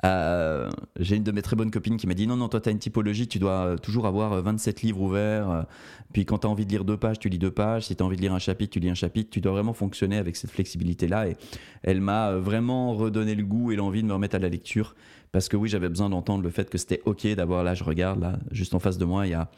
Euh, 0.04 0.70
j'ai 0.98 1.16
une 1.16 1.24
de 1.24 1.32
mes 1.32 1.42
très 1.42 1.56
bonnes 1.56 1.70
copines 1.70 1.96
qui 1.96 2.06
m'a 2.06 2.14
dit 2.14 2.26
non, 2.26 2.36
non, 2.36 2.48
toi, 2.48 2.60
tu 2.60 2.68
as 2.68 2.72
une 2.72 2.78
typologie, 2.78 3.28
tu 3.28 3.38
dois 3.38 3.76
toujours 3.82 4.06
avoir 4.06 4.40
27 4.40 4.82
livres 4.82 5.00
ouverts. 5.00 5.66
Puis 6.12 6.24
quand 6.24 6.38
tu 6.38 6.46
as 6.46 6.50
envie 6.50 6.66
de 6.66 6.70
lire 6.70 6.84
deux 6.84 6.96
pages, 6.96 7.18
tu 7.18 7.28
lis 7.28 7.38
deux 7.38 7.50
pages. 7.50 7.86
Si 7.86 7.96
tu 7.96 8.02
as 8.02 8.06
envie 8.06 8.16
de 8.16 8.22
lire 8.22 8.34
un 8.34 8.38
chapitre, 8.38 8.72
tu 8.72 8.80
lis 8.80 8.90
un 8.90 8.94
chapitre. 8.94 9.30
Tu 9.30 9.40
dois 9.40 9.52
vraiment 9.52 9.74
fonctionner 9.74 10.16
avec 10.16 10.36
cette 10.36 10.50
flexibilité-là. 10.50 11.28
Et 11.28 11.36
elle 11.82 12.00
m'a 12.00 12.32
vraiment 12.32 12.94
redonné 12.94 13.34
le 13.34 13.44
goût 13.44 13.72
et 13.72 13.76
l'envie 13.76 14.02
de 14.02 14.06
me 14.08 14.12
remettre 14.12 14.36
à 14.36 14.38
la 14.38 14.48
lecture. 14.48 14.94
Parce 15.32 15.48
que 15.48 15.56
oui, 15.56 15.68
j'avais 15.68 15.88
besoin 15.88 16.10
d'entendre 16.10 16.42
le 16.42 16.50
fait 16.50 16.68
que 16.68 16.76
c'était 16.76 17.02
OK 17.04 17.26
d'avoir, 17.34 17.62
là, 17.62 17.74
je 17.74 17.84
regarde, 17.84 18.20
là, 18.20 18.38
juste 18.50 18.74
en 18.74 18.80
face 18.80 18.98
de 18.98 19.04
moi, 19.04 19.26
il 19.26 19.30
y 19.30 19.34
a, 19.34 19.50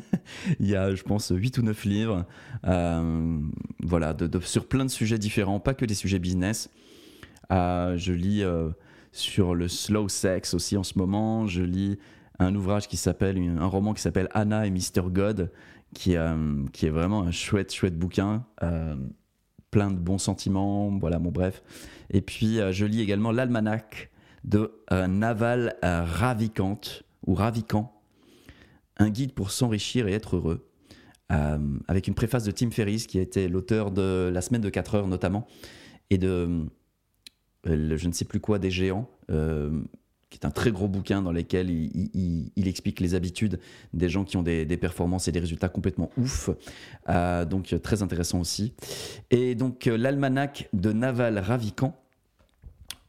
il 0.60 0.66
y 0.66 0.74
a 0.74 0.94
je 0.94 1.02
pense, 1.02 1.30
8 1.34 1.58
ou 1.58 1.62
9 1.62 1.84
livres. 1.84 2.26
Euh, 2.66 3.38
voilà, 3.82 4.16
sur 4.42 4.66
plein 4.66 4.86
de 4.86 4.90
sujets 4.90 5.18
différents, 5.18 5.60
pas 5.60 5.74
que 5.74 5.84
des 5.84 5.94
sujets 5.94 6.18
business. 6.18 6.70
Euh, 7.52 7.96
je 7.98 8.12
lis 8.12 8.42
euh, 8.42 8.70
sur 9.12 9.54
le 9.54 9.68
slow 9.68 10.08
sex 10.08 10.54
aussi 10.54 10.78
en 10.78 10.82
ce 10.82 10.98
moment. 10.98 11.46
Je 11.46 11.62
lis 11.62 11.98
un 12.38 12.54
ouvrage 12.54 12.88
qui 12.88 12.96
s'appelle, 12.96 13.36
un 13.38 13.66
roman 13.66 13.92
qui 13.92 14.00
s'appelle 14.00 14.28
Anna 14.32 14.66
et 14.66 14.70
Mr. 14.70 15.10
God, 15.10 15.52
qui, 15.94 16.14
qui 16.72 16.86
est 16.86 16.90
vraiment 16.90 17.22
un 17.22 17.32
chouette, 17.32 17.74
chouette 17.74 17.98
bouquin 17.98 18.44
plein 19.70 19.90
de 19.90 19.98
bons 19.98 20.18
sentiments, 20.18 20.90
voilà, 20.98 21.18
bon 21.18 21.30
bref. 21.30 21.62
Et 22.10 22.22
puis 22.22 22.58
je 22.70 22.86
lis 22.86 23.02
également 23.02 23.32
l'almanach 23.32 24.08
de 24.44 24.72
euh, 24.92 25.06
Naval 25.06 25.76
euh, 25.84 26.04
Ravikant, 26.04 26.80
ou 27.26 27.34
Ravikant, 27.34 28.00
un 28.96 29.10
guide 29.10 29.32
pour 29.32 29.50
s'enrichir 29.50 30.08
et 30.08 30.12
être 30.12 30.36
heureux, 30.36 30.68
euh, 31.30 31.58
avec 31.86 32.08
une 32.08 32.14
préface 32.14 32.44
de 32.44 32.50
Tim 32.50 32.70
Ferriss, 32.70 33.06
qui 33.06 33.18
a 33.18 33.22
été 33.22 33.48
l'auteur 33.48 33.90
de 33.90 34.30
La 34.32 34.40
semaine 34.40 34.62
de 34.62 34.70
4 34.70 34.94
heures 34.94 35.06
notamment, 35.06 35.46
et 36.10 36.18
de 36.18 36.66
je 37.64 38.08
ne 38.08 38.12
sais 38.12 38.24
plus 38.24 38.40
quoi 38.40 38.58
des 38.58 38.70
géants, 38.70 39.10
qui 39.28 40.38
est 40.38 40.46
un 40.46 40.50
très 40.50 40.70
gros 40.70 40.88
bouquin 40.88 41.20
dans 41.20 41.32
lequel 41.32 41.68
il, 41.68 42.68
explique 42.68 43.00
les 43.00 43.14
habitudes 43.14 43.60
des 43.92 44.08
gens 44.08 44.24
qui 44.24 44.38
ont 44.38 44.42
des, 44.42 44.64
performances 44.78 45.28
et 45.28 45.32
des 45.32 45.40
résultats 45.40 45.68
complètement 45.68 46.10
ouf. 46.16 46.48
donc 47.46 47.74
très 47.82 48.00
intéressant 48.00 48.40
aussi. 48.40 48.72
Et 49.30 49.54
donc 49.54 49.84
l'almanach 49.84 50.68
de 50.72 50.92
Naval 50.92 51.38
Ravikant, 51.38 51.94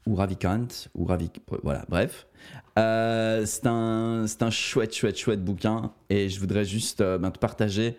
ou 0.06 0.16
Ravikant, 0.16 0.68
ou 0.96 1.06
Ravik, 1.06 1.42
voilà, 1.64 1.86
bref. 1.90 2.28
Euh, 2.78 3.46
c'est 3.46 3.68
un, 3.68 4.26
un 4.40 4.50
chouette, 4.50 4.96
chouette, 4.96 5.18
chouette 5.18 5.44
bouquin 5.44 5.94
et 6.10 6.30
je 6.30 6.40
voudrais 6.40 6.66
juste 6.66 7.02
euh, 7.02 7.18
ben, 7.18 7.32
te 7.32 7.40
partager 7.40 7.98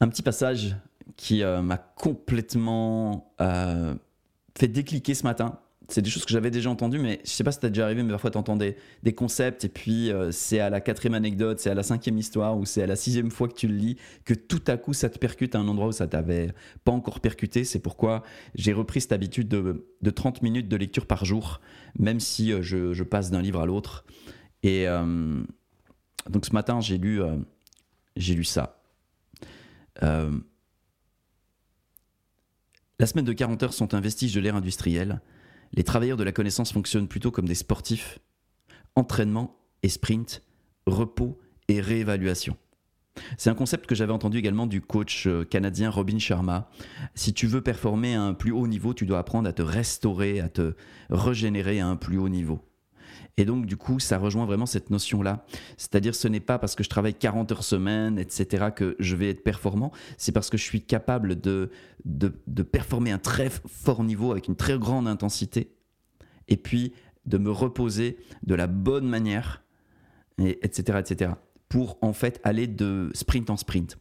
un 0.00 0.08
petit 0.08 0.22
passage 0.22 0.76
qui 1.16 1.42
euh, 1.42 1.62
m'a 1.62 1.76
complètement 1.76 3.32
fait 4.58 4.68
décliquer 4.68 5.14
ce 5.14 5.24
matin 5.24 5.58
c'est 5.88 6.02
des 6.02 6.10
choses 6.10 6.24
que 6.24 6.32
j'avais 6.32 6.50
déjà 6.50 6.68
entendues, 6.68 6.98
mais 6.98 7.20
je 7.24 7.30
sais 7.30 7.44
pas 7.44 7.52
si 7.52 7.60
t'as 7.60 7.68
déjà 7.68 7.84
arrivé, 7.84 8.02
mais 8.02 8.10
parfois 8.10 8.32
t'entends 8.32 8.56
des, 8.56 8.76
concepts 9.14 9.64
et 9.64 9.68
puis 9.68 10.10
euh, 10.10 10.32
c'est 10.32 10.58
à 10.58 10.68
la 10.68 10.80
quatrième 10.80 11.14
anecdote, 11.14 11.60
c'est 11.60 11.70
à 11.70 11.74
la 11.74 11.84
cinquième 11.84 12.18
histoire 12.18 12.58
ou 12.58 12.64
c'est 12.64 12.82
à 12.82 12.86
la 12.86 12.96
sixième 12.96 13.30
fois 13.30 13.46
que 13.46 13.54
tu 13.54 13.68
le 13.68 13.76
lis 13.76 13.96
que 14.24 14.34
tout 14.34 14.62
à 14.66 14.76
coup 14.76 14.92
ça 14.92 15.08
te 15.08 15.18
percute 15.18 15.54
à 15.54 15.60
un 15.60 15.68
endroit 15.68 15.88
où 15.88 15.92
ça 15.92 16.08
t'avait 16.08 16.52
pas 16.84 16.90
encore 16.92 17.20
percuté. 17.20 17.64
C'est 17.64 17.78
pourquoi 17.78 18.24
j'ai 18.56 18.72
repris 18.72 19.00
cette 19.00 19.12
habitude 19.12 19.48
de, 19.48 19.86
de, 20.02 20.10
30 20.10 20.42
minutes 20.42 20.68
de 20.68 20.76
lecture 20.76 21.06
par 21.06 21.24
jour, 21.24 21.60
même 21.98 22.18
si 22.18 22.52
euh, 22.52 22.62
je, 22.62 22.92
je, 22.92 23.04
passe 23.04 23.30
d'un 23.30 23.40
livre 23.40 23.60
à 23.60 23.66
l'autre. 23.66 24.04
Et 24.64 24.88
euh, 24.88 25.44
donc 26.28 26.46
ce 26.46 26.52
matin 26.52 26.80
j'ai 26.80 26.98
lu, 26.98 27.20
j'ai 28.16 28.34
lu 28.34 28.42
ça. 28.42 28.82
la 30.02 30.26
semaine 33.06 33.24
de 33.24 33.32
40 33.32 33.62
heures 33.62 33.72
sont 33.72 33.94
un 33.94 34.00
vestige 34.00 34.34
de 34.34 34.40
l'ère 34.40 34.56
industrielle 34.56 35.20
les 35.72 35.84
travailleurs 35.84 36.16
de 36.16 36.24
la 36.24 36.32
connaissance 36.32 36.72
fonctionnent 36.72 37.08
plutôt 37.08 37.30
comme 37.30 37.46
des 37.46 37.54
sportifs. 37.54 38.18
Entraînement 38.94 39.56
et 39.82 39.88
sprint, 39.88 40.42
repos 40.86 41.38
et 41.68 41.80
réévaluation. 41.80 42.56
C'est 43.38 43.50
un 43.50 43.54
concept 43.54 43.86
que 43.86 43.94
j'avais 43.94 44.12
entendu 44.12 44.38
également 44.38 44.66
du 44.66 44.80
coach 44.80 45.26
euh, 45.26 45.44
canadien 45.44 45.90
Robin 45.90 46.18
Sharma. 46.18 46.68
Si 47.14 47.32
tu 47.32 47.46
veux 47.46 47.62
performer 47.62 48.14
à 48.14 48.22
un 48.22 48.34
plus 48.34 48.52
haut 48.52 48.66
niveau, 48.66 48.94
tu 48.94 49.06
dois 49.06 49.18
apprendre 49.18 49.48
à 49.48 49.52
te 49.52 49.62
restaurer, 49.62 50.40
à 50.40 50.48
te 50.48 50.74
régénérer 51.10 51.80
à 51.80 51.88
un 51.88 51.96
plus 51.96 52.18
haut 52.18 52.28
niveau. 52.28 52.60
Et 53.38 53.44
donc, 53.44 53.66
du 53.66 53.76
coup, 53.76 54.00
ça 54.00 54.16
rejoint 54.16 54.46
vraiment 54.46 54.64
cette 54.64 54.88
notion-là. 54.90 55.44
C'est-à-dire, 55.76 56.14
ce 56.14 56.26
n'est 56.26 56.40
pas 56.40 56.58
parce 56.58 56.74
que 56.74 56.82
je 56.82 56.88
travaille 56.88 57.14
40 57.14 57.52
heures 57.52 57.64
semaine, 57.64 58.18
etc., 58.18 58.68
que 58.74 58.96
je 58.98 59.14
vais 59.14 59.28
être 59.28 59.44
performant. 59.44 59.92
C'est 60.16 60.32
parce 60.32 60.48
que 60.48 60.56
je 60.56 60.62
suis 60.62 60.80
capable 60.80 61.38
de, 61.38 61.70
de, 62.06 62.62
performer 62.62 63.12
un 63.12 63.18
très 63.18 63.50
fort 63.50 64.04
niveau 64.04 64.30
avec 64.30 64.48
une 64.48 64.56
très 64.56 64.78
grande 64.78 65.06
intensité. 65.06 65.70
Et 66.48 66.56
puis, 66.56 66.94
de 67.26 67.36
me 67.36 67.50
reposer 67.50 68.16
de 68.42 68.54
la 68.54 68.66
bonne 68.66 69.06
manière, 69.06 69.62
et, 70.38 70.58
etc., 70.64 70.98
etc., 70.98 71.32
pour 71.68 71.98
en 72.00 72.12
fait 72.12 72.40
aller 72.42 72.66
de 72.66 73.10
sprint 73.12 73.50
en 73.50 73.56
sprint. 73.56 73.98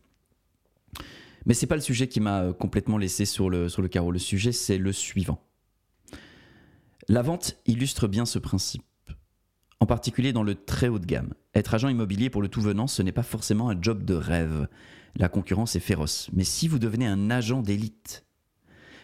Mais 1.45 1.53
c'est 1.53 1.67
pas 1.67 1.75
le 1.75 1.81
sujet 1.81 2.07
qui 2.07 2.21
m'a 2.21 2.53
complètement 2.53 2.97
laissé 2.97 3.25
sur 3.25 3.49
le, 3.49 3.67
sur 3.67 3.81
le 3.81 3.87
carreau. 3.89 4.11
Le 4.11 4.19
sujet, 4.19 4.51
c'est 4.51 4.77
le 4.77 4.93
suivant. 4.93 5.43
La 7.07 7.21
vente 7.21 7.57
illustre 7.65 8.07
bien 8.07 8.25
ce 8.25 8.39
principe 8.39 8.83
en 9.79 9.85
particulier 9.85 10.33
dans 10.33 10.43
le 10.43 10.55
très 10.55 10.87
haut 10.87 10.99
de 10.99 11.05
gamme. 11.05 11.33
Être 11.53 11.73
agent 11.73 11.89
immobilier 11.89 12.29
pour 12.29 12.41
le 12.41 12.47
tout 12.47 12.61
venant, 12.61 12.87
ce 12.87 13.01
n'est 13.01 13.11
pas 13.11 13.23
forcément 13.23 13.69
un 13.69 13.81
job 13.81 14.03
de 14.03 14.13
rêve. 14.13 14.67
La 15.15 15.29
concurrence 15.29 15.75
est 15.75 15.81
féroce. 15.81 16.29
Mais 16.33 16.43
si 16.43 16.67
vous 16.67 16.79
devenez 16.79 17.05
un 17.05 17.29
agent 17.29 17.61
d'élite, 17.61 18.25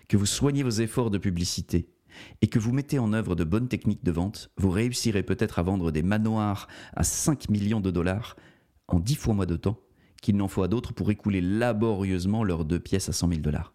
que 0.07 0.17
vous 0.17 0.25
soignez 0.25 0.63
vos 0.63 0.69
efforts 0.69 1.09
de 1.09 1.17
publicité 1.17 1.87
et 2.41 2.47
que 2.47 2.59
vous 2.59 2.73
mettez 2.73 2.99
en 2.99 3.13
œuvre 3.13 3.35
de 3.35 3.45
bonnes 3.45 3.69
techniques 3.69 4.03
de 4.03 4.11
vente, 4.11 4.51
vous 4.57 4.69
réussirez 4.69 5.23
peut-être 5.23 5.59
à 5.59 5.63
vendre 5.63 5.91
des 5.91 6.03
manoirs 6.03 6.67
à 6.93 7.03
5 7.03 7.49
millions 7.49 7.79
de 7.79 7.91
dollars 7.91 8.35
en 8.89 8.99
10 8.99 9.15
fois 9.15 9.33
moins 9.33 9.45
de 9.45 9.55
temps 9.55 9.79
qu'il 10.21 10.35
n'en 10.35 10.47
faut 10.47 10.63
à 10.63 10.67
d'autres 10.67 10.93
pour 10.93 11.11
écouler 11.11 11.41
laborieusement 11.41 12.43
leurs 12.43 12.65
deux 12.65 12.79
pièces 12.79 13.09
à 13.09 13.13
100 13.13 13.29
000 13.29 13.41
dollars. 13.41 13.73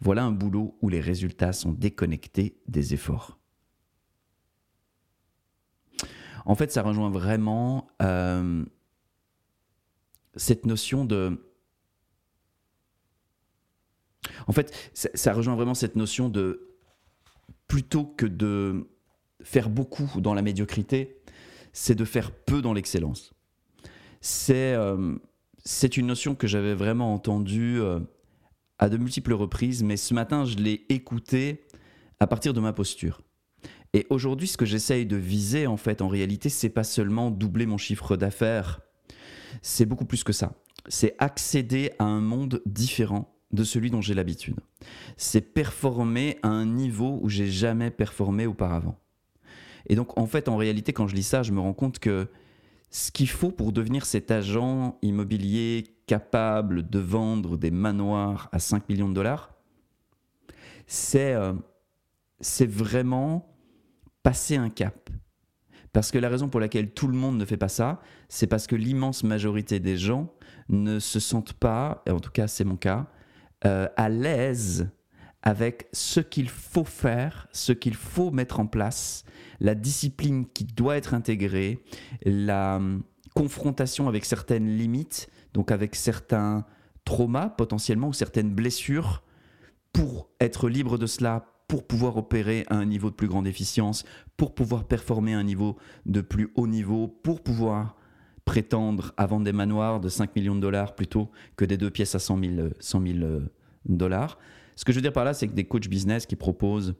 Voilà 0.00 0.24
un 0.24 0.32
boulot 0.32 0.76
où 0.82 0.88
les 0.88 1.00
résultats 1.00 1.52
sont 1.52 1.72
déconnectés 1.72 2.58
des 2.68 2.94
efforts. 2.94 3.38
En 6.44 6.54
fait, 6.54 6.72
ça 6.72 6.82
rejoint 6.82 7.10
vraiment 7.10 7.88
euh, 8.00 8.64
cette 10.36 10.66
notion 10.66 11.04
de... 11.04 11.40
En 14.46 14.52
fait, 14.52 14.72
ça, 14.94 15.32
rejoint 15.32 15.54
vraiment 15.54 15.74
cette 15.74 15.96
notion 15.96 16.28
de... 16.28 16.68
Plutôt 17.68 18.04
que 18.04 18.26
de 18.26 18.90
faire 19.42 19.70
beaucoup 19.70 20.20
dans 20.20 20.34
la 20.34 20.42
médiocrité, 20.42 21.22
c'est 21.72 21.94
de 21.94 22.04
faire 22.04 22.30
peu 22.30 22.60
dans 22.60 22.74
l'excellence. 22.74 23.32
C'est 24.20 24.74
euh, 24.74 25.16
une 25.96 26.06
notion 26.06 26.34
que 26.34 26.46
j'avais 26.46 26.74
vraiment 26.74 27.14
entendue 27.14 27.80
euh, 27.80 28.00
à 28.78 28.90
de 28.90 28.98
multiples 28.98 29.32
reprises, 29.32 29.82
mais 29.82 29.96
ce 29.96 30.12
matin, 30.12 30.44
je 30.44 30.56
l'ai 30.56 30.84
écoutée 30.90 31.64
à 32.20 32.26
partir 32.26 32.52
de 32.52 32.60
ma 32.60 32.72
posture. 32.72 33.22
Et 33.94 34.06
aujourd'hui, 34.08 34.48
ce 34.48 34.56
que 34.56 34.64
j'essaye 34.64 35.04
de 35.04 35.16
viser, 35.16 35.66
en 35.66 35.76
fait, 35.76 36.00
en 36.00 36.08
réalité, 36.08 36.48
c'est 36.48 36.70
pas 36.70 36.84
seulement 36.84 37.30
doubler 37.30 37.66
mon 37.66 37.76
chiffre 37.76 38.16
d'affaires. 38.16 38.80
C'est 39.60 39.84
beaucoup 39.84 40.06
plus 40.06 40.24
que 40.24 40.32
ça. 40.32 40.52
C'est 40.88 41.14
accéder 41.18 41.92
à 41.98 42.04
un 42.04 42.20
monde 42.20 42.62
différent 42.64 43.34
de 43.52 43.64
celui 43.64 43.90
dont 43.90 44.00
j'ai 44.00 44.14
l'habitude. 44.14 44.56
C'est 45.18 45.52
performer 45.52 46.38
à 46.42 46.48
un 46.48 46.64
niveau 46.64 47.20
où 47.22 47.28
j'ai 47.28 47.50
jamais 47.50 47.90
performé 47.90 48.46
auparavant. 48.46 48.98
Et 49.86 49.94
donc, 49.94 50.18
en 50.18 50.26
fait, 50.26 50.48
en 50.48 50.56
réalité, 50.56 50.94
quand 50.94 51.06
je 51.06 51.14
lis 51.14 51.22
ça, 51.22 51.42
je 51.42 51.52
me 51.52 51.60
rends 51.60 51.74
compte 51.74 51.98
que 51.98 52.28
ce 52.90 53.10
qu'il 53.10 53.28
faut 53.28 53.50
pour 53.50 53.72
devenir 53.72 54.06
cet 54.06 54.30
agent 54.30 54.98
immobilier 55.02 55.84
capable 56.06 56.88
de 56.88 56.98
vendre 56.98 57.58
des 57.58 57.70
manoirs 57.70 58.48
à 58.52 58.58
5 58.58 58.88
millions 58.88 59.08
de 59.08 59.14
dollars, 59.14 59.54
c'est 60.86 61.34
euh, 61.34 61.52
vraiment 62.60 63.51
passer 64.22 64.56
un 64.56 64.70
cap. 64.70 65.10
Parce 65.92 66.10
que 66.10 66.18
la 66.18 66.28
raison 66.28 66.48
pour 66.48 66.60
laquelle 66.60 66.92
tout 66.92 67.06
le 67.06 67.16
monde 67.16 67.36
ne 67.36 67.44
fait 67.44 67.56
pas 67.56 67.68
ça, 67.68 68.00
c'est 68.28 68.46
parce 68.46 68.66
que 68.66 68.76
l'immense 68.76 69.24
majorité 69.24 69.78
des 69.78 69.98
gens 69.98 70.32
ne 70.68 70.98
se 70.98 71.20
sentent 71.20 71.52
pas, 71.52 72.02
et 72.06 72.10
en 72.10 72.20
tout 72.20 72.30
cas 72.30 72.46
c'est 72.48 72.64
mon 72.64 72.76
cas, 72.76 73.08
euh, 73.66 73.88
à 73.96 74.08
l'aise 74.08 74.90
avec 75.42 75.88
ce 75.92 76.20
qu'il 76.20 76.48
faut 76.48 76.84
faire, 76.84 77.48
ce 77.52 77.72
qu'il 77.72 77.94
faut 77.94 78.30
mettre 78.30 78.60
en 78.60 78.66
place, 78.66 79.24
la 79.60 79.74
discipline 79.74 80.46
qui 80.46 80.64
doit 80.64 80.96
être 80.96 81.14
intégrée, 81.14 81.82
la 82.24 82.76
hum, 82.76 83.02
confrontation 83.34 84.08
avec 84.08 84.24
certaines 84.24 84.68
limites, 84.76 85.28
donc 85.52 85.72
avec 85.72 85.94
certains 85.94 86.64
traumas 87.04 87.48
potentiellement 87.50 88.08
ou 88.08 88.12
certaines 88.12 88.54
blessures, 88.54 89.22
pour 89.92 90.30
être 90.40 90.68
libre 90.68 90.96
de 90.96 91.06
cela, 91.06 91.51
pour 91.72 91.86
pouvoir 91.86 92.18
opérer 92.18 92.66
à 92.68 92.76
un 92.76 92.84
niveau 92.84 93.08
de 93.08 93.14
plus 93.14 93.28
grande 93.28 93.46
efficience, 93.46 94.04
pour 94.36 94.54
pouvoir 94.54 94.84
performer 94.84 95.32
à 95.32 95.38
un 95.38 95.42
niveau 95.42 95.78
de 96.04 96.20
plus 96.20 96.50
haut 96.54 96.66
niveau, 96.66 97.08
pour 97.08 97.42
pouvoir 97.42 97.96
prétendre 98.44 99.14
à 99.16 99.24
vendre 99.24 99.46
des 99.46 99.54
manoirs 99.54 99.98
de 99.98 100.10
5 100.10 100.36
millions 100.36 100.54
de 100.54 100.60
dollars 100.60 100.94
plutôt 100.94 101.30
que 101.56 101.64
des 101.64 101.78
deux 101.78 101.88
pièces 101.88 102.14
à 102.14 102.18
100 102.18 102.40
000, 102.40 102.68
100 102.78 103.06
000 103.06 103.18
dollars. 103.86 104.38
Ce 104.76 104.84
que 104.84 104.92
je 104.92 104.98
veux 104.98 105.02
dire 105.02 105.14
par 105.14 105.24
là, 105.24 105.32
c'est 105.32 105.48
que 105.48 105.54
des 105.54 105.64
coachs 105.64 105.88
business 105.88 106.26
qui 106.26 106.36
proposent 106.36 106.94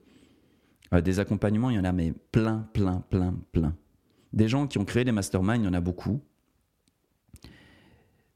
euh, 0.95 1.03
des 1.03 1.21
accompagnements, 1.21 1.69
il 1.69 1.77
y 1.77 1.79
en 1.79 1.85
a 1.85 1.93
mais 1.93 2.15
plein, 2.33 2.67
plein, 2.73 3.05
plein, 3.11 3.35
plein. 3.53 3.77
Des 4.33 4.49
gens 4.49 4.67
qui 4.67 4.79
ont 4.79 4.87
créé 4.87 5.05
des 5.05 5.13
masterminds, 5.13 5.61
il 5.61 5.67
y 5.67 5.69
en 5.69 5.75
a 5.75 5.83
beaucoup. 5.83 6.23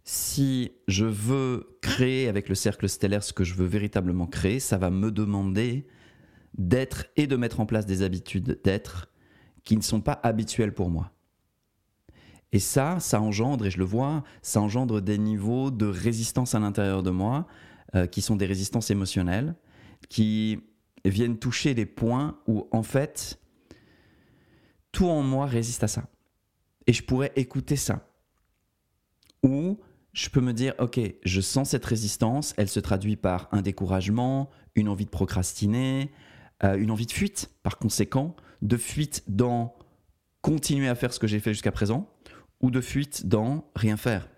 Si 0.05 0.72
je 0.87 1.07
veux 1.07 1.79
créer 1.81 2.29
avec 2.29 2.51
le 2.51 2.55
cercle 2.55 2.90
stellaire 2.90 3.25
ce 3.25 3.33
que 3.33 3.42
je 3.42 3.55
veux 3.55 3.64
véritablement 3.64 4.27
créer, 4.27 4.61
ça 4.61 4.77
va 4.77 4.90
me 4.90 5.11
demander 5.11 5.87
d'être 6.59 7.07
et 7.16 7.27
de 7.27 7.37
mettre 7.37 7.61
en 7.61 7.66
place 7.66 7.87
des 7.87 8.03
habitudes 8.03 8.61
d'être 8.64 9.11
qui 9.64 9.77
ne 9.77 9.83
sont 9.83 10.01
pas 10.01 10.21
habituelles 10.23 10.75
pour 10.75 10.90
moi. 10.90 11.12
Et 12.53 12.59
ça, 12.59 13.01
ça 13.01 13.21
engendre, 13.21 13.66
et 13.66 13.71
je 13.71 13.79
le 13.79 13.85
vois, 13.85 14.23
ça 14.40 14.61
engendre 14.61 15.03
des 15.03 15.19
niveaux 15.19 15.71
de 15.71 15.87
résistance 15.87 16.55
à 16.55 16.59
l'intérieur 16.59 17.03
de 17.03 17.11
moi, 17.11 17.47
euh, 17.95 18.07
qui 18.07 18.23
sont 18.23 18.37
des 18.37 18.47
résistances 18.47 18.90
émotionnelles, 18.90 19.55
qui 20.09 20.61
viennent 21.05 21.38
toucher 21.38 21.75
des 21.75 21.87
points 21.87 22.38
où, 22.47 22.69
en 22.71 22.83
fait, 22.83 23.38
tout 24.92 25.07
en 25.07 25.23
moi 25.23 25.47
résiste 25.47 25.85
à 25.85 25.88
ça. 25.88 26.09
Et 26.87 26.92
je 26.92 27.03
pourrais 27.03 27.33
écouter 27.37 27.77
ça. 27.77 28.09
Ou 29.42 29.79
je 30.12 30.31
peux 30.31 30.40
me 30.40 30.53
dire, 30.53 30.73
ok, 30.79 30.99
je 31.25 31.40
sens 31.40 31.71
cette 31.71 31.85
résistance, 31.85 32.55
elle 32.57 32.69
se 32.69 32.81
traduit 32.81 33.16
par 33.16 33.49
un 33.53 33.61
découragement, 33.61 34.49
une 34.75 34.88
envie 34.88 35.05
de 35.05 35.11
procrastiner, 35.11 36.11
euh, 36.64 36.77
une 36.77 36.90
envie 36.90 37.07
de 37.07 37.12
fuite, 37.12 37.51
par 37.62 37.79
conséquent, 37.79 38.35
de 38.62 38.77
fuite 38.77 39.25
dans 39.29 39.77
continuer 40.40 40.88
à 40.88 40.95
faire 40.95 41.12
ce 41.12 41.19
que 41.19 41.27
j'ai 41.27 41.40
fait 41.40 41.53
jusqu'à 41.53 41.73
présent, 41.73 42.09
ou 42.61 42.71
de 42.71 42.81
fuite 42.81 43.27
dans 43.27 43.71
rien 43.75 43.97
faire. 43.97 44.29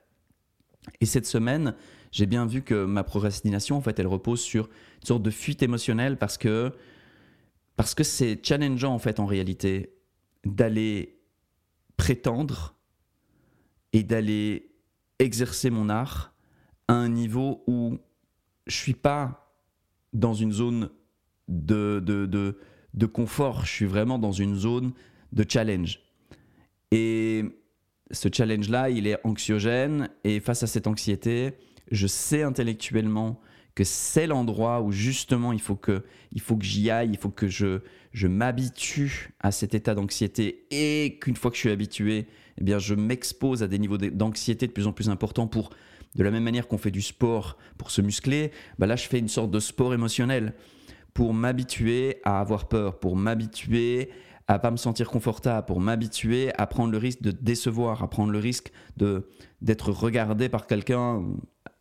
Et 1.00 1.06
cette 1.06 1.26
semaine, 1.26 1.74
j'ai 2.12 2.26
bien 2.26 2.46
vu 2.46 2.62
que 2.62 2.84
ma 2.84 3.04
procrastination, 3.04 3.76
en 3.76 3.80
fait, 3.80 3.98
elle 3.98 4.06
repose 4.06 4.40
sur 4.40 4.68
une 5.00 5.06
sorte 5.06 5.22
de 5.22 5.30
fuite 5.30 5.62
émotionnelle 5.62 6.16
parce 6.16 6.38
que 6.38 6.72
parce 7.76 7.94
que 7.94 8.02
c'est 8.02 8.44
challengeant 8.44 8.92
en 8.92 8.98
fait 8.98 9.20
en 9.20 9.26
réalité 9.26 9.94
d'aller 10.44 11.20
prétendre 11.96 12.74
et 13.92 14.02
d'aller 14.02 14.74
exercer 15.20 15.70
mon 15.70 15.88
art 15.88 16.34
à 16.88 16.94
un 16.94 17.08
niveau 17.08 17.62
où 17.68 17.98
je 18.66 18.74
suis 18.74 18.94
pas 18.94 19.54
dans 20.12 20.34
une 20.34 20.50
zone 20.50 20.90
de, 21.48 22.00
de, 22.04 22.58
de 22.94 23.06
confort, 23.06 23.64
je 23.64 23.72
suis 23.72 23.86
vraiment 23.86 24.18
dans 24.18 24.32
une 24.32 24.54
zone 24.56 24.92
de 25.32 25.44
challenge. 25.48 26.00
Et 26.90 27.44
ce 28.10 28.28
challenge-là, 28.32 28.90
il 28.90 29.06
est 29.06 29.18
anxiogène, 29.24 30.08
et 30.24 30.40
face 30.40 30.62
à 30.62 30.66
cette 30.66 30.86
anxiété, 30.86 31.52
je 31.90 32.06
sais 32.06 32.42
intellectuellement 32.42 33.40
que 33.74 33.84
c'est 33.84 34.26
l'endroit 34.26 34.80
où 34.80 34.90
justement 34.90 35.52
il 35.52 35.60
faut 35.60 35.76
que, 35.76 36.02
il 36.32 36.40
faut 36.40 36.56
que 36.56 36.64
j'y 36.64 36.90
aille, 36.90 37.10
il 37.10 37.16
faut 37.16 37.30
que 37.30 37.46
je, 37.46 37.80
je 38.12 38.26
m'habitue 38.26 39.30
à 39.38 39.52
cet 39.52 39.74
état 39.74 39.94
d'anxiété. 39.94 40.66
Et 40.70 41.18
qu'une 41.20 41.36
fois 41.36 41.50
que 41.50 41.56
je 41.56 41.60
suis 41.60 41.70
habitué, 41.70 42.26
eh 42.58 42.64
bien 42.64 42.78
je 42.78 42.94
m'expose 42.94 43.62
à 43.62 43.68
des 43.68 43.78
niveaux 43.78 43.96
d'anxiété 43.96 44.66
de 44.66 44.72
plus 44.72 44.88
en 44.88 44.92
plus 44.92 45.08
importants 45.10 45.46
pour, 45.46 45.70
de 46.16 46.24
la 46.24 46.32
même 46.32 46.42
manière 46.42 46.66
qu'on 46.66 46.78
fait 46.78 46.90
du 46.90 47.02
sport 47.02 47.56
pour 47.76 47.92
se 47.92 48.02
muscler, 48.02 48.50
bah 48.78 48.86
là 48.86 48.96
je 48.96 49.06
fais 49.06 49.20
une 49.20 49.28
sorte 49.28 49.50
de 49.52 49.60
sport 49.60 49.94
émotionnel 49.94 50.54
pour 51.14 51.34
m'habituer 51.34 52.20
à 52.24 52.40
avoir 52.40 52.68
peur, 52.68 52.98
pour 52.98 53.16
m'habituer 53.16 54.10
à 54.48 54.58
pas 54.58 54.70
me 54.70 54.76
sentir 54.78 55.10
confortable, 55.10 55.66
pour 55.66 55.78
m'habituer 55.78 56.52
à 56.56 56.66
prendre 56.66 56.90
le 56.90 56.98
risque 56.98 57.20
de 57.20 57.30
décevoir, 57.30 58.02
à 58.02 58.08
prendre 58.08 58.32
le 58.32 58.38
risque 58.38 58.72
de 58.96 59.28
d'être 59.60 59.92
regardé 59.92 60.48
par 60.48 60.66
quelqu'un 60.66 61.22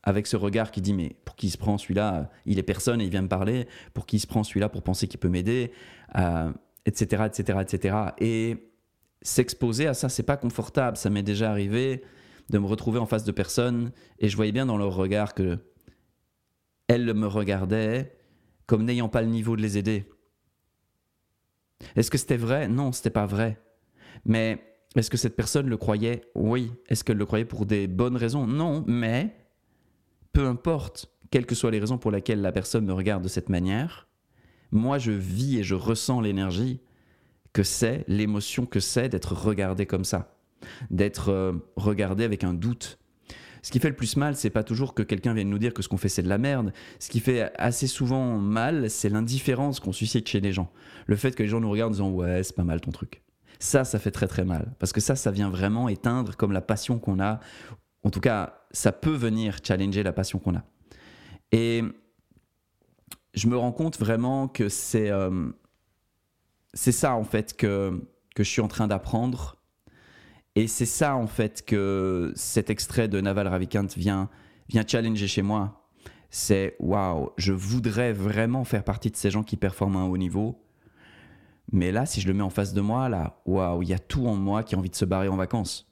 avec 0.03 0.27
ce 0.27 0.35
regard 0.35 0.71
qui 0.71 0.81
dit 0.81 0.93
mais 0.93 1.15
pour 1.23 1.35
qui 1.35 1.49
se 1.49 1.57
prend 1.57 1.77
celui-là 1.77 2.29
Il 2.45 2.59
est 2.59 2.63
personne 2.63 3.01
et 3.01 3.05
il 3.05 3.09
vient 3.09 3.21
me 3.21 3.29
parler. 3.29 3.67
Pour 3.93 4.05
qui 4.05 4.19
se 4.19 4.27
prend 4.27 4.43
celui-là 4.43 4.69
pour 4.69 4.83
penser 4.83 5.07
qu'il 5.07 5.19
peut 5.19 5.29
m'aider 5.29 5.71
Etc. 6.85 7.23
Etc. 7.25 7.59
Etc. 7.61 7.97
Et 8.19 8.71
s'exposer 9.21 9.87
à 9.87 9.93
ça, 9.93 10.09
c'est 10.09 10.23
pas 10.23 10.37
confortable. 10.37 10.97
Ça 10.97 11.09
m'est 11.09 11.23
déjà 11.23 11.51
arrivé 11.51 12.03
de 12.49 12.57
me 12.57 12.65
retrouver 12.65 12.99
en 12.99 13.05
face 13.05 13.23
de 13.23 13.31
personnes 13.31 13.91
et 14.19 14.29
je 14.29 14.35
voyais 14.35 14.51
bien 14.51 14.65
dans 14.65 14.77
leur 14.77 14.95
regard 14.95 15.33
que 15.33 15.57
elles 16.87 17.13
me 17.13 17.27
regardaient 17.27 18.16
comme 18.67 18.83
n'ayant 18.83 19.09
pas 19.09 19.21
le 19.21 19.29
niveau 19.29 19.55
de 19.55 19.61
les 19.61 19.77
aider. 19.77 20.09
Est-ce 21.95 22.11
que 22.11 22.17
c'était 22.17 22.37
vrai? 22.37 22.67
Non, 22.67 22.91
c'était 22.91 23.09
pas 23.09 23.25
vrai. 23.25 23.59
Mais 24.25 24.61
est-ce 24.95 25.09
que 25.09 25.17
cette 25.17 25.35
personne 25.35 25.67
le 25.67 25.77
croyait? 25.77 26.21
Oui. 26.35 26.71
Est-ce 26.89 27.03
qu'elle 27.03 27.17
le 27.17 27.25
croyait 27.25 27.45
pour 27.45 27.65
des 27.65 27.87
bonnes 27.87 28.17
raisons? 28.17 28.45
Non, 28.47 28.83
mais 28.87 29.35
peu 30.33 30.45
importe, 30.45 31.11
quelles 31.31 31.45
que 31.45 31.55
soient 31.55 31.71
les 31.71 31.79
raisons 31.79 31.97
pour 31.97 32.11
lesquelles 32.11 32.41
la 32.41 32.51
personne 32.51 32.85
me 32.85 32.93
regarde 32.93 33.23
de 33.23 33.27
cette 33.27 33.49
manière, 33.49 34.07
moi 34.71 34.97
je 34.97 35.11
vis 35.11 35.59
et 35.59 35.63
je 35.63 35.75
ressens 35.75 36.21
l'énergie 36.21 36.81
que 37.53 37.63
c'est, 37.63 38.03
l'émotion 38.07 38.65
que 38.65 38.79
c'est 38.79 39.09
d'être 39.09 39.33
regardé 39.33 39.85
comme 39.85 40.03
ça, 40.03 40.35
d'être 40.91 41.29
euh, 41.29 41.53
regardé 41.75 42.23
avec 42.23 42.43
un 42.43 42.53
doute. 42.53 42.99
Ce 43.67 43.71
qui 43.73 43.81
fait 43.81 43.89
le 43.89 43.97
plus 43.97 44.15
mal, 44.15 44.37
c'est 44.37 44.49
pas 44.49 44.63
toujours 44.63 44.93
que 44.93 45.03
quelqu'un 45.03 45.33
vienne 45.33 45.49
nous 45.49 45.57
dire 45.57 45.73
que 45.73 45.81
ce 45.81 45.89
qu'on 45.89 45.97
fait 45.97 46.07
c'est 46.07 46.23
de 46.23 46.29
la 46.29 46.37
merde. 46.37 46.71
Ce 46.99 47.09
qui 47.09 47.19
fait 47.19 47.51
assez 47.57 47.85
souvent 47.85 48.37
mal, 48.37 48.89
c'est 48.89 49.09
l'indifférence 49.09 49.81
qu'on 49.81 49.91
suscite 49.91 50.25
chez 50.25 50.39
les 50.39 50.53
gens. 50.53 50.71
Le 51.05 51.17
fait 51.17 51.35
que 51.35 51.43
les 51.43 51.49
gens 51.49 51.59
nous 51.59 51.69
regardent 51.69 51.91
en 51.91 51.95
disant 51.95 52.11
ouais, 52.11 52.43
c'est 52.43 52.55
pas 52.55 52.63
mal 52.63 52.79
ton 52.79 52.91
truc. 52.91 53.23
Ça, 53.59 53.83
ça 53.83 53.99
fait 53.99 54.11
très 54.11 54.27
très 54.27 54.45
mal. 54.45 54.73
Parce 54.79 54.93
que 54.93 55.01
ça, 55.01 55.17
ça 55.17 55.31
vient 55.31 55.49
vraiment 55.49 55.89
éteindre 55.89 56.37
comme 56.37 56.53
la 56.53 56.61
passion 56.61 56.97
qu'on 56.97 57.19
a 57.19 57.41
en 58.03 58.09
tout 58.09 58.21
cas, 58.21 58.61
ça 58.71 58.93
peut 58.93 59.13
venir 59.13 59.57
challenger 59.61 60.01
la 60.01 60.13
passion 60.13 60.39
qu'on 60.39 60.55
a. 60.55 60.63
Et 61.51 61.83
je 63.33 63.47
me 63.49 63.57
rends 63.57 63.73
compte 63.73 63.99
vraiment 63.99 64.47
que 64.47 64.69
c'est 64.69 65.11
euh, 65.11 65.49
ça 66.73 67.15
en 67.15 67.25
fait 67.25 67.57
que, 67.57 68.01
que 68.33 68.45
je 68.45 68.49
suis 68.49 68.61
en 68.61 68.69
train 68.69 68.87
d'apprendre. 68.87 69.56
Et 70.57 70.67
c'est 70.67 70.85
ça 70.85 71.15
en 71.15 71.27
fait 71.27 71.63
que 71.65 72.31
cet 72.35 72.69
extrait 72.69 73.07
de 73.07 73.21
Naval 73.21 73.47
Ravikant 73.47 73.87
vient, 73.95 74.29
challenger 74.87 75.27
chez 75.27 75.41
moi. 75.41 75.83
C'est 76.29 76.75
waouh, 76.79 77.29
je 77.37 77.53
voudrais 77.53 78.11
vraiment 78.11 78.63
faire 78.63 78.83
partie 78.83 79.11
de 79.11 79.15
ces 79.15 79.29
gens 79.29 79.43
qui 79.43 79.55
performent 79.55 79.97
à 79.97 79.99
un 79.99 80.05
haut 80.05 80.17
niveau. 80.17 80.61
Mais 81.71 81.91
là, 81.91 82.05
si 82.05 82.21
je 82.21 82.27
le 82.27 82.33
mets 82.33 82.43
en 82.43 82.49
face 82.49 82.73
de 82.73 82.81
moi, 82.81 83.07
là, 83.07 83.39
waouh, 83.45 83.81
il 83.83 83.89
y 83.89 83.93
a 83.93 83.99
tout 83.99 84.27
en 84.27 84.35
moi 84.35 84.63
qui 84.63 84.75
a 84.75 84.77
envie 84.77 84.89
de 84.89 84.95
se 84.95 85.05
barrer 85.05 85.27
en 85.27 85.35
vacances 85.37 85.87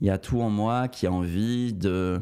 il 0.00 0.06
y 0.06 0.10
a 0.10 0.18
tout 0.18 0.40
en 0.40 0.50
moi 0.50 0.88
qui 0.88 1.06
a 1.06 1.12
envie 1.12 1.72
de, 1.72 2.20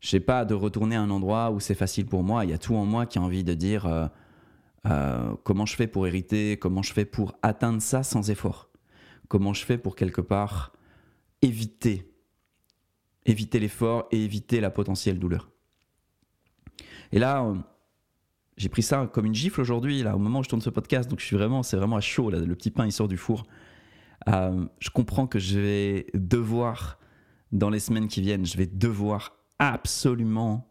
je 0.00 0.08
sais 0.08 0.20
pas, 0.20 0.44
de 0.44 0.54
retourner 0.54 0.96
à 0.96 1.00
un 1.00 1.10
endroit 1.10 1.50
où 1.50 1.60
c'est 1.60 1.74
facile 1.74 2.06
pour 2.06 2.22
moi. 2.22 2.44
Il 2.44 2.50
y 2.50 2.54
a 2.54 2.58
tout 2.58 2.74
en 2.74 2.84
moi 2.84 3.06
qui 3.06 3.18
a 3.18 3.22
envie 3.22 3.44
de 3.44 3.54
dire 3.54 3.86
euh, 3.86 4.06
euh, 4.86 5.34
comment 5.42 5.66
je 5.66 5.74
fais 5.74 5.86
pour 5.86 6.06
hériter, 6.06 6.56
comment 6.58 6.82
je 6.82 6.92
fais 6.92 7.04
pour 7.04 7.34
atteindre 7.42 7.82
ça 7.82 8.02
sans 8.02 8.30
effort, 8.30 8.68
comment 9.28 9.52
je 9.52 9.64
fais 9.64 9.78
pour 9.78 9.96
quelque 9.96 10.20
part 10.20 10.72
éviter, 11.42 12.10
éviter 13.26 13.58
l'effort 13.58 14.08
et 14.10 14.24
éviter 14.24 14.60
la 14.60 14.70
potentielle 14.70 15.18
douleur. 15.18 15.50
Et 17.12 17.18
là, 17.18 17.44
euh, 17.44 17.54
j'ai 18.56 18.68
pris 18.68 18.82
ça 18.82 19.06
comme 19.12 19.26
une 19.26 19.34
gifle 19.34 19.60
aujourd'hui, 19.60 20.02
là, 20.02 20.16
au 20.16 20.18
moment 20.18 20.40
où 20.40 20.42
je 20.42 20.48
tourne 20.48 20.62
ce 20.62 20.70
podcast. 20.70 21.10
Donc 21.10 21.20
je 21.20 21.26
suis 21.26 21.36
vraiment, 21.36 21.62
c'est 21.62 21.76
vraiment 21.76 21.96
à 21.96 22.00
chaud 22.00 22.30
là. 22.30 22.38
Le 22.38 22.54
petit 22.54 22.70
pain 22.70 22.86
il 22.86 22.92
sort 22.92 23.08
du 23.08 23.16
four. 23.16 23.44
Euh, 24.28 24.66
je 24.78 24.90
comprends 24.90 25.26
que 25.26 25.38
je 25.38 25.58
vais 25.58 26.06
devoir, 26.14 26.98
dans 27.50 27.70
les 27.70 27.80
semaines 27.80 28.08
qui 28.08 28.20
viennent, 28.20 28.46
je 28.46 28.56
vais 28.56 28.66
devoir 28.66 29.36
absolument 29.58 30.68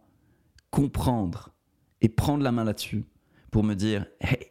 comprendre 0.69 1.53
et 2.01 2.10
prendre 2.10 2.43
la 2.43 2.51
main 2.51 2.63
là-dessus 2.63 3.05
pour 3.51 3.63
me 3.63 3.75
dire, 3.75 4.05
hey, 4.21 4.47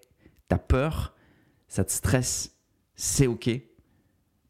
t'as 0.48 0.58
peur, 0.58 1.14
ça 1.66 1.84
te 1.84 1.92
stresse, 1.92 2.58
c'est 2.94 3.26
ok, 3.26 3.48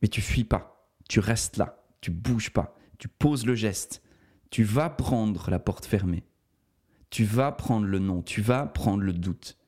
mais 0.03 0.09
tu 0.09 0.21
fuis 0.21 0.45
pas, 0.45 0.70
tu 1.11 1.19
restes 1.19 1.57
là, 1.57 1.83
tu 2.01 2.13
bouges 2.13 2.53
pas, 2.53 2.77
tu 2.99 3.09
poses 3.09 3.45
le 3.45 3.57
geste, 3.57 4.01
tu 4.49 4.63
vas 4.63 4.89
prendre 4.89 5.51
la 5.51 5.59
porte 5.59 5.85
fermée, 5.85 6.23
tu 7.11 7.25
vas 7.25 7.51
prendre 7.51 7.85
le 7.85 7.99
non, 7.99 8.23
tu 8.23 8.41
vas 8.41 8.65
prendre 8.65 9.03
le 9.03 9.13
doute. 9.13 9.59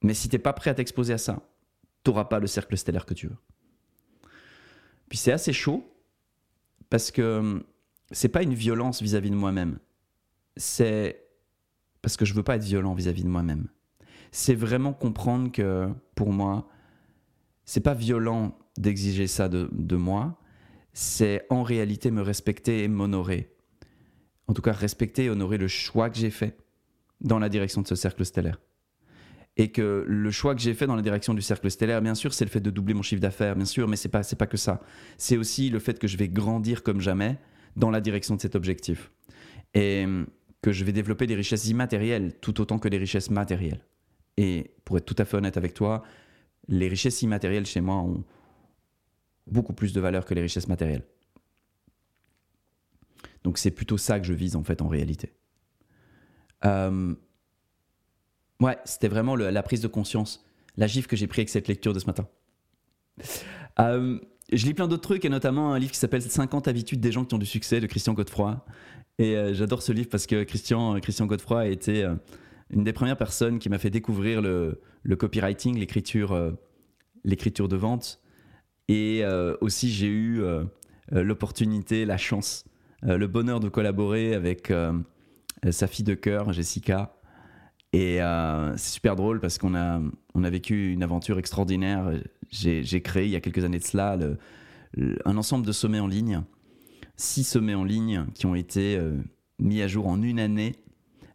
Mais 0.00 0.14
si 0.14 0.30
t'es 0.30 0.38
pas 0.38 0.54
prêt 0.54 0.70
à 0.70 0.74
t'exposer 0.74 1.12
à 1.12 1.18
ça, 1.18 1.42
t'auras 2.02 2.24
pas 2.24 2.38
le 2.38 2.46
cercle 2.46 2.78
stellaire 2.78 3.04
que 3.04 3.12
tu 3.12 3.26
veux. 3.26 3.36
Puis 5.10 5.18
c'est 5.18 5.32
assez 5.32 5.52
chaud 5.52 5.86
parce 6.88 7.10
que 7.10 7.38
hum, 7.38 7.62
c'est 8.10 8.30
pas 8.30 8.42
une 8.42 8.54
violence 8.54 9.02
vis-à-vis 9.02 9.30
de 9.30 9.36
moi-même. 9.36 9.80
C'est 10.56 11.26
parce 12.00 12.16
que 12.16 12.24
je 12.24 12.32
veux 12.32 12.42
pas 12.42 12.56
être 12.56 12.64
violent 12.64 12.94
vis-à-vis 12.94 13.24
de 13.24 13.28
moi-même. 13.28 13.68
C'est 14.32 14.54
vraiment 14.54 14.94
comprendre 14.94 15.52
que 15.52 15.90
pour 16.14 16.32
moi, 16.32 16.66
c'est 17.66 17.82
pas 17.82 17.92
violent 17.92 18.56
d'exiger 18.78 19.26
ça 19.26 19.48
de, 19.48 19.68
de 19.72 19.96
moi. 19.96 20.40
C'est 20.92 21.46
en 21.50 21.62
réalité 21.62 22.10
me 22.10 22.22
respecter 22.22 22.82
et 22.84 22.88
m'honorer. 22.88 23.54
En 24.48 24.54
tout 24.54 24.62
cas, 24.62 24.72
respecter 24.72 25.24
et 25.24 25.30
honorer 25.30 25.58
le 25.58 25.68
choix 25.68 26.10
que 26.10 26.18
j'ai 26.18 26.30
fait 26.30 26.56
dans 27.20 27.38
la 27.38 27.48
direction 27.48 27.82
de 27.82 27.86
ce 27.86 27.94
cercle 27.94 28.24
stellaire 28.24 28.58
et 29.56 29.72
que 29.72 30.04
le 30.06 30.30
choix 30.30 30.54
que 30.54 30.60
j'ai 30.60 30.74
fait 30.74 30.86
dans 30.86 30.96
la 30.96 31.02
direction 31.02 31.34
du 31.34 31.42
cercle 31.42 31.70
stellaire, 31.70 32.00
bien 32.00 32.14
sûr, 32.14 32.32
c'est 32.32 32.44
le 32.44 32.50
fait 32.50 32.60
de 32.60 32.70
doubler 32.70 32.94
mon 32.94 33.02
chiffre 33.02 33.20
d'affaires, 33.20 33.56
bien 33.56 33.64
sûr, 33.64 33.88
mais 33.88 33.96
c'est 33.96 34.08
pas 34.08 34.22
pas 34.22 34.46
que 34.46 34.56
ça. 34.56 34.80
C'est 35.18 35.36
aussi 35.36 35.70
le 35.70 35.78
fait 35.78 35.98
que 35.98 36.06
je 36.06 36.16
vais 36.16 36.28
grandir 36.28 36.82
comme 36.82 37.00
jamais 37.00 37.36
dans 37.76 37.90
la 37.90 38.00
direction 38.00 38.36
de 38.36 38.40
cet 38.40 38.54
objectif 38.54 39.10
et 39.74 40.06
que 40.62 40.72
je 40.72 40.84
vais 40.84 40.92
développer 40.92 41.26
des 41.26 41.34
richesses 41.34 41.68
immatérielles 41.68 42.32
tout 42.40 42.60
autant 42.60 42.78
que 42.78 42.88
des 42.88 42.98
richesses 42.98 43.30
matérielles. 43.30 43.84
Et 44.36 44.72
pour 44.84 44.96
être 44.96 45.04
tout 45.04 45.16
à 45.18 45.24
fait 45.24 45.36
honnête 45.36 45.56
avec 45.56 45.74
toi, 45.74 46.02
les 46.68 46.88
richesses 46.88 47.22
immatérielles 47.22 47.66
chez 47.66 47.80
moi 47.80 47.96
ont 47.96 48.24
beaucoup 49.50 49.72
plus 49.72 49.92
de 49.92 50.00
valeur 50.00 50.24
que 50.24 50.34
les 50.34 50.42
richesses 50.42 50.68
matérielles. 50.68 51.04
Donc 53.44 53.58
c'est 53.58 53.70
plutôt 53.70 53.98
ça 53.98 54.20
que 54.20 54.26
je 54.26 54.32
vise 54.32 54.56
en 54.56 54.62
fait 54.62 54.82
en 54.82 54.88
réalité. 54.88 55.32
Euh, 56.64 57.14
Ouais, 58.60 58.76
c'était 58.84 59.08
vraiment 59.08 59.36
la 59.36 59.62
prise 59.62 59.80
de 59.80 59.88
conscience, 59.88 60.44
la 60.76 60.86
gifle 60.86 61.08
que 61.08 61.16
j'ai 61.16 61.26
pris 61.26 61.40
avec 61.40 61.48
cette 61.48 61.66
lecture 61.66 61.94
de 61.94 61.98
ce 61.98 62.06
matin. 62.06 62.28
Euh, 63.78 64.18
je 64.52 64.66
lis 64.66 64.74
plein 64.74 64.86
d'autres 64.86 65.02
trucs, 65.02 65.24
et 65.24 65.30
notamment 65.30 65.72
un 65.72 65.78
livre 65.78 65.92
qui 65.92 65.98
s'appelle 65.98 66.20
50 66.20 66.68
habitudes 66.68 67.00
des 67.00 67.12
gens 67.12 67.24
qui 67.24 67.34
ont 67.34 67.38
du 67.38 67.46
succès 67.46 67.80
de 67.80 67.86
Christian 67.86 68.12
Godefroy. 68.12 68.62
Et 69.18 69.36
euh, 69.36 69.54
j'adore 69.54 69.80
ce 69.80 69.92
livre 69.92 70.10
parce 70.10 70.26
que 70.26 70.42
Christian, 70.42 71.00
Christian 71.00 71.24
Godefroy 71.24 71.60
a 71.60 71.66
été 71.66 72.06
une 72.68 72.84
des 72.84 72.92
premières 72.92 73.16
personnes 73.16 73.58
qui 73.58 73.70
m'a 73.70 73.78
fait 73.78 73.88
découvrir 73.88 74.42
le, 74.42 74.82
le 75.02 75.16
copywriting, 75.16 75.78
l'écriture, 75.78 76.52
l'écriture 77.24 77.68
de 77.68 77.76
vente. 77.76 78.20
Et 78.92 79.22
aussi, 79.60 79.88
j'ai 79.88 80.08
eu 80.08 80.42
l'opportunité, 81.12 82.04
la 82.04 82.16
chance, 82.16 82.64
le 83.02 83.26
bonheur 83.28 83.60
de 83.60 83.68
collaborer 83.68 84.34
avec 84.34 84.72
sa 85.70 85.86
fille 85.86 86.04
de 86.04 86.14
cœur, 86.14 86.52
Jessica, 86.52 87.14
et 87.92 88.22
euh, 88.22 88.76
c'est 88.76 88.92
super 88.92 89.16
drôle 89.16 89.40
parce 89.40 89.58
qu'on 89.58 89.74
a, 89.74 90.00
on 90.34 90.44
a 90.44 90.50
vécu 90.50 90.92
une 90.92 91.02
aventure 91.02 91.38
extraordinaire. 91.38 92.12
J'ai 92.50 93.02
créé 93.02 93.24
il 93.24 93.30
y 93.30 93.36
a 93.36 93.40
quelques 93.40 93.64
années 93.64 93.78
de 93.78 93.84
cela 93.84 94.18
un 95.24 95.36
ensemble 95.36 95.66
de 95.66 95.72
sommets 95.72 96.00
en 96.00 96.06
ligne, 96.06 96.42
six 97.16 97.44
sommets 97.44 97.74
en 97.74 97.84
ligne 97.84 98.26
qui 98.34 98.46
ont 98.46 98.56
été 98.56 98.96
euh, 98.96 99.18
mis 99.60 99.82
à 99.82 99.88
jour 99.88 100.08
en 100.08 100.20
une 100.20 100.40
année 100.40 100.74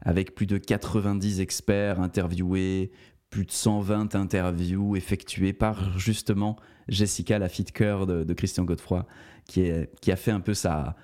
avec 0.01 0.35
plus 0.35 0.45
de 0.45 0.57
90 0.57 1.39
experts 1.39 1.99
interviewés, 2.01 2.91
plus 3.35 3.45
de 3.45 3.51
120 3.51 4.15
interviews 4.15 4.95
effectuées 4.95 5.51
par 5.51 5.99
justement 5.99 6.55
Jessica, 6.87 7.37
la 7.37 7.49
fille 7.49 7.65
de 7.65 7.71
cœur 7.71 8.07
de, 8.07 8.33
Christian 8.33 8.63
Godefroy, 8.63 9.05
qui, 9.45 9.63
est, 9.63 9.89
qui 9.99 10.13
a 10.13 10.15
fait 10.15 10.31
un 10.31 10.39
peu 10.39 10.53
sa, 10.53 10.95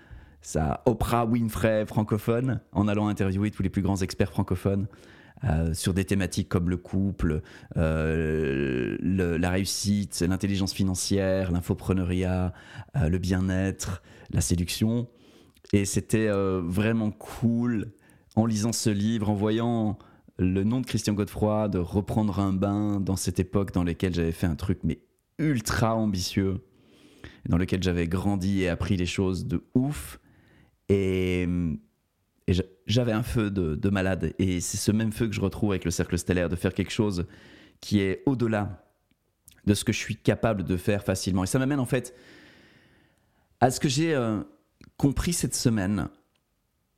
sa 0.41 0.81
Oprah 0.85 1.25
Winfrey 1.25 1.85
francophone 1.85 2.61
en 2.71 2.87
allant 2.87 3.09
interviewer 3.09 3.51
tous 3.51 3.63
les 3.63 3.69
plus 3.69 3.81
grands 3.81 3.97
experts 3.97 4.31
francophones. 4.31 4.87
euh, 5.43 5.73
sur 5.73 5.93
des 5.93 6.05
thématiques 6.05 6.47
comme 6.47 6.69
le 6.69 6.77
couple, 6.77 7.41
euh, 7.75 8.95
la 9.01 9.49
réussite, 9.49 10.21
l'intelligence 10.21 10.71
financière, 10.71 11.51
l'infopreneuriat, 11.51 12.53
euh, 12.95 13.09
le 13.09 13.17
bien-être, 13.17 14.03
la 14.31 14.39
séduction. 14.39 15.09
Et 15.73 15.83
c'était 15.83 16.29
vraiment 16.29 17.11
cool 17.11 17.91
en 18.37 18.45
lisant 18.45 18.71
ce 18.71 18.89
livre, 18.89 19.29
en 19.29 19.35
voyant 19.35 19.97
le 20.41 20.63
nom 20.63 20.81
de 20.81 20.87
Christian 20.87 21.13
Godefroy, 21.13 21.69
de 21.69 21.77
reprendre 21.77 22.39
un 22.39 22.51
bain 22.51 22.99
dans 22.99 23.15
cette 23.15 23.39
époque 23.39 23.71
dans 23.71 23.83
laquelle 23.83 24.13
j'avais 24.13 24.31
fait 24.31 24.47
un 24.47 24.55
truc 24.55 24.79
mais 24.83 24.99
ultra 25.37 25.95
ambitieux, 25.95 26.65
dans 27.47 27.57
lequel 27.57 27.83
j'avais 27.83 28.07
grandi 28.07 28.63
et 28.63 28.67
appris 28.67 28.97
des 28.97 29.05
choses 29.05 29.45
de 29.45 29.63
ouf. 29.75 30.19
Et, 30.89 31.47
j'avais 32.87 33.11
un 33.11 33.23
feu 33.23 33.51
de, 33.51 33.89
malade. 33.89 34.33
Et 34.39 34.59
c'est 34.61 34.77
ce 34.77 34.91
même 34.91 35.11
feu 35.11 35.27
que 35.27 35.33
je 35.33 35.41
retrouve 35.41 35.71
avec 35.71 35.85
le 35.85 35.91
cercle 35.91 36.17
stellaire, 36.17 36.49
de 36.49 36.55
faire 36.55 36.73
quelque 36.73 36.91
chose 36.91 37.27
qui 37.79 37.99
est 37.99 38.23
au-delà 38.25 38.83
de 39.65 39.75
ce 39.75 39.83
que 39.83 39.93
je 39.93 39.99
suis 39.99 40.15
capable 40.15 40.63
de 40.63 40.75
faire 40.75 41.03
facilement. 41.03 41.43
Et 41.43 41.47
ça 41.47 41.59
m'amène 41.59 41.79
en 41.79 41.85
fait 41.85 42.15
à 43.59 43.69
ce 43.69 43.79
que 43.79 43.87
j'ai 43.87 44.15
euh, 44.15 44.41
compris 44.97 45.33
cette 45.33 45.55
semaine. 45.55 46.09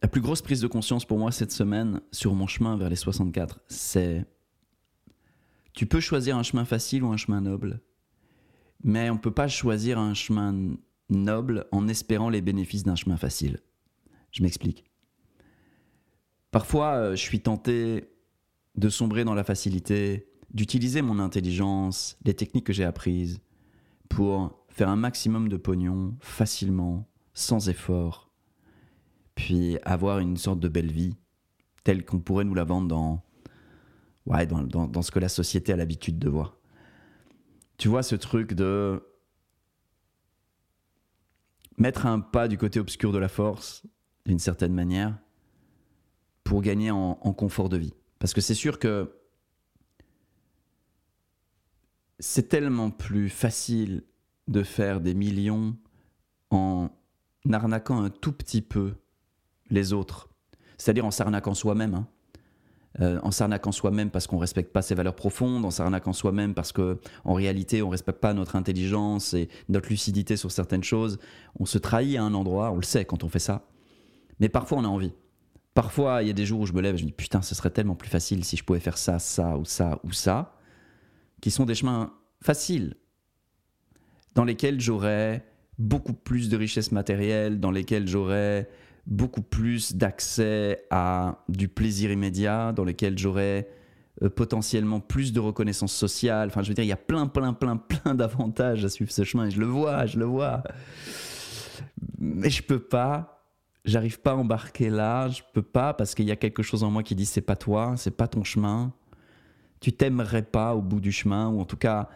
La 0.03 0.09
plus 0.09 0.19
grosse 0.19 0.41
prise 0.41 0.59
de 0.59 0.67
conscience 0.67 1.05
pour 1.05 1.17
moi 1.17 1.31
cette 1.31 1.53
semaine 1.53 2.01
sur 2.11 2.33
mon 2.33 2.45
chemin 2.45 2.75
vers 2.75 2.89
les 2.89 2.97
64, 2.97 3.61
c'est 3.69 4.25
tu 5.71 5.85
peux 5.85 6.01
choisir 6.01 6.35
un 6.35 6.43
chemin 6.43 6.65
facile 6.65 7.03
ou 7.03 7.07
un 7.07 7.15
chemin 7.15 7.39
noble, 7.39 7.79
mais 8.83 9.09
on 9.09 9.13
ne 9.13 9.19
peut 9.19 9.31
pas 9.31 9.47
choisir 9.47 9.97
un 9.97 10.13
chemin 10.13 10.75
noble 11.09 11.67
en 11.71 11.87
espérant 11.87 12.29
les 12.29 12.41
bénéfices 12.41 12.83
d'un 12.83 12.97
chemin 12.97 13.15
facile. 13.15 13.61
Je 14.31 14.43
m'explique. 14.43 14.83
Parfois, 16.51 16.95
euh, 16.95 17.15
je 17.15 17.21
suis 17.21 17.39
tenté 17.39 18.09
de 18.75 18.89
sombrer 18.89 19.23
dans 19.23 19.35
la 19.35 19.45
facilité, 19.45 20.27
d'utiliser 20.53 21.01
mon 21.01 21.17
intelligence, 21.17 22.17
les 22.25 22.33
techniques 22.33 22.65
que 22.65 22.73
j'ai 22.73 22.83
apprises, 22.83 23.39
pour 24.09 24.65
faire 24.67 24.89
un 24.89 24.97
maximum 24.97 25.47
de 25.47 25.55
pognon 25.55 26.17
facilement, 26.19 27.07
sans 27.33 27.69
effort, 27.69 28.32
puis 29.35 29.77
avoir 29.83 30.19
une 30.19 30.37
sorte 30.37 30.59
de 30.59 30.67
belle 30.67 30.91
vie, 30.91 31.15
telle 31.83 32.05
qu'on 32.05 32.19
pourrait 32.19 32.45
nous 32.45 32.53
la 32.53 32.63
vendre 32.63 32.87
dans, 32.87 33.23
ouais, 34.25 34.45
dans, 34.45 34.63
dans 34.63 35.01
ce 35.01 35.11
que 35.11 35.19
la 35.19 35.29
société 35.29 35.73
a 35.73 35.75
l'habitude 35.75 36.19
de 36.19 36.29
voir. 36.29 36.57
Tu 37.77 37.87
vois 37.87 38.03
ce 38.03 38.15
truc 38.15 38.53
de 38.53 39.01
mettre 41.77 42.05
un 42.05 42.19
pas 42.19 42.47
du 42.47 42.57
côté 42.57 42.79
obscur 42.79 43.11
de 43.11 43.17
la 43.17 43.27
force, 43.27 43.83
d'une 44.25 44.39
certaine 44.39 44.73
manière, 44.73 45.17
pour 46.43 46.61
gagner 46.61 46.91
en, 46.91 47.15
confort 47.33 47.69
de 47.69 47.77
vie. 47.77 47.93
Parce 48.19 48.33
que 48.33 48.41
c'est 48.41 48.53
sûr 48.53 48.79
que 48.79 49.13
c'est 52.19 52.49
tellement 52.49 52.91
plus 52.91 53.29
facile 53.29 54.03
de 54.47 54.63
faire 54.63 55.01
des 55.01 55.13
millions 55.13 55.75
en 56.51 56.89
arnaquant 57.51 58.01
un 58.01 58.09
tout 58.09 58.31
petit 58.31 58.61
peu 58.61 58.93
les 59.73 59.91
autres, 59.91 60.29
c'est-à-dire 60.77 61.05
en 61.05 61.11
s'arnaquant 61.11 61.53
soi-même. 61.53 61.95
Hein. 61.95 62.07
Euh, 63.01 63.19
en 63.23 63.31
s'arnaquant 63.31 63.71
soi-même 63.71 64.11
parce 64.11 64.27
qu'on 64.27 64.37
respecte 64.37 64.71
pas 64.71 64.83
ses 64.83 64.93
valeurs 64.93 65.15
profondes, 65.15 65.65
en 65.65 65.71
s'arnaquant 65.71 66.13
soi-même 66.13 66.53
parce 66.53 66.71
que 66.71 66.99
en 67.25 67.33
réalité 67.33 67.81
on 67.81 67.89
respecte 67.89 68.19
pas 68.19 68.35
notre 68.35 68.55
intelligence 68.55 69.33
et 69.33 69.49
notre 69.67 69.89
lucidité 69.89 70.37
sur 70.37 70.51
certaines 70.51 70.83
choses. 70.83 71.17
On 71.59 71.65
se 71.65 71.79
trahit 71.79 72.17
à 72.17 72.23
un 72.23 72.35
endroit, 72.35 72.71
on 72.71 72.75
le 72.75 72.83
sait 72.83 73.03
quand 73.03 73.23
on 73.23 73.29
fait 73.29 73.39
ça. 73.39 73.65
Mais 74.39 74.47
parfois 74.47 74.77
on 74.77 74.83
a 74.83 74.87
envie. 74.87 75.13
Parfois, 75.73 76.21
il 76.21 76.27
y 76.27 76.29
a 76.29 76.33
des 76.33 76.45
jours 76.45 76.59
où 76.59 76.65
je 76.67 76.73
me 76.73 76.81
lève 76.81 76.93
et 76.93 76.97
je 76.99 77.03
me 77.03 77.07
dis 77.07 77.15
putain, 77.15 77.41
ce 77.41 77.55
serait 77.55 77.71
tellement 77.71 77.95
plus 77.95 78.09
facile 78.09 78.45
si 78.45 78.57
je 78.57 78.63
pouvais 78.63 78.79
faire 78.79 78.99
ça, 78.99 79.17
ça 79.17 79.57
ou 79.57 79.65
ça 79.65 79.99
ou 80.03 80.11
ça, 80.11 80.55
qui 81.41 81.49
sont 81.49 81.65
des 81.65 81.73
chemins 81.73 82.13
faciles, 82.43 82.95
dans 84.35 84.43
lesquels 84.43 84.79
j'aurais 84.79 85.43
beaucoup 85.79 86.13
plus 86.13 86.49
de 86.49 86.57
richesse 86.57 86.91
matérielle, 86.91 87.59
dans 87.59 87.71
lesquels 87.71 88.07
j'aurais 88.07 88.69
beaucoup 89.05 89.41
plus 89.41 89.95
d'accès 89.95 90.85
à 90.89 91.43
du 91.49 91.67
plaisir 91.67 92.11
immédiat, 92.11 92.71
dans 92.71 92.83
lesquels 92.83 93.17
j'aurais 93.17 93.67
euh, 94.21 94.29
potentiellement 94.29 94.99
plus 94.99 95.33
de 95.33 95.39
reconnaissance 95.39 95.93
sociale. 95.93 96.47
Enfin, 96.47 96.63
je 96.63 96.69
veux 96.69 96.73
dire, 96.73 96.85
il 96.85 96.89
y 96.89 96.93
a 96.93 96.97
plein, 96.97 97.27
plein, 97.27 97.53
plein, 97.53 97.77
plein 98.03 98.15
d'avantages 98.15 98.85
à 98.85 98.89
suivre 98.89 99.11
ce 99.11 99.23
chemin 99.23 99.47
et 99.47 99.51
je 99.51 99.59
le 99.59 99.65
vois, 99.65 100.05
je 100.05 100.19
le 100.19 100.25
vois. 100.25 100.63
Mais 102.19 102.49
je 102.49 102.63
peux 102.63 102.79
pas 102.79 103.33
j'arrive 103.85 104.19
pas 104.19 104.31
à 104.31 104.35
embarquer 104.35 104.89
là, 104.89 105.29
je 105.29 105.41
peux 105.53 105.61
pas 105.61 105.93
parce 105.93 106.15
qu'il 106.15 106.25
y 106.25 106.31
a 106.31 106.35
quelque 106.35 106.63
chose 106.63 106.83
en 106.83 106.91
moi 106.91 107.03
qui 107.03 107.15
dit 107.15 107.25
c'est 107.25 107.41
pas 107.41 107.55
toi, 107.55 107.95
c'est 107.97 108.15
pas 108.15 108.27
ton 108.27 108.43
chemin. 108.43 108.93
Tu 109.79 109.91
t'aimerais 109.91 110.43
pas 110.43 110.75
au 110.75 110.81
bout 110.81 111.01
du 111.01 111.11
chemin, 111.11 111.49
ou 111.49 111.59
en 111.59 111.65
tout 111.65 111.75
cas, 111.75 112.09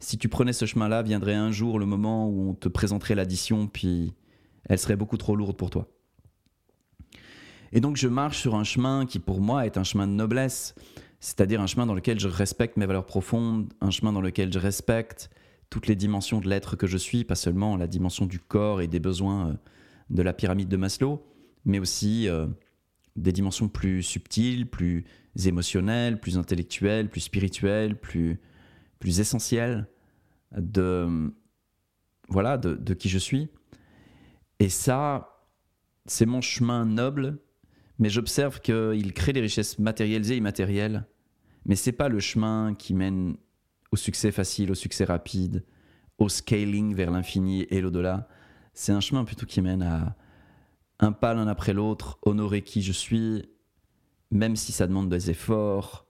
si 0.00 0.18
tu 0.18 0.28
prenais 0.28 0.52
ce 0.52 0.66
chemin-là, 0.66 1.02
viendrait 1.02 1.34
un 1.34 1.52
jour 1.52 1.78
le 1.78 1.86
moment 1.86 2.28
où 2.28 2.50
on 2.50 2.54
te 2.54 2.68
présenterait 2.68 3.14
l'addition, 3.14 3.68
puis 3.68 4.12
elle 4.68 4.78
serait 4.78 4.96
beaucoup 4.96 5.16
trop 5.16 5.36
lourde 5.36 5.56
pour 5.56 5.70
toi. 5.70 5.86
Et 7.72 7.80
donc 7.80 7.96
je 7.96 8.08
marche 8.08 8.38
sur 8.38 8.54
un 8.54 8.64
chemin 8.64 9.06
qui 9.06 9.18
pour 9.18 9.40
moi 9.40 9.66
est 9.66 9.78
un 9.78 9.84
chemin 9.84 10.06
de 10.06 10.12
noblesse, 10.12 10.74
c'est-à-dire 11.20 11.60
un 11.60 11.66
chemin 11.66 11.86
dans 11.86 11.94
lequel 11.94 12.20
je 12.20 12.28
respecte 12.28 12.76
mes 12.76 12.86
valeurs 12.86 13.06
profondes, 13.06 13.72
un 13.80 13.90
chemin 13.90 14.12
dans 14.12 14.20
lequel 14.20 14.52
je 14.52 14.58
respecte 14.58 15.30
toutes 15.70 15.86
les 15.86 15.96
dimensions 15.96 16.40
de 16.40 16.48
l'être 16.48 16.76
que 16.76 16.86
je 16.86 16.98
suis, 16.98 17.24
pas 17.24 17.34
seulement 17.34 17.76
la 17.76 17.86
dimension 17.86 18.26
du 18.26 18.38
corps 18.38 18.82
et 18.82 18.88
des 18.88 19.00
besoins 19.00 19.48
euh, 19.48 19.54
de 20.10 20.22
la 20.22 20.34
pyramide 20.34 20.68
de 20.68 20.76
Maslow, 20.76 21.24
mais 21.64 21.78
aussi 21.78 22.28
euh, 22.28 22.46
des 23.16 23.32
dimensions 23.32 23.68
plus 23.68 24.02
subtiles, 24.02 24.68
plus 24.68 25.04
émotionnelles, 25.46 26.20
plus 26.20 26.36
intellectuelles, 26.36 27.08
plus 27.08 27.22
spirituelles, 27.22 27.98
plus, 27.98 28.38
plus 28.98 29.20
essentielles 29.20 29.86
de, 30.54 31.32
voilà, 32.28 32.58
de, 32.58 32.74
de 32.74 32.92
qui 32.92 33.08
je 33.08 33.18
suis. 33.18 33.48
Et 34.58 34.68
ça, 34.68 35.46
c'est 36.04 36.26
mon 36.26 36.42
chemin 36.42 36.84
noble, 36.84 37.38
mais 37.98 38.08
j'observe 38.08 38.60
qu'il 38.60 39.12
crée 39.12 39.32
des 39.32 39.40
richesses 39.40 39.78
matérielles 39.78 40.30
et 40.30 40.36
immatérielles, 40.36 41.06
mais 41.64 41.76
c'est 41.76 41.92
pas 41.92 42.08
le 42.08 42.20
chemin 42.20 42.74
qui 42.74 42.94
mène 42.94 43.36
au 43.90 43.96
succès 43.96 44.32
facile, 44.32 44.70
au 44.70 44.74
succès 44.74 45.04
rapide, 45.04 45.64
au 46.18 46.28
scaling 46.28 46.94
vers 46.94 47.10
l'infini 47.10 47.62
et 47.70 47.80
l'au-delà 47.80 48.28
c'est 48.74 48.92
un 48.92 49.00
chemin 49.00 49.24
plutôt 49.24 49.46
qui 49.46 49.60
mène 49.60 49.82
à 49.82 50.16
un 50.98 51.12
pas 51.12 51.34
l'un 51.34 51.48
après 51.48 51.72
l'autre, 51.72 52.18
honorer 52.22 52.62
qui 52.62 52.82
je 52.82 52.92
suis, 52.92 53.44
même 54.30 54.56
si 54.56 54.72
ça 54.72 54.86
demande 54.86 55.08
des 55.08 55.30
efforts. 55.30 56.06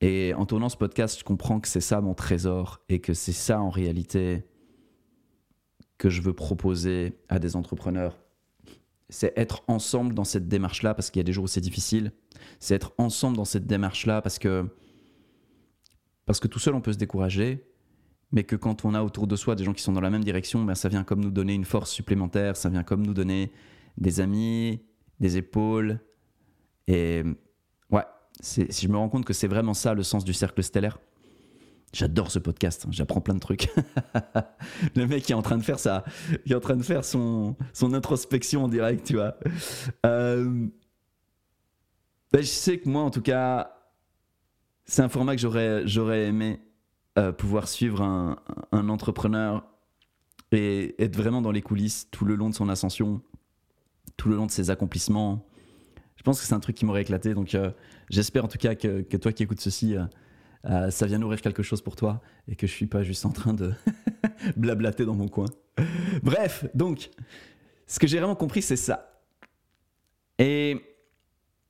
Et 0.00 0.32
en 0.34 0.46
tournant 0.46 0.68
ce 0.68 0.76
podcast, 0.76 1.18
je 1.18 1.24
comprends 1.24 1.60
que 1.60 1.68
c'est 1.68 1.80
ça 1.80 2.00
mon 2.00 2.14
trésor 2.14 2.80
et 2.88 3.00
que 3.00 3.12
c'est 3.12 3.32
ça 3.32 3.60
en 3.60 3.68
réalité 3.68 4.46
que 5.98 6.08
je 6.08 6.22
veux 6.22 6.32
proposer 6.32 7.18
à 7.28 7.38
des 7.38 7.56
entrepreneurs. 7.56 8.16
C'est 9.10 9.32
être 9.36 9.62
ensemble 9.68 10.14
dans 10.14 10.24
cette 10.24 10.48
démarche-là 10.48 10.94
parce 10.94 11.10
qu'il 11.10 11.20
y 11.20 11.24
a 11.24 11.24
des 11.24 11.32
jours 11.32 11.44
où 11.44 11.48
c'est 11.48 11.60
difficile. 11.60 12.12
C'est 12.58 12.74
être 12.74 12.94
ensemble 12.96 13.36
dans 13.36 13.44
cette 13.44 13.66
démarche-là 13.66 14.22
parce 14.22 14.38
que 14.38 14.66
parce 16.26 16.40
que 16.40 16.48
tout 16.48 16.58
seul 16.58 16.74
on 16.74 16.80
peut 16.80 16.92
se 16.92 16.98
décourager 16.98 17.70
mais 18.32 18.44
que 18.44 18.56
quand 18.56 18.84
on 18.84 18.94
a 18.94 19.02
autour 19.02 19.26
de 19.26 19.36
soi 19.36 19.56
des 19.56 19.64
gens 19.64 19.72
qui 19.72 19.82
sont 19.82 19.92
dans 19.92 20.00
la 20.00 20.10
même 20.10 20.24
direction, 20.24 20.64
ben 20.64 20.74
ça 20.74 20.88
vient 20.88 21.04
comme 21.04 21.20
nous 21.20 21.30
donner 21.30 21.54
une 21.54 21.64
force 21.64 21.90
supplémentaire, 21.90 22.56
ça 22.56 22.68
vient 22.68 22.84
comme 22.84 23.04
nous 23.04 23.14
donner 23.14 23.50
des 23.98 24.20
amis, 24.20 24.80
des 25.18 25.36
épaules. 25.36 25.98
Et 26.86 27.24
ouais, 27.90 28.04
si 28.40 28.66
je 28.70 28.88
me 28.88 28.96
rends 28.96 29.08
compte 29.08 29.24
que 29.24 29.32
c'est 29.32 29.48
vraiment 29.48 29.74
ça 29.74 29.94
le 29.94 30.02
sens 30.02 30.24
du 30.24 30.32
cercle 30.32 30.62
stellaire. 30.62 30.98
J'adore 31.92 32.30
ce 32.30 32.38
podcast, 32.38 32.84
hein, 32.86 32.90
j'apprends 32.92 33.20
plein 33.20 33.34
de 33.34 33.40
trucs. 33.40 33.68
le 34.94 35.06
mec 35.06 35.28
est 35.28 35.34
en 35.34 35.42
train 35.42 35.58
de 35.58 35.62
faire 35.62 35.80
ça, 35.80 36.04
qui 36.46 36.52
est 36.52 36.56
en 36.56 36.60
train 36.60 36.76
de 36.76 36.84
faire 36.84 37.04
son, 37.04 37.56
son 37.72 37.94
introspection 37.94 38.64
en 38.64 38.68
direct, 38.68 39.06
tu 39.06 39.14
vois. 39.14 39.36
Euh, 40.06 40.68
ben 42.32 42.42
je 42.42 42.46
sais 42.46 42.78
que 42.78 42.88
moi, 42.88 43.02
en 43.02 43.10
tout 43.10 43.22
cas, 43.22 43.74
c'est 44.84 45.02
un 45.02 45.08
format 45.08 45.34
que 45.34 45.40
j'aurais, 45.40 45.86
j'aurais 45.86 46.26
aimé 46.26 46.60
euh, 47.18 47.32
pouvoir 47.32 47.66
suivre 47.66 48.02
un, 48.02 48.88
entrepreneur 48.88 49.64
et 50.52 50.94
être 51.02 51.16
vraiment 51.16 51.42
dans 51.42 51.50
les 51.50 51.62
coulisses 51.62 52.08
tout 52.12 52.24
le 52.24 52.36
long 52.36 52.50
de 52.50 52.54
son 52.54 52.68
ascension, 52.68 53.20
tout 54.16 54.28
le 54.28 54.36
long 54.36 54.46
de 54.46 54.52
ses 54.52 54.70
accomplissements. 54.70 55.44
Je 56.14 56.22
pense 56.22 56.40
que 56.40 56.46
c'est 56.46 56.54
un 56.54 56.60
truc 56.60 56.76
qui 56.76 56.84
m'aurait 56.84 57.02
éclaté. 57.02 57.34
Donc 57.34 57.56
euh, 57.56 57.72
j'espère 58.10 58.44
en 58.44 58.48
tout 58.48 58.58
cas 58.58 58.76
que, 58.76 59.16
toi 59.16 59.32
qui 59.32 59.42
écoutes 59.42 59.60
ceci, 59.60 59.96
euh, 60.66 60.90
ça 60.90 61.06
vient 61.06 61.18
nourrir 61.18 61.40
quelque 61.40 61.62
chose 61.62 61.80
pour 61.80 61.96
toi 61.96 62.20
et 62.46 62.56
que 62.56 62.66
je 62.66 62.72
suis 62.72 62.86
pas 62.86 63.02
juste 63.02 63.24
en 63.24 63.30
train 63.30 63.54
de 63.54 63.72
blablater 64.56 65.04
dans 65.04 65.14
mon 65.14 65.28
coin. 65.28 65.46
Bref, 66.22 66.66
donc, 66.74 67.10
ce 67.86 67.98
que 67.98 68.06
j'ai 68.06 68.18
vraiment 68.18 68.36
compris, 68.36 68.62
c'est 68.62 68.76
ça. 68.76 69.22
Et 70.38 70.80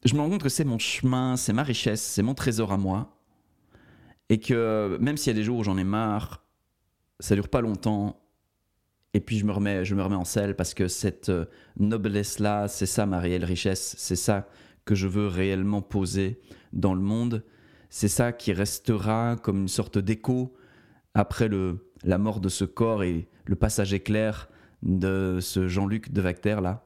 je 0.05 0.15
me 0.15 0.21
rends 0.21 0.31
compte 0.31 0.43
que 0.43 0.49
c'est 0.49 0.65
mon 0.65 0.79
chemin, 0.79 1.37
c'est 1.37 1.53
ma 1.53 1.63
richesse, 1.63 2.03
c'est 2.03 2.23
mon 2.23 2.35
trésor 2.35 2.73
à 2.73 2.79
moi. 2.79 3.17
Et 4.29 4.39
que 4.39 4.97
même 5.01 5.17
s'il 5.17 5.33
y 5.33 5.37
a 5.37 5.39
des 5.39 5.45
jours 5.45 5.59
où 5.59 5.65
j'en 5.65 5.77
ai 5.77 5.85
marre, 5.85 6.45
ça 7.19 7.35
dure 7.35 7.49
pas 7.49 7.61
longtemps. 7.61 8.21
Et 9.13 9.21
puis 9.21 9.39
je 9.39 9.45
me 9.45 9.53
remets, 9.53 9.85
je 9.85 9.95
me 9.95 10.03
remets 10.03 10.17
en 10.17 10.25
selle 10.25 10.55
parce 10.55 10.73
que 10.73 10.89
cette 10.89 11.29
euh, 11.29 11.47
noblesse-là, 11.79 12.69
c'est 12.69 12.87
ça 12.87 13.07
ma 13.07 13.19
réelle 13.19 13.45
richesse. 13.45 13.95
C'est 13.99 14.17
ça 14.17 14.49
que 14.85 14.95
je 14.95 15.07
veux 15.07 15.27
réellement 15.27 15.83
poser 15.83 16.41
dans 16.73 16.95
le 16.95 17.01
monde, 17.01 17.45
c'est 17.91 18.09
ça 18.09 18.33
qui 18.33 18.53
restera 18.53 19.37
comme 19.43 19.63
une 19.63 19.69
sorte 19.69 19.99
d'écho 19.99 20.55
après 21.15 21.49
le, 21.49 21.91
la 22.05 22.19
mort 22.19 22.41
de 22.41 22.49
ce 22.49 22.65
corps 22.65 23.03
et 23.03 23.29
le 23.45 23.57
passage 23.57 23.93
éclair 23.93 24.49
de 24.83 25.39
ce 25.41 25.69
Jean-Luc 25.69 26.13
de 26.13 26.21
Vacter 26.21 26.59
là, 26.63 26.85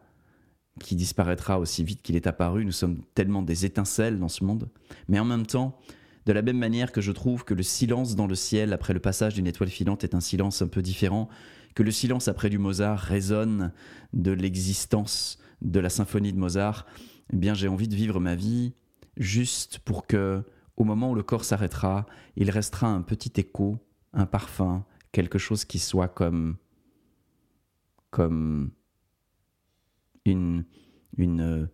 qui 0.81 0.97
disparaîtra 0.97 1.61
aussi 1.61 1.85
vite 1.85 2.03
qu'il 2.03 2.17
est 2.17 2.27
apparu. 2.27 2.65
Nous 2.65 2.73
sommes 2.73 3.03
tellement 3.15 3.43
des 3.43 3.65
étincelles 3.65 4.19
dans 4.19 4.29
ce 4.29 4.45
monde. 4.45 4.69
Mais 5.09 5.19
en 5.19 5.25
même 5.25 5.47
temps, 5.47 5.79
de 6.27 6.33
la 6.33 6.43
même 6.43 6.59
manière 6.59 6.91
que 6.91 7.03
je 7.03 7.13
trouve 7.13 7.45
que 7.45 7.55
le 7.55 7.63
silence 7.63 8.17
dans 8.17 8.27
le 8.27 8.35
ciel 8.35 8.73
après 8.73 8.95
le 8.95 9.01
passage 9.01 9.35
d'une 9.35 9.47
étoile 9.47 9.69
filante 9.69 10.05
est 10.05 10.15
un 10.15 10.21
silence 10.21 10.63
un 10.63 10.69
peu 10.69 10.83
différent, 10.83 11.29
que 11.75 11.83
le 11.83 11.91
silence 11.91 12.29
après 12.29 12.49
du 12.49 12.59
Mozart 12.59 12.99
résonne 12.99 13.73
de 14.15 14.33
l'existence 14.33 15.39
de 15.61 15.81
la 15.81 15.91
symphonie 15.91 16.33
de 16.33 16.39
Mozart, 16.39 16.87
eh 17.33 17.37
bien 17.37 17.53
j'ai 17.55 17.69
envie 17.69 17.89
de 17.89 17.95
vivre 17.95 18.21
ma 18.21 18.35
vie 18.35 18.73
juste 19.17 19.79
pour 19.81 20.07
que, 20.07 20.43
au 20.77 20.85
moment 20.85 21.11
où 21.11 21.15
le 21.15 21.23
corps 21.23 21.45
s'arrêtera, 21.45 22.07
il 22.37 22.51
restera 22.51 22.89
un 22.89 23.03
petit 23.03 23.33
écho, 23.41 23.79
un 24.13 24.27
parfum, 24.27 24.85
quelque 25.13 25.39
chose 25.39 25.65
qui 25.65 25.79
soit 25.79 26.09
comme 26.09 26.57
comme 28.11 28.71
une, 30.25 30.65
une, 31.17 31.69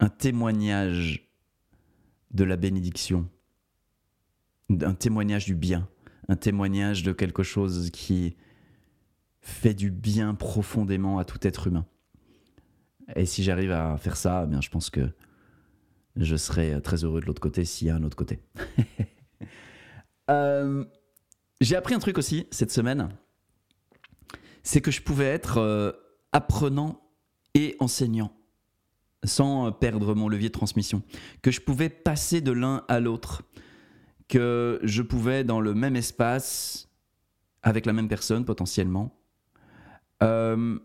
un 0.00 0.08
témoignage 0.08 1.30
de 2.32 2.42
la 2.42 2.56
bénédiction, 2.56 3.28
un 4.68 4.94
témoignage 4.94 5.44
du 5.44 5.54
bien, 5.54 5.88
un 6.28 6.34
témoignage 6.34 7.04
de 7.04 7.12
quelque 7.12 7.44
chose 7.44 7.90
qui 7.90 8.36
fait 9.40 9.74
du 9.74 9.92
bien 9.92 10.34
profondément 10.34 11.18
à 11.18 11.24
tout 11.24 11.46
être 11.46 11.68
humain. 11.68 11.86
Et 13.14 13.26
si 13.26 13.44
j'arrive 13.44 13.70
à 13.70 13.96
faire 13.96 14.16
ça, 14.16 14.42
eh 14.44 14.50
bien, 14.50 14.60
je 14.60 14.70
pense 14.70 14.90
que 14.90 15.12
je 16.16 16.36
serai 16.36 16.80
très 16.82 17.04
heureux 17.04 17.20
de 17.20 17.26
l'autre 17.26 17.40
côté 17.40 17.64
s'il 17.64 17.88
y 17.88 17.90
a 17.90 17.94
un 17.94 18.02
autre 18.02 18.16
côté. 18.16 18.40
Euh, 20.28 20.84
j'ai 21.60 21.76
appris 21.76 21.94
un 21.94 22.00
truc 22.00 22.18
aussi 22.18 22.48
cette 22.50 22.72
semaine. 22.72 23.10
C'est 24.64 24.80
que 24.80 24.90
je 24.90 25.00
pouvais 25.00 25.26
être 25.26 25.58
euh, 25.58 25.92
apprenant 26.32 27.00
et 27.54 27.76
enseignant 27.78 28.36
sans 29.24 29.72
perdre 29.72 30.14
mon 30.14 30.28
levier 30.28 30.48
de 30.48 30.52
transmission, 30.52 31.02
que 31.42 31.50
je 31.50 31.60
pouvais 31.60 31.88
passer 31.88 32.40
de 32.40 32.52
l'un 32.52 32.84
à 32.88 33.00
l'autre, 33.00 33.42
que 34.28 34.80
je 34.82 35.02
pouvais 35.02 35.44
dans 35.44 35.60
le 35.60 35.74
même 35.74 35.96
espace, 35.96 36.88
avec 37.62 37.86
la 37.86 37.92
même 37.92 38.08
personne 38.08 38.44
potentiellement, 38.44 39.18
euh, 40.22 40.78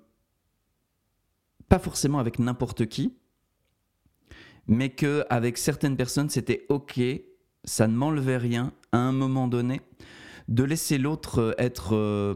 pas 1.70 1.80
forcément 1.80 2.20
avec 2.20 2.40
n'importe 2.40 2.88
qui, 2.88 3.18
mais 4.72 4.90
que 4.90 5.26
avec 5.30 5.58
certaines 5.58 5.98
personnes 5.98 6.30
c'était 6.30 6.66
ok, 6.70 7.00
ça 7.66 7.88
ne 7.88 7.94
m'enlevait 7.94 8.38
rien 8.38 8.72
à 8.94 9.00
un 9.00 9.12
moment 9.12 9.50
donné, 9.50 9.82
de 10.48 10.64
laisser 10.64 10.98
l'autre 10.98 11.54
être 11.58 11.94
euh, 11.94 12.36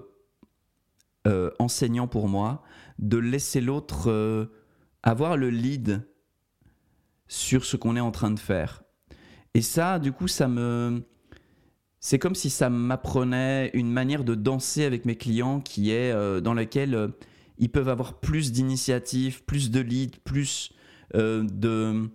euh, 1.28 1.50
enseignant 1.60 2.08
pour 2.08 2.28
moi, 2.28 2.62
de 3.00 3.18
laisser 3.18 3.62
l'autre 3.62 4.12
euh, 4.12 4.46
avoir 5.02 5.38
le 5.38 5.50
lead 5.50 6.06
sur 7.28 7.64
ce 7.64 7.78
qu'on 7.78 7.96
est 7.96 8.02
en 8.02 8.12
train 8.12 8.32
de 8.32 8.40
faire. 8.40 8.84
Et 9.54 9.62
ça, 9.62 9.98
du 9.98 10.12
coup, 10.12 10.28
ça 10.28 10.48
me... 10.48 11.04
C'est 12.00 12.20
comme 12.20 12.36
si 12.36 12.50
ça 12.50 12.70
m'apprenait 12.70 13.72
une 13.74 13.92
manière 13.92 14.26
de 14.26 14.36
danser 14.36 14.84
avec 14.84 15.06
mes 15.06 15.16
clients 15.16 15.62
qui 15.62 15.90
est 15.90 16.12
euh, 16.12 16.42
dans 16.42 16.54
laquelle 16.54 17.14
ils 17.58 17.72
peuvent 17.72 17.90
avoir 17.90 18.20
plus 18.20 18.52
d'initiative, 18.52 19.44
plus 19.46 19.72
de 19.72 19.80
lead, 19.80 20.18
plus 20.20 20.74
de 21.14 22.10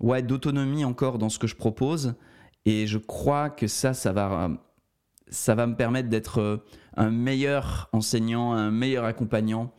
ouais, 0.00 0.22
d'autonomie 0.22 0.84
encore 0.84 1.18
dans 1.18 1.28
ce 1.28 1.38
que 1.38 1.46
je 1.46 1.56
propose. 1.56 2.14
Et 2.64 2.86
je 2.86 2.98
crois 2.98 3.50
que 3.50 3.66
ça, 3.66 3.94
ça 3.94 4.12
va, 4.12 4.50
ça 5.28 5.54
va 5.54 5.66
me 5.66 5.76
permettre 5.76 6.08
d'être 6.08 6.64
un 6.96 7.10
meilleur 7.10 7.88
enseignant, 7.92 8.52
un 8.52 8.70
meilleur 8.70 9.04
accompagnant. 9.04 9.72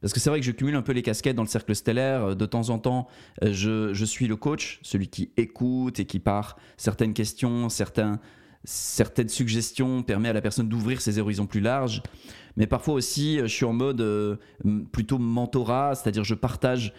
Parce 0.00 0.12
que 0.12 0.20
c'est 0.20 0.30
vrai 0.30 0.40
que 0.40 0.46
je 0.46 0.52
cumule 0.52 0.76
un 0.76 0.82
peu 0.82 0.92
les 0.92 1.02
casquettes 1.02 1.36
dans 1.36 1.42
le 1.42 1.48
cercle 1.48 1.74
stellaire. 1.74 2.36
De 2.36 2.46
temps 2.46 2.68
en 2.68 2.78
temps, 2.78 3.08
euh, 3.42 3.52
je, 3.52 4.04
suis 4.04 4.26
le 4.26 4.36
coach, 4.36 4.78
celui 4.82 5.08
qui 5.08 5.32
écoute 5.36 5.98
et 5.98 6.04
qui, 6.04 6.18
par 6.18 6.56
certaines 6.76 7.14
questions, 7.14 7.68
certains, 7.68 8.20
certaines 8.64 9.28
suggestions, 9.28 10.02
permet 10.02 10.28
à 10.28 10.32
la 10.32 10.42
personne 10.42 10.68
d'ouvrir 10.68 11.00
ses 11.00 11.18
horizons 11.18 11.46
plus 11.46 11.60
larges. 11.60 12.02
Mais 12.56 12.66
parfois 12.66 12.94
aussi, 12.94 13.38
je 13.38 13.46
suis 13.46 13.64
en 13.64 13.72
mode 13.72 14.00
euh, 14.00 14.36
plutôt 14.92 15.18
mentorat, 15.18 15.94
c'est-à-dire 15.94 16.24
je 16.24 16.34
partage 16.34 16.92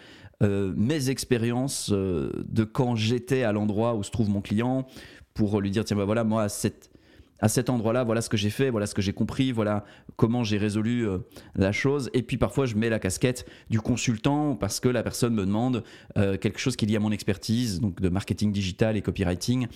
euh, 0.43 0.73
mes 0.75 1.09
expériences 1.09 1.91
de 1.91 2.63
quand 2.63 2.95
j'étais 2.95 3.43
à 3.43 3.51
l'endroit 3.51 3.95
où 3.95 4.03
se 4.03 4.11
trouve 4.11 4.29
mon 4.29 4.41
client 4.41 4.88
pour 5.33 5.61
lui 5.61 5.71
dire 5.71 5.85
tiens, 5.85 5.97
bah 5.97 6.05
voilà, 6.05 6.23
moi, 6.23 6.49
cette 6.49 6.91
à 7.39 7.49
cet 7.49 7.69
endroit-là, 7.69 8.03
voilà 8.03 8.21
ce 8.21 8.29
que 8.29 8.38
j'ai 8.38 8.49
fait, 8.49 8.69
voilà 8.69 8.88
ce 8.88 8.95
que 8.95 9.01
j'ai 9.01 9.13
compris, 9.13 9.51
voilà 9.51 9.83
comment 10.15 10.43
j'ai 10.43 10.57
résolu 10.57 11.07
euh, 11.07 11.19
la 11.55 11.71
chose. 11.71 12.09
Et 12.13 12.23
puis 12.23 12.38
parfois, 12.38 12.65
je 12.65 12.75
mets 12.75 12.89
la 12.89 12.99
casquette 12.99 13.45
du 13.69 13.79
consultant 13.79 14.55
parce 14.55 14.79
que 14.79 14.89
la 14.89 15.03
personne 15.03 15.33
me 15.33 15.45
demande 15.45 15.83
euh, 16.17 16.38
quelque 16.38 16.59
chose 16.59 16.75
qui 16.75 16.85
est 16.85 16.88
lié 16.88 16.95
à 16.95 16.99
mon 16.99 17.11
expertise, 17.11 17.79
donc 17.79 18.01
de 18.01 18.09
marketing 18.09 18.51
digital 18.51 18.97
et 18.97 19.01
copywriting. 19.01 19.67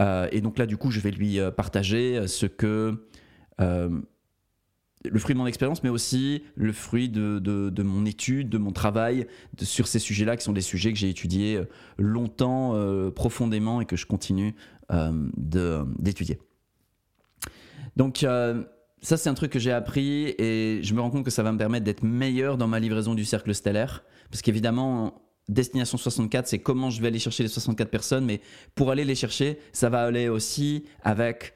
Euh, 0.00 0.28
et 0.32 0.40
donc 0.40 0.58
là, 0.58 0.66
du 0.66 0.76
coup, 0.76 0.90
je 0.90 1.00
vais 1.00 1.10
lui 1.10 1.38
partager 1.56 2.26
ce 2.26 2.46
que 2.46 3.06
le 5.10 5.18
fruit 5.18 5.34
de 5.34 5.38
mon 5.38 5.46
expérience, 5.46 5.82
mais 5.82 5.88
aussi 5.88 6.42
le 6.54 6.72
fruit 6.72 7.08
de, 7.08 7.82
mon 7.82 8.04
étude, 8.04 8.48
de 8.48 8.58
mon 8.58 8.72
travail 8.72 9.26
sur 9.62 9.86
ces 9.86 9.98
sujets-là, 9.98 10.36
qui 10.36 10.44
sont 10.44 10.52
des 10.52 10.60
sujets 10.60 10.92
que 10.92 10.98
j'ai 10.98 11.10
étudiés 11.10 11.60
longtemps, 11.98 12.74
profondément, 13.14 13.80
et 13.80 13.86
que 13.86 13.96
je 13.96 14.06
continue 14.06 14.54
d'étudier. 15.36 16.38
Donc, 17.96 18.22
euh, 18.22 18.62
ça, 19.02 19.16
c'est 19.16 19.28
un 19.28 19.34
truc 19.34 19.52
que 19.52 19.58
j'ai 19.58 19.72
appris 19.72 20.34
et 20.38 20.80
je 20.82 20.94
me 20.94 21.00
rends 21.00 21.10
compte 21.10 21.24
que 21.24 21.30
ça 21.30 21.42
va 21.42 21.52
me 21.52 21.58
permettre 21.58 21.84
d'être 21.84 22.02
meilleur 22.02 22.56
dans 22.56 22.68
ma 22.68 22.78
livraison 22.78 23.14
du 23.14 23.24
cercle 23.24 23.54
stellaire. 23.54 24.04
Parce 24.30 24.42
qu'évidemment, 24.42 25.22
Destination 25.48 25.96
64, 25.96 26.46
c'est 26.46 26.58
comment 26.58 26.90
je 26.90 27.00
vais 27.00 27.08
aller 27.08 27.18
chercher 27.18 27.42
les 27.42 27.48
64 27.48 27.88
personnes, 27.88 28.24
mais 28.24 28.40
pour 28.74 28.90
aller 28.90 29.04
les 29.04 29.14
chercher, 29.14 29.58
ça 29.72 29.88
va 29.88 30.02
aller 30.02 30.28
aussi 30.28 30.84
avec 31.02 31.54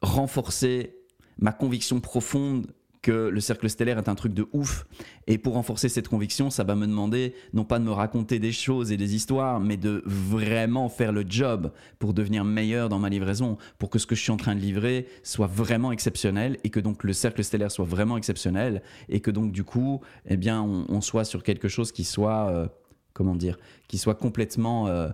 renforcer 0.00 0.96
ma 1.38 1.52
conviction 1.52 2.00
profonde 2.00 2.66
que 3.02 3.28
le 3.28 3.40
cercle 3.40 3.68
stellaire 3.68 3.98
est 3.98 4.08
un 4.08 4.14
truc 4.14 4.32
de 4.32 4.46
ouf. 4.52 4.86
Et 5.26 5.36
pour 5.36 5.54
renforcer 5.54 5.88
cette 5.88 6.08
conviction, 6.08 6.50
ça 6.50 6.62
va 6.64 6.76
me 6.76 6.86
demander 6.86 7.34
non 7.52 7.64
pas 7.64 7.80
de 7.80 7.84
me 7.84 7.90
raconter 7.90 8.38
des 8.38 8.52
choses 8.52 8.92
et 8.92 8.96
des 8.96 9.14
histoires, 9.14 9.60
mais 9.60 9.76
de 9.76 10.02
vraiment 10.06 10.88
faire 10.88 11.12
le 11.12 11.24
job 11.28 11.72
pour 11.98 12.14
devenir 12.14 12.44
meilleur 12.44 12.88
dans 12.88 13.00
ma 13.00 13.08
livraison, 13.08 13.58
pour 13.78 13.90
que 13.90 13.98
ce 13.98 14.06
que 14.06 14.14
je 14.14 14.22
suis 14.22 14.30
en 14.30 14.36
train 14.36 14.54
de 14.54 14.60
livrer 14.60 15.08
soit 15.24 15.48
vraiment 15.48 15.90
exceptionnel 15.90 16.56
et 16.62 16.70
que 16.70 16.80
donc 16.80 17.02
le 17.02 17.12
cercle 17.12 17.42
stellaire 17.42 17.72
soit 17.72 17.84
vraiment 17.84 18.16
exceptionnel 18.16 18.82
et 19.08 19.20
que 19.20 19.32
donc 19.32 19.50
du 19.50 19.64
coup, 19.64 20.00
eh 20.26 20.36
bien, 20.36 20.62
on, 20.62 21.00
soit 21.00 21.24
sur 21.24 21.42
quelque 21.42 21.66
chose 21.66 21.90
qui 21.90 22.04
soit, 22.04 22.48
euh, 22.50 22.68
comment 23.12 23.34
dire, 23.34 23.58
qui 23.88 23.98
soit 23.98 24.14
complètement 24.14 24.86
euh, 24.86 25.08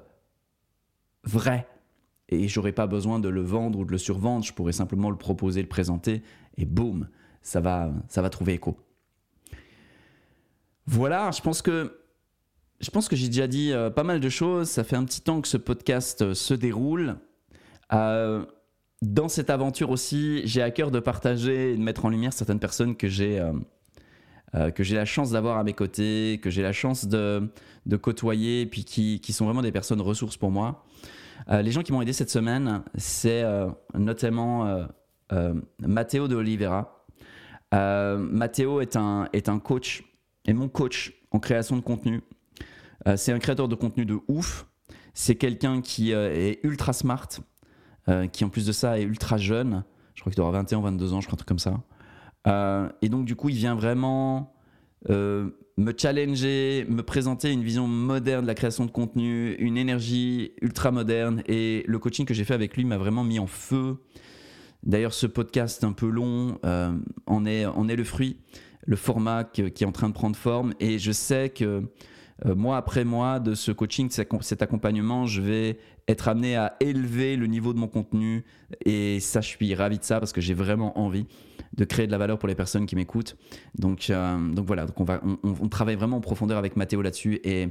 vrai 1.24 1.66
et 2.29 2.49
j'aurais 2.49 2.72
pas 2.72 2.87
besoin 2.87 3.18
de 3.20 3.29
le 3.29 3.41
vendre 3.41 3.79
ou 3.79 3.85
de 3.85 3.91
le 3.91 3.99
survendre, 3.99 4.45
je 4.45 4.53
pourrais 4.53 4.72
simplement 4.72 5.11
le 5.11 5.16
proposer, 5.16 5.62
le 5.62 5.68
présenter, 5.68 6.22
et 6.57 6.64
boum, 6.64 7.09
ça 7.43 7.61
va, 7.61 7.93
ça 8.09 8.22
va 8.22 8.31
trouver 8.31 8.55
écho. 8.55 8.76
Voilà, 10.87 11.31
je 11.31 11.41
pense 11.41 11.62
que 11.62 11.99
je 12.81 12.91
pense 12.91 13.09
que 13.09 13.16
j'ai 13.16 13.26
déjà 13.26 13.47
dit 13.47 13.72
euh, 13.72 13.91
pas 13.91 14.05
mal 14.05 14.20
de 14.20 14.29
choses. 14.29 14.68
Ça 14.68 14.85
fait 14.85 14.97
un 14.97 15.05
petit 15.05 15.20
temps 15.20 15.41
que 15.41 15.49
ce 15.49 15.57
podcast 15.57 16.22
euh, 16.22 16.35
se 16.35 16.55
déroule. 16.55 17.16
Euh, 17.93 18.45
dans 19.03 19.29
cette 19.29 19.51
aventure 19.51 19.91
aussi, 19.91 20.43
j'ai 20.45 20.62
à 20.62 20.70
cœur 20.70 20.91
de 20.91 21.01
partager 21.01 21.72
et 21.72 21.76
de 21.76 21.83
mettre 21.83 22.05
en 22.05 22.09
lumière 22.09 22.33
certaines 22.33 22.61
personnes 22.61 22.97
que 22.97 23.09
j'ai 23.09 23.41
que 24.74 24.83
j'ai 24.83 24.97
la 24.97 25.05
chance 25.05 25.31
d'avoir 25.31 25.59
à 25.59 25.62
mes 25.62 25.74
côtés, 25.74 26.41
que 26.43 26.49
j'ai 26.49 26.62
la 26.62 26.72
chance 26.72 27.07
de, 27.07 27.49
de 27.85 27.97
côtoyer, 27.99 28.64
puis 28.64 28.83
qui, 28.83 29.20
qui, 29.20 29.35
sont 29.35 29.45
vraiment 29.45 29.61
des 29.61 29.70
personnes 29.70 30.01
ressources 30.01 30.39
pour 30.39 30.51
moi. 30.51 30.87
Les 31.49 31.70
gens 31.70 31.82
qui 31.82 31.92
m'ont 31.92 32.03
aidé 32.03 32.12
cette 32.12 32.30
semaine, 32.30 32.82
c'est 32.96 33.44
notamment 33.94 34.86
Matteo 35.80 36.28
de 36.28 36.36
Oliveira, 36.36 36.99
euh, 37.74 38.16
Matteo 38.18 38.80
est 38.80 38.96
un, 38.96 39.28
est 39.32 39.49
un 39.49 39.59
coach, 39.59 40.05
et 40.46 40.53
mon 40.53 40.68
coach 40.68 41.14
en 41.30 41.38
création 41.38 41.76
de 41.76 41.82
contenu. 41.82 42.22
Euh, 43.07 43.16
c'est 43.16 43.32
un 43.32 43.38
créateur 43.38 43.68
de 43.68 43.74
contenu 43.74 44.07
de 44.07 44.18
ouf. 44.28 44.66
C'est 45.14 45.34
quelqu'un 45.34 45.80
qui 45.80 46.12
euh, 46.12 46.32
est 46.32 46.61
ultra 46.62 46.92
smart, 46.92 47.28
qui 48.32 48.42
en 48.42 48.49
plus 48.49 48.64
de 48.64 48.72
ça 48.72 48.99
est 48.99 49.03
ultra 49.03 49.36
jeune. 49.36 49.84
Je 50.14 50.22
crois 50.22 50.32
qu'il 50.32 50.38
doit 50.38 50.46
avoir 50.46 50.62
21 50.62 50.80
22 50.80 51.12
ans, 51.12 51.20
je 51.20 51.26
crois, 51.26 51.34
un 51.34 51.44
truc 51.44 51.49
comme 51.49 51.59
ça. 51.59 51.82
et 53.03 53.09
donc, 53.11 53.26
du 53.26 53.36
coup, 53.36 53.51
il 53.51 53.57
vient 53.57 53.74
vraiment 53.74 54.55
me 55.07 55.94
challenger, 55.96 56.84
me 56.88 57.03
présenter 57.03 57.53
une 57.53 57.62
vision 57.62 57.86
moderne 57.86 58.42
de 58.42 58.46
la 58.46 58.55
création 58.55 58.84
de 58.84 58.90
contenu, 58.90 59.55
une 59.59 59.76
énergie 59.76 60.53
ultra 60.61 60.90
moderne. 60.90 61.42
Et 61.46 61.84
le 61.86 61.99
coaching 61.99 62.26
que 62.26 62.34
j'ai 62.34 62.44
fait 62.44 62.55
avec 62.55 62.76
lui 62.76 62.84
m'a 62.84 62.99
vraiment 62.99 63.24
mis 63.24 63.38
en 63.38 63.46
feu. 63.46 63.96
D'ailleurs, 64.82 65.14
ce 65.14 65.26
podcast 65.26 65.84
un 65.84 65.92
peu 65.92 66.09
long 66.09 66.59
euh, 66.64 66.92
en, 67.26 67.44
est 67.46 67.96
le 67.96 68.05
fruit, 68.05 68.38
le 68.86 68.96
format 68.96 69.44
qui 69.44 69.62
est 69.62 69.84
en 69.84 69.92
train 69.92 70.09
de 70.09 70.14
prendre 70.14 70.36
forme. 70.36 70.74
Et 70.80 70.99
je 70.99 71.12
sais 71.12 71.51
que 71.51 71.82
euh, 72.47 72.55
mois 72.55 72.76
après 72.76 73.05
mois 73.05 73.41
de 73.41 73.55
ce 73.55 73.72
coaching, 73.72 74.09
de 74.09 74.43
cet 74.43 74.62
accompagnement, 74.62 75.26
je 75.26 75.41
vais 75.41 75.78
être 76.07 76.28
amené 76.28 76.57
à 76.57 76.76
élever 76.80 77.36
le 77.36 77.47
niveau 77.47 77.72
de 77.72 77.78
mon 77.78 77.89
contenu. 77.89 78.45
Et 78.84 79.18
ça, 79.20 79.41
je 79.41 79.49
suis 79.49 79.74
ravi 79.74 79.99
de 79.99 80.05
ça 80.05 80.20
parce 80.20 80.32
que 80.32 80.41
j'ai 80.41 80.55
vraiment 80.55 80.99
envie 80.99 81.26
de 81.76 81.84
créer 81.84 82.07
de 82.07 82.12
la 82.12 82.18
valeur 82.18 82.39
pour 82.39 82.49
les 82.49 82.55
personnes 82.55 82.86
qui 82.86 82.97
m'écoutent. 82.97 83.36
Donc, 83.76 84.09
euh, 84.11 84.53
donc 84.53 84.66
voilà, 84.66 84.86
on, 85.43 85.68
travaille 85.68 85.97
vraiment 85.97 86.18
en 86.18 86.20
profondeur 86.20 86.59
avec 86.59 86.76
Mathéo 86.76 87.03
là-dessus. 87.03 87.41
Et 87.45 87.68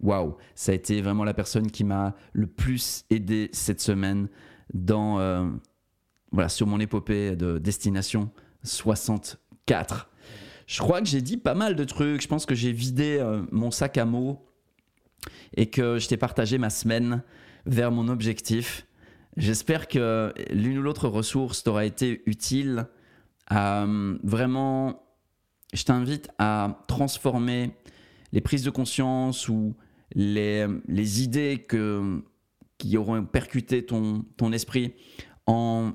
waouh, 0.00 0.36
ça 0.54 0.72
a 0.72 0.74
été 0.74 1.00
vraiment 1.00 1.24
la 1.24 1.34
personne 1.34 1.70
qui 1.70 1.84
m'a 1.84 2.14
le 2.32 2.46
plus 2.46 3.04
aidé 3.10 3.48
cette 3.52 3.80
semaine 3.80 4.28
dans, 4.74 5.18
euh, 5.18 5.48
voilà, 6.30 6.48
sur 6.48 6.66
mon 6.66 6.78
épopée 6.78 7.36
de 7.36 7.58
destination 7.58 8.30
64. 8.64 10.09
Je 10.70 10.78
crois 10.78 11.00
que 11.00 11.08
j'ai 11.08 11.20
dit 11.20 11.36
pas 11.36 11.54
mal 11.54 11.74
de 11.74 11.82
trucs. 11.82 12.22
Je 12.22 12.28
pense 12.28 12.46
que 12.46 12.54
j'ai 12.54 12.70
vidé 12.70 13.18
euh, 13.18 13.42
mon 13.50 13.72
sac 13.72 13.98
à 13.98 14.04
mots 14.04 14.46
et 15.56 15.68
que 15.68 15.98
je 15.98 16.06
t'ai 16.06 16.16
partagé 16.16 16.58
ma 16.58 16.70
semaine 16.70 17.24
vers 17.66 17.90
mon 17.90 18.06
objectif. 18.06 18.86
J'espère 19.36 19.88
que 19.88 20.32
l'une 20.52 20.78
ou 20.78 20.82
l'autre 20.82 21.08
ressource 21.08 21.64
t'aura 21.64 21.84
été 21.84 22.22
utile. 22.26 22.86
Euh, 23.50 24.16
vraiment, 24.22 25.02
je 25.74 25.82
t'invite 25.82 26.30
à 26.38 26.84
transformer 26.86 27.72
les 28.30 28.40
prises 28.40 28.62
de 28.62 28.70
conscience 28.70 29.48
ou 29.48 29.74
les, 30.14 30.68
idées 31.20 31.66
qui 32.78 32.96
auront 32.96 33.24
percuté 33.24 33.84
ton 33.84 34.52
esprit 34.52 34.94
en 35.46 35.94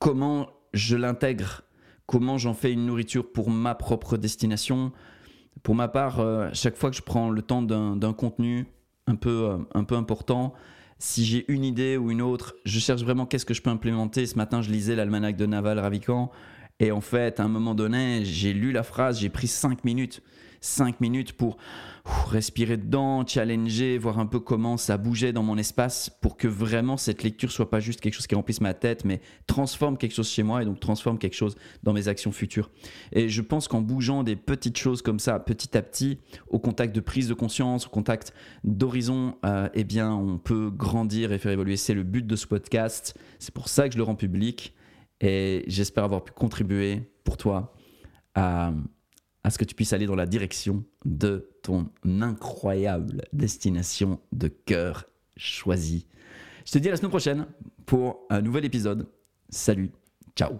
comment 0.00 0.48
je 0.72 0.96
l'intègre 0.96 1.62
comment 2.06 2.38
j'en 2.38 2.54
fais 2.54 2.72
une 2.72 2.86
nourriture 2.86 3.30
pour 3.30 3.50
ma 3.50 3.74
propre 3.74 4.16
destination. 4.16 4.92
Pour 5.62 5.74
ma 5.74 5.88
part, 5.88 6.20
euh, 6.20 6.48
chaque 6.52 6.76
fois 6.76 6.90
que 6.90 6.96
je 6.96 7.02
prends 7.02 7.30
le 7.30 7.42
temps 7.42 7.62
d'un 7.62 8.12
contenu 8.12 8.66
un 9.06 9.16
peu, 9.16 9.48
euh, 9.50 9.58
un 9.74 9.84
peu 9.84 9.96
important, 9.96 10.54
si 10.98 11.24
j'ai 11.24 11.44
une 11.52 11.64
idée 11.64 11.96
ou 11.96 12.10
une 12.10 12.22
autre, 12.22 12.56
je 12.64 12.78
cherche 12.78 13.02
vraiment 13.02 13.26
qu'est-ce 13.26 13.44
que 13.44 13.54
je 13.54 13.62
peux 13.62 13.70
implémenter. 13.70 14.26
Ce 14.26 14.36
matin, 14.36 14.62
je 14.62 14.70
lisais 14.70 14.96
l'almanach 14.96 15.36
de 15.36 15.46
Naval 15.46 15.78
Ravikant. 15.78 16.30
Et 16.78 16.92
en 16.92 17.00
fait, 17.00 17.40
à 17.40 17.44
un 17.44 17.48
moment 17.48 17.74
donné, 17.74 18.24
j'ai 18.24 18.52
lu 18.52 18.72
la 18.72 18.82
phrase, 18.82 19.20
j'ai 19.20 19.28
pris 19.28 19.48
cinq 19.48 19.84
minutes. 19.84 20.22
Cinq 20.66 21.00
minutes 21.00 21.32
pour 21.32 21.56
respirer 22.28 22.76
dedans, 22.76 23.26
challenger, 23.26 23.98
voir 23.98 24.18
un 24.18 24.26
peu 24.26 24.40
comment 24.40 24.76
ça 24.76 24.96
bougeait 24.96 25.32
dans 25.32 25.42
mon 25.42 25.58
espace 25.58 26.10
pour 26.20 26.36
que 26.36 26.48
vraiment 26.48 26.96
cette 26.96 27.22
lecture 27.22 27.50
soit 27.50 27.70
pas 27.70 27.80
juste 27.80 28.00
quelque 28.00 28.14
chose 28.14 28.26
qui 28.26 28.34
remplisse 28.34 28.60
ma 28.60 28.74
tête, 28.74 29.04
mais 29.04 29.20
transforme 29.46 29.96
quelque 29.96 30.14
chose 30.14 30.28
chez 30.28 30.42
moi 30.42 30.62
et 30.62 30.64
donc 30.64 30.80
transforme 30.80 31.18
quelque 31.18 31.34
chose 31.34 31.56
dans 31.82 31.92
mes 31.92 32.08
actions 32.08 32.32
futures. 32.32 32.70
Et 33.12 33.28
je 33.28 33.42
pense 33.42 33.68
qu'en 33.68 33.80
bougeant 33.80 34.22
des 34.22 34.36
petites 34.36 34.76
choses 34.76 35.02
comme 35.02 35.18
ça, 35.18 35.38
petit 35.38 35.76
à 35.76 35.82
petit, 35.82 36.18
au 36.48 36.58
contact 36.58 36.94
de 36.94 37.00
prise 37.00 37.28
de 37.28 37.34
conscience, 37.34 37.86
au 37.86 37.90
contact 37.90 38.32
d'horizon, 38.64 39.36
euh, 39.44 39.68
eh 39.74 39.84
bien, 39.84 40.12
on 40.12 40.38
peut 40.38 40.70
grandir 40.70 41.32
et 41.32 41.38
faire 41.38 41.52
évoluer. 41.52 41.76
C'est 41.76 41.94
le 41.94 42.02
but 42.02 42.26
de 42.26 42.36
ce 42.36 42.46
podcast. 42.46 43.18
C'est 43.38 43.54
pour 43.54 43.68
ça 43.68 43.88
que 43.88 43.94
je 43.94 43.98
le 43.98 44.04
rends 44.04 44.14
public 44.14 44.74
et 45.20 45.64
j'espère 45.66 46.04
avoir 46.04 46.22
pu 46.22 46.32
contribuer 46.32 47.02
pour 47.24 47.36
toi 47.36 47.74
à 48.34 48.72
à 49.46 49.50
ce 49.50 49.58
que 49.58 49.64
tu 49.64 49.76
puisses 49.76 49.92
aller 49.92 50.06
dans 50.06 50.16
la 50.16 50.26
direction 50.26 50.82
de 51.04 51.48
ton 51.62 51.88
incroyable 52.04 53.22
destination 53.32 54.18
de 54.32 54.48
cœur 54.48 55.04
choisi. 55.36 56.08
Je 56.64 56.72
te 56.72 56.78
dis 56.78 56.88
à 56.88 56.90
la 56.90 56.96
semaine 56.96 57.10
prochaine 57.10 57.46
pour 57.86 58.26
un 58.28 58.42
nouvel 58.42 58.64
épisode. 58.64 59.06
Salut, 59.48 59.92
ciao 60.34 60.58